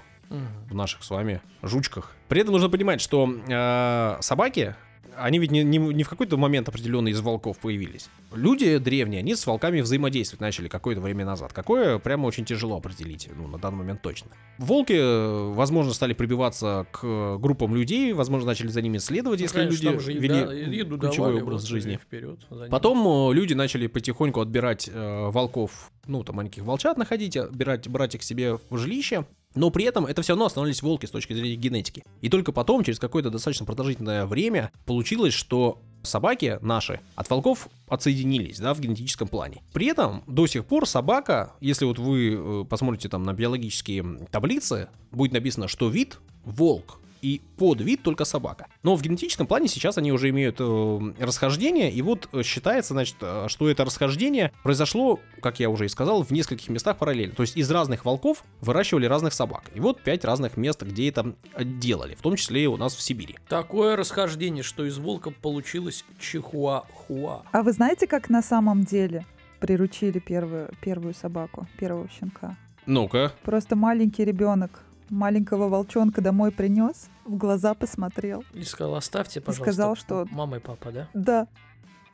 в 0.68 0.74
наших 0.74 1.04
с 1.04 1.10
вами 1.10 1.40
жучках. 1.62 2.12
При 2.28 2.40
этом 2.40 2.52
нужно 2.52 2.68
понимать, 2.68 3.00
что 3.00 3.30
э, 3.48 4.16
собаки, 4.20 4.74
они 5.18 5.38
ведь 5.38 5.50
не, 5.50 5.62
не- 5.64 5.78
не 5.78 6.02
в 6.04 6.08
какой-то 6.08 6.36
момент 6.36 6.68
определенный 6.68 7.10
из 7.12 7.20
волков 7.20 7.58
появились. 7.58 8.08
Люди 8.34 8.78
древние, 8.78 9.20
они 9.20 9.34
с 9.34 9.46
волками 9.46 9.80
взаимодействовать 9.80 10.40
начали 10.40 10.68
какое-то 10.68 11.00
время 11.00 11.24
назад. 11.24 11.52
Какое, 11.52 11.98
прямо 11.98 12.26
очень 12.26 12.44
тяжело 12.44 12.76
определить, 12.76 13.28
ну, 13.36 13.46
на 13.48 13.58
данный 13.58 13.78
момент 13.78 14.02
точно. 14.02 14.30
Волки, 14.58 14.92
э, 14.94 15.52
возможно, 15.52 15.92
стали 15.92 16.12
прибиваться 16.12 16.86
к 16.92 17.00
э, 17.02 17.38
группам 17.38 17.74
людей, 17.74 18.12
возможно, 18.12 18.46
начали 18.48 18.68
за 18.68 18.82
ними 18.82 18.98
следовать, 18.98 19.40
если 19.40 19.58
Конечно, 19.58 19.90
люди 19.90 19.98
же 20.00 20.12
вели 20.12 20.28
еда- 20.34 20.52
еду 20.74 20.98
ключевой 20.98 21.28
давали, 21.30 21.42
образ 21.42 21.62
вот, 21.62 21.68
жизни. 21.70 21.96
вперед. 22.02 22.40
Потом 22.70 23.30
э, 23.30 23.34
люди 23.34 23.54
начали 23.54 23.86
потихоньку 23.86 24.40
отбирать 24.40 24.90
э, 24.92 25.28
волков, 25.30 25.90
ну, 26.06 26.22
там, 26.24 26.36
маленьких 26.36 26.62
волчат 26.62 26.98
находить, 26.98 27.36
отбирать, 27.36 27.88
брать 27.88 28.14
их 28.14 28.22
себе 28.22 28.58
в 28.70 28.76
жилище. 28.76 29.24
Но 29.56 29.70
при 29.70 29.84
этом 29.84 30.06
это 30.06 30.22
все 30.22 30.34
равно 30.34 30.46
останавливались 30.46 30.82
волки 30.82 31.06
с 31.06 31.10
точки 31.10 31.32
зрения 31.32 31.56
генетики. 31.56 32.04
И 32.20 32.28
только 32.28 32.52
потом, 32.52 32.84
через 32.84 33.00
какое-то 33.00 33.30
достаточно 33.30 33.66
продолжительное 33.66 34.26
время, 34.26 34.70
получилось, 34.84 35.34
что 35.34 35.80
собаки 36.02 36.58
наши 36.60 37.00
от 37.16 37.28
волков 37.28 37.68
отсоединились, 37.88 38.58
да, 38.58 38.74
в 38.74 38.80
генетическом 38.80 39.28
плане. 39.28 39.62
При 39.72 39.86
этом 39.86 40.22
до 40.26 40.46
сих 40.46 40.64
пор 40.64 40.86
собака, 40.86 41.54
если 41.60 41.84
вот 41.84 41.98
вы 41.98 42.34
э, 42.34 42.64
посмотрите 42.68 43.08
там 43.08 43.24
на 43.24 43.32
биологические 43.32 44.28
таблицы, 44.30 44.88
будет 45.10 45.32
написано, 45.32 45.68
что 45.68 45.88
вид 45.88 46.18
волк, 46.44 47.00
и 47.22 47.40
подвид 47.56 48.02
только 48.02 48.24
собака. 48.24 48.66
Но 48.82 48.96
в 48.96 49.02
генетическом 49.02 49.46
плане 49.46 49.68
сейчас 49.68 49.98
они 49.98 50.12
уже 50.12 50.30
имеют 50.30 50.56
э, 50.60 51.00
расхождение, 51.18 51.90
и 51.90 52.02
вот 52.02 52.28
э, 52.32 52.42
считается, 52.42 52.94
значит, 52.94 53.16
э, 53.20 53.46
что 53.48 53.68
это 53.68 53.84
расхождение 53.84 54.52
произошло, 54.62 55.20
как 55.40 55.60
я 55.60 55.70
уже 55.70 55.86
и 55.86 55.88
сказал, 55.88 56.22
в 56.22 56.30
нескольких 56.30 56.68
местах 56.68 56.98
параллельно. 56.98 57.34
То 57.34 57.42
есть 57.42 57.56
из 57.56 57.70
разных 57.70 58.04
волков 58.04 58.44
выращивали 58.60 59.06
разных 59.06 59.32
собак. 59.32 59.70
И 59.74 59.80
вот 59.80 60.02
пять 60.02 60.24
разных 60.24 60.56
мест, 60.56 60.82
где 60.82 61.08
это 61.08 61.34
э, 61.54 61.64
делали, 61.64 62.14
в 62.14 62.22
том 62.22 62.36
числе 62.36 62.64
и 62.64 62.66
у 62.66 62.76
нас 62.76 62.94
в 62.94 63.00
Сибири. 63.00 63.36
Такое 63.48 63.96
расхождение, 63.96 64.62
что 64.62 64.84
из 64.84 64.98
волка 64.98 65.30
получилось 65.30 66.04
чихуахуа. 66.20 67.42
А 67.50 67.62
вы 67.62 67.72
знаете, 67.72 68.06
как 68.06 68.28
на 68.28 68.42
самом 68.42 68.84
деле 68.84 69.24
приручили 69.60 70.18
первую, 70.18 70.70
первую 70.80 71.14
собаку, 71.14 71.66
первого 71.78 72.08
щенка? 72.08 72.56
Ну-ка, 72.86 73.32
Просто 73.42 73.74
маленький 73.74 74.24
ребенок 74.24 74.84
маленького 75.10 75.68
волчонка 75.68 76.20
домой 76.20 76.50
принес, 76.50 77.08
в 77.24 77.36
глаза 77.36 77.74
посмотрел. 77.74 78.44
И 78.54 78.62
сказал, 78.62 78.94
оставьте, 78.96 79.40
пожалуйста. 79.40 79.72
сказал, 79.72 79.96
что- 79.96 80.26
Мама 80.30 80.56
и 80.56 80.60
папа, 80.60 80.90
да? 80.92 81.08
Да, 81.14 81.46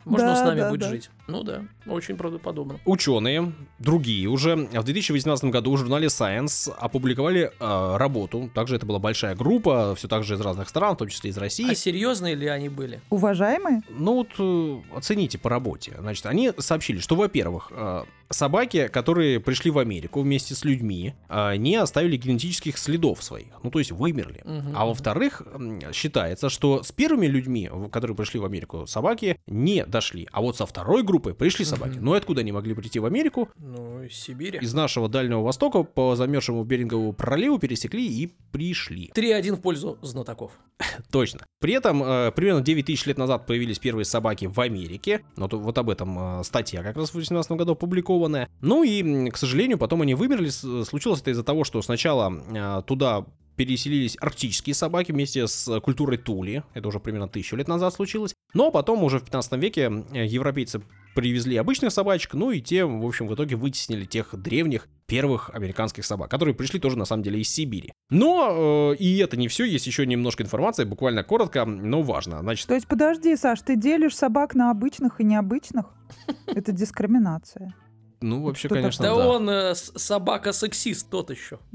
Можно 0.05 0.27
Да, 0.31 0.37
с 0.37 0.41
нами 0.45 0.59
да, 0.59 0.69
будет 0.71 0.81
да. 0.81 0.89
жить. 0.89 1.11
Ну 1.29 1.45
да, 1.45 1.63
очень 1.87 2.17
правдоподобно. 2.17 2.81
Ученые, 2.87 3.53
другие 3.79 4.27
уже, 4.29 4.57
в 4.57 4.83
2018 4.83 5.45
году 5.53 5.75
в 5.75 5.79
журнале 5.79 6.09
Science 6.09 6.69
опубликовали 6.77 7.53
э, 7.61 7.97
работу. 7.99 8.51
Также 8.53 8.75
это 8.75 8.85
была 8.85 8.99
большая 8.99 9.37
группа, 9.37 9.95
все 9.95 10.09
так 10.09 10.25
же 10.25 10.35
из 10.35 10.41
разных 10.41 10.69
стран, 10.69 10.97
в 10.97 10.99
том 10.99 11.07
числе 11.07 11.31
из 11.31 11.39
России. 11.39 11.71
А 11.71 11.77
серьезные 11.77 12.35
ли 12.35 12.49
они 12.49 12.69
были? 12.69 13.01
уважаемые, 13.11 13.83
Ну 13.91 14.15
вот 14.15 14.31
э, 14.41 14.97
оцените 14.97 15.39
по 15.39 15.49
работе. 15.49 15.95
Значит, 16.01 16.27
они 16.27 16.51
сообщили, 16.59 16.99
что, 16.99 17.15
во-первых, 17.15 17.69
э, 17.71 18.03
собаки, 18.33 18.89
которые 18.89 19.41
пришли 19.41 19.71
в 19.71 19.79
Америку 19.79 20.23
вместе 20.23 20.55
с 20.55 20.65
людьми, 20.65 21.15
э, 21.29 21.57
не 21.57 21.77
оставили 21.77 22.17
генетических 22.17 22.79
следов 22.79 23.23
своих. 23.23 23.49
Ну, 23.63 23.71
то 23.71 23.79
есть 23.79 23.93
вымерли. 23.93 24.43
Мгм. 24.45 24.73
А 24.75 24.87
во-вторых, 24.87 25.43
считается, 25.93 26.49
что 26.49 26.83
с 26.83 26.93
первыми 26.93 27.27
людьми, 27.27 27.71
которые 27.91 28.17
пришли 28.17 28.41
в 28.41 28.45
Америку, 28.45 28.87
собаки 28.87 29.39
не 29.47 29.85
дошли. 29.85 30.29
А 30.33 30.41
вот 30.41 30.57
со 30.57 30.67
второй 30.67 31.03
группой 31.03 31.35
пришли 31.35 31.65
собаки. 31.65 31.97
Мгм. 31.97 32.05
Но 32.05 32.15
и 32.15 32.19
откуда 32.19 32.41
они 32.41 32.53
могли 32.53 32.75
прийти 32.75 32.99
в 32.99 33.05
Америку? 33.05 33.49
Ну, 33.57 34.03
из 34.03 34.15
Сибири. 34.15 34.59
Из 34.59 34.75
нашего 34.75 35.09
Дальнего 35.09 35.43
Востока 35.43 35.83
по 35.83 36.17
замерзшему 36.17 36.65
Берингову 36.65 37.13
проливу 37.13 37.59
пересекли 37.59 38.07
и 38.07 38.33
пришли. 38.51 39.11
3-1 39.15 39.57
в 39.57 39.61
пользу 39.61 39.99
знатоков. 40.03 40.53
Точно. 41.11 41.41
При 41.61 41.75
этом 41.75 42.03
э, 42.03 42.33
примерно 42.33 42.61
9 42.61 42.87
тысяч 42.87 43.07
лет 43.07 43.19
назад 43.19 43.47
появились 43.47 43.79
первые 43.79 44.05
собаки 44.05 44.47
в 44.47 44.59
Америке. 44.61 45.23
Вот, 45.37 45.53
вот 45.53 45.79
об 45.79 45.91
этом 45.91 46.41
э, 46.41 46.45
статья 46.45 46.83
как 46.83 46.97
раз 46.97 47.11
в 47.11 47.13
2018 47.13 47.53
году 47.53 47.75
опубликованная. 48.23 48.49
Ну 48.61 48.85
и, 48.85 49.31
к 49.31 49.37
сожалению, 49.37 49.79
потом 49.79 50.03
они 50.03 50.15
вымерли. 50.15 50.49
Случилось 50.49 51.21
это 51.21 51.31
из-за 51.31 51.43
того, 51.43 51.65
что 51.65 51.83
сначала 51.83 52.33
э, 52.33 52.83
туда 52.87 53.27
переселились 53.57 54.17
арктические 54.21 54.75
собаки 54.75 55.13
вместе 55.13 55.47
с 55.47 55.81
культурой 55.81 56.17
Тули. 56.17 56.65
Это 56.75 56.89
уже 56.89 57.01
примерно 57.01 57.29
тысячу 57.29 57.57
лет 57.57 57.69
назад 57.69 57.93
случилось. 57.95 58.35
Но 58.55 58.71
потом 58.71 59.05
уже 59.05 59.19
в 59.19 59.25
15 59.25 59.53
веке 59.55 59.91
э, 60.13 60.27
европейцы 60.27 60.83
привезли 61.15 61.57
обычных 61.57 61.93
собачек, 61.93 62.33
ну 62.33 62.51
и 62.51 62.61
те, 62.61 62.87
в 62.87 63.05
общем, 63.05 63.27
в 63.27 63.35
итоге 63.35 63.57
вытеснили 63.57 64.07
тех 64.07 64.35
древних 64.35 64.89
первых 65.07 65.51
американских 65.51 66.07
собак, 66.07 66.31
которые 66.31 66.55
пришли 66.55 66.81
тоже 66.81 66.97
на 66.97 67.05
самом 67.05 67.23
деле 67.23 67.41
из 67.41 67.51
Сибири. 67.51 67.93
Но 68.09 68.93
э, 68.93 68.97
и 68.97 69.19
это 69.19 69.37
не 69.37 69.49
все, 69.49 69.65
есть 69.65 69.87
еще 69.87 70.07
немножко 70.07 70.43
информации, 70.43 70.85
буквально 70.85 71.23
коротко, 71.23 71.67
но 71.67 72.03
важно. 72.03 72.41
Значит, 72.41 72.67
То 72.67 72.75
есть, 72.75 72.87
подожди, 72.87 73.37
Саш, 73.37 73.61
ты 73.61 73.77
делишь 73.77 74.17
собак 74.17 74.55
на 74.55 74.71
обычных 74.71 75.21
и 75.21 75.25
необычных? 75.25 75.87
Это 76.47 76.73
дискриминация. 76.73 77.75
Ну 78.23 78.43
вообще, 78.43 78.69
Что 78.69 78.77
конечно, 78.77 79.05
Да 79.05 79.15
да. 79.15 79.29
он 79.29 79.51
э, 79.51 79.75
собака-сексист, 79.75 81.11
тот 81.11 81.31
еще. 81.31 81.59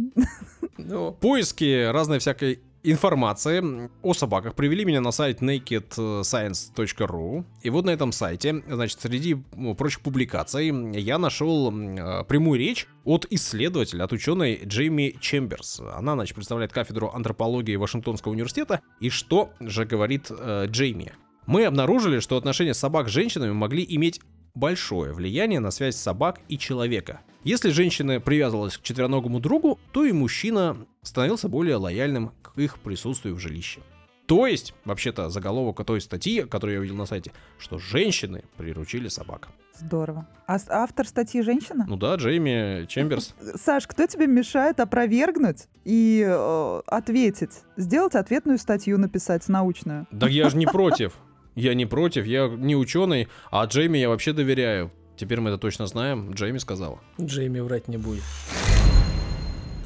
Ну, 0.80 1.12
Поиски 1.12 1.91
разной 1.91 2.20
всякой 2.20 2.60
информации 2.84 3.89
о 4.02 4.14
собаках 4.14 4.56
привели 4.56 4.86
меня 4.86 5.02
на 5.02 5.12
сайт 5.12 5.41
nakedscience.ru. 5.41 7.45
И 7.62 7.70
вот 7.70 7.86
на 7.86 7.89
этом 7.91 8.12
сайте, 8.12 8.64
значит, 8.68 9.00
среди 9.02 9.43
ну, 9.56 9.76
прочих 9.76 10.02
публикаций 10.02 10.68
я 11.00 11.18
нашел 11.18 11.72
э, 11.72 12.24
прямую 12.26 12.60
речь 12.60 12.88
от 13.04 13.26
исследователя, 13.30 14.04
от 14.04 14.14
ученой 14.14 14.62
Джейми 14.66 15.16
Чемберс. 15.20 15.82
Она, 15.95 16.14
значит, 16.14 16.36
представляет 16.36 16.72
кафедру 16.72 17.12
антропологии 17.14 17.76
Вашингтонского 17.76 18.32
университета. 18.32 18.82
И 19.00 19.10
что 19.10 19.52
же 19.60 19.86
говорит 19.86 20.28
э, 20.30 20.66
Джейми? 20.68 21.14
Мы 21.45 21.66
обнаружили, 21.66 22.20
что 22.20 22.38
отношения 22.38 22.74
собак 22.74 23.08
с 23.08 23.12
женщинами 23.12 23.54
могли 23.54 23.86
иметь 23.89 24.20
большое 24.58 25.14
влияние 25.14 25.60
на 25.60 25.72
связь 25.72 25.95
собак 25.95 26.41
и 26.49 26.58
человека. 26.58 27.22
Если 27.43 27.70
женщина 27.70 28.20
привязывалась 28.20 28.78
к 28.78 28.82
четвероногому 28.82 29.39
другу, 29.39 29.80
то 29.93 30.03
и 30.03 30.12
мужчина 30.12 30.86
становился 31.01 31.47
более 31.47 31.78
лояльным 31.78 32.32
к 32.41 32.58
их 32.58 32.80
присутствию 32.80 33.36
в 33.36 33.39
жилище. 33.39 33.82
То 34.26 34.45
есть, 34.45 34.74
вообще-то, 34.84 35.30
заголовок 35.30 35.86
той 35.86 36.01
статьи, 36.01 36.41
которую 36.41 36.74
я 36.74 36.80
увидел 36.82 36.97
на 36.97 37.05
сайте, 37.05 37.32
что 37.58 37.80
женщины 37.80 38.43
приручили 38.58 39.08
собак. 39.08 39.47
Здорово. 39.80 40.28
А 40.47 40.58
автор 40.70 41.08
статьи 41.08 41.41
женщина? 41.41 41.86
Ну 41.88 41.95
да, 41.95 42.16
Джейми 42.16 42.86
Чемберс. 42.88 43.36
Саш, 43.55 43.88
кто 43.88 44.05
тебе 44.08 44.28
мешает 44.28 44.82
опровергнуть 44.82 45.68
и 45.86 46.26
э, 46.28 46.82
ответить? 46.88 47.62
Сделать 47.78 48.16
ответную 48.16 48.58
статью, 48.58 48.97
написать 48.97 49.47
научную. 49.47 50.08
Да 50.12 50.28
я 50.28 50.49
же 50.49 50.58
не 50.58 50.66
против. 50.66 51.14
Я 51.58 51.74
не 51.74 51.88
против, 51.88 52.28
я 52.28 52.47
не 52.47 52.76
ученый, 52.76 53.30
а 53.49 53.66
Джейми 53.66 53.97
я 53.97 54.10
вообще 54.10 54.32
доверяю. 54.32 54.91
Теперь 55.18 55.39
мы 55.39 55.49
это 55.49 55.58
точно 55.58 55.88
знаем, 55.88 56.34
Джейми 56.34 56.60
сказала. 56.60 56.99
Джейми 57.20 57.62
врать 57.62 57.88
не 57.88 57.97
будет. 57.97 58.22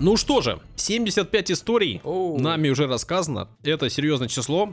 Ну 0.02 0.18
что 0.18 0.42
же, 0.42 0.60
75 0.78 1.52
историй 1.52 2.02
Оу. 2.04 2.40
нами 2.40 2.70
уже 2.70 2.88
рассказано. 2.88 3.50
Это 3.62 3.88
серьезное 3.88 4.28
число. 4.28 4.66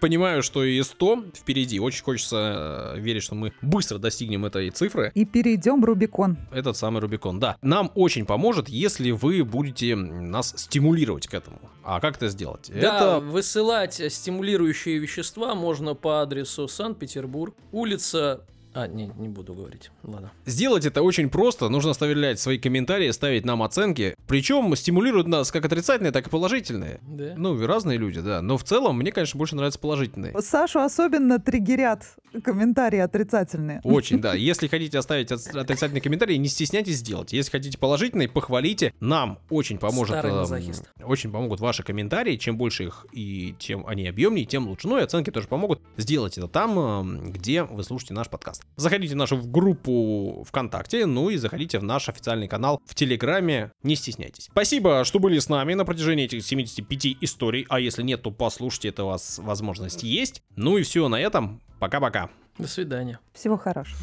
Понимаю, 0.00 0.42
что 0.42 0.64
и 0.64 0.82
100 0.82 1.26
впереди. 1.36 1.78
Очень 1.78 2.02
хочется 2.02 2.94
э, 2.96 2.98
верить, 2.98 3.22
что 3.22 3.36
мы 3.36 3.52
быстро 3.62 3.98
достигнем 3.98 4.44
этой 4.44 4.70
цифры. 4.70 5.12
И 5.14 5.24
перейдем 5.24 5.84
Рубикон. 5.84 6.36
Этот 6.50 6.76
самый 6.76 7.00
Рубикон, 7.00 7.38
да. 7.38 7.56
Нам 7.62 7.92
очень 7.94 8.26
поможет, 8.26 8.68
если 8.68 9.12
вы 9.12 9.44
будете 9.44 9.94
нас 9.94 10.52
стимулировать 10.56 11.28
к 11.28 11.34
этому. 11.34 11.60
А 11.84 12.00
как 12.00 12.16
это 12.16 12.28
сделать? 12.28 12.68
Да, 12.74 12.96
Это 12.96 13.20
высылать 13.20 14.02
стимулирующие 14.12 14.98
вещества 14.98 15.54
можно 15.54 15.94
по 15.94 16.22
адресу 16.22 16.66
Санкт-Петербург, 16.66 17.54
улица... 17.70 18.44
А, 18.74 18.86
не, 18.86 19.06
не 19.16 19.28
буду 19.28 19.54
говорить. 19.54 19.90
Ладно. 20.02 20.32
Сделать 20.46 20.86
это 20.86 21.02
очень 21.02 21.28
просто. 21.28 21.68
Нужно 21.68 21.90
оставлять 21.90 22.40
свои 22.40 22.58
комментарии, 22.58 23.10
ставить 23.10 23.44
нам 23.44 23.62
оценки. 23.62 24.14
Причем 24.26 24.74
стимулируют 24.76 25.28
нас 25.28 25.52
как 25.52 25.66
отрицательные, 25.66 26.10
так 26.12 26.26
и 26.26 26.30
положительные. 26.30 27.00
Да? 27.06 27.34
Ну, 27.36 27.66
разные 27.66 27.98
люди, 27.98 28.20
да. 28.20 28.40
Но 28.40 28.56
в 28.56 28.64
целом, 28.64 28.96
мне, 28.96 29.12
конечно, 29.12 29.36
больше 29.36 29.56
нравятся 29.56 29.78
положительные. 29.78 30.34
Сашу 30.40 30.80
особенно 30.80 31.38
триггерят 31.38 32.16
комментарии 32.42 32.98
отрицательные. 32.98 33.80
Очень, 33.84 34.20
да. 34.20 34.34
Если 34.52 34.68
хотите 34.68 34.98
оставить 34.98 35.30
от- 35.30 35.54
отрицательный 35.54 36.00
комментарий, 36.00 36.38
не 36.38 36.48
стесняйтесь 36.48 36.96
сделать. 36.96 37.32
Если 37.32 37.50
хотите 37.50 37.76
положительный, 37.76 38.28
похвалите. 38.28 38.94
Нам 39.00 39.38
очень 39.50 39.78
поможет. 39.78 40.16
Старый 40.18 40.32
эм, 40.32 40.74
очень 41.04 41.30
помогут 41.30 41.60
ваши 41.60 41.82
комментарии. 41.82 42.36
Чем 42.36 42.56
больше 42.56 42.84
их 42.84 43.06
и 43.12 43.54
чем 43.58 43.86
они 43.86 44.06
объемнее, 44.08 44.46
тем 44.46 44.66
лучше. 44.68 44.88
Ну 44.88 44.98
и 44.98 45.02
оценки 45.02 45.30
тоже 45.30 45.46
помогут. 45.46 45.80
Сделать 45.98 46.38
это 46.38 46.48
там, 46.48 46.78
эм, 46.78 47.32
где 47.32 47.64
вы 47.64 47.82
слушаете 47.82 48.14
наш 48.14 48.30
подкаст. 48.30 48.61
Заходите 48.76 49.14
в 49.14 49.16
нашу 49.16 49.36
группу 49.36 50.44
ВКонтакте, 50.48 51.06
ну 51.06 51.30
и 51.30 51.36
заходите 51.36 51.78
в 51.78 51.82
наш 51.82 52.08
официальный 52.08 52.48
канал 52.48 52.80
в 52.86 52.94
Телеграме. 52.94 53.70
Не 53.82 53.96
стесняйтесь. 53.96 54.48
Спасибо, 54.50 55.04
что 55.04 55.18
были 55.18 55.38
с 55.38 55.48
нами 55.48 55.74
на 55.74 55.84
протяжении 55.84 56.24
этих 56.24 56.44
75 56.44 57.18
историй. 57.20 57.66
А 57.68 57.78
если 57.78 58.02
нет, 58.02 58.22
то 58.22 58.30
послушайте, 58.30 58.88
это 58.88 59.04
у 59.04 59.08
вас 59.08 59.38
возможность 59.38 60.02
есть. 60.02 60.42
Ну 60.56 60.78
и 60.78 60.82
все 60.82 61.08
на 61.08 61.20
этом. 61.20 61.60
Пока-пока. 61.78 62.30
До 62.58 62.68
свидания. 62.68 63.18
Всего 63.32 63.56
хорошего. 63.56 63.98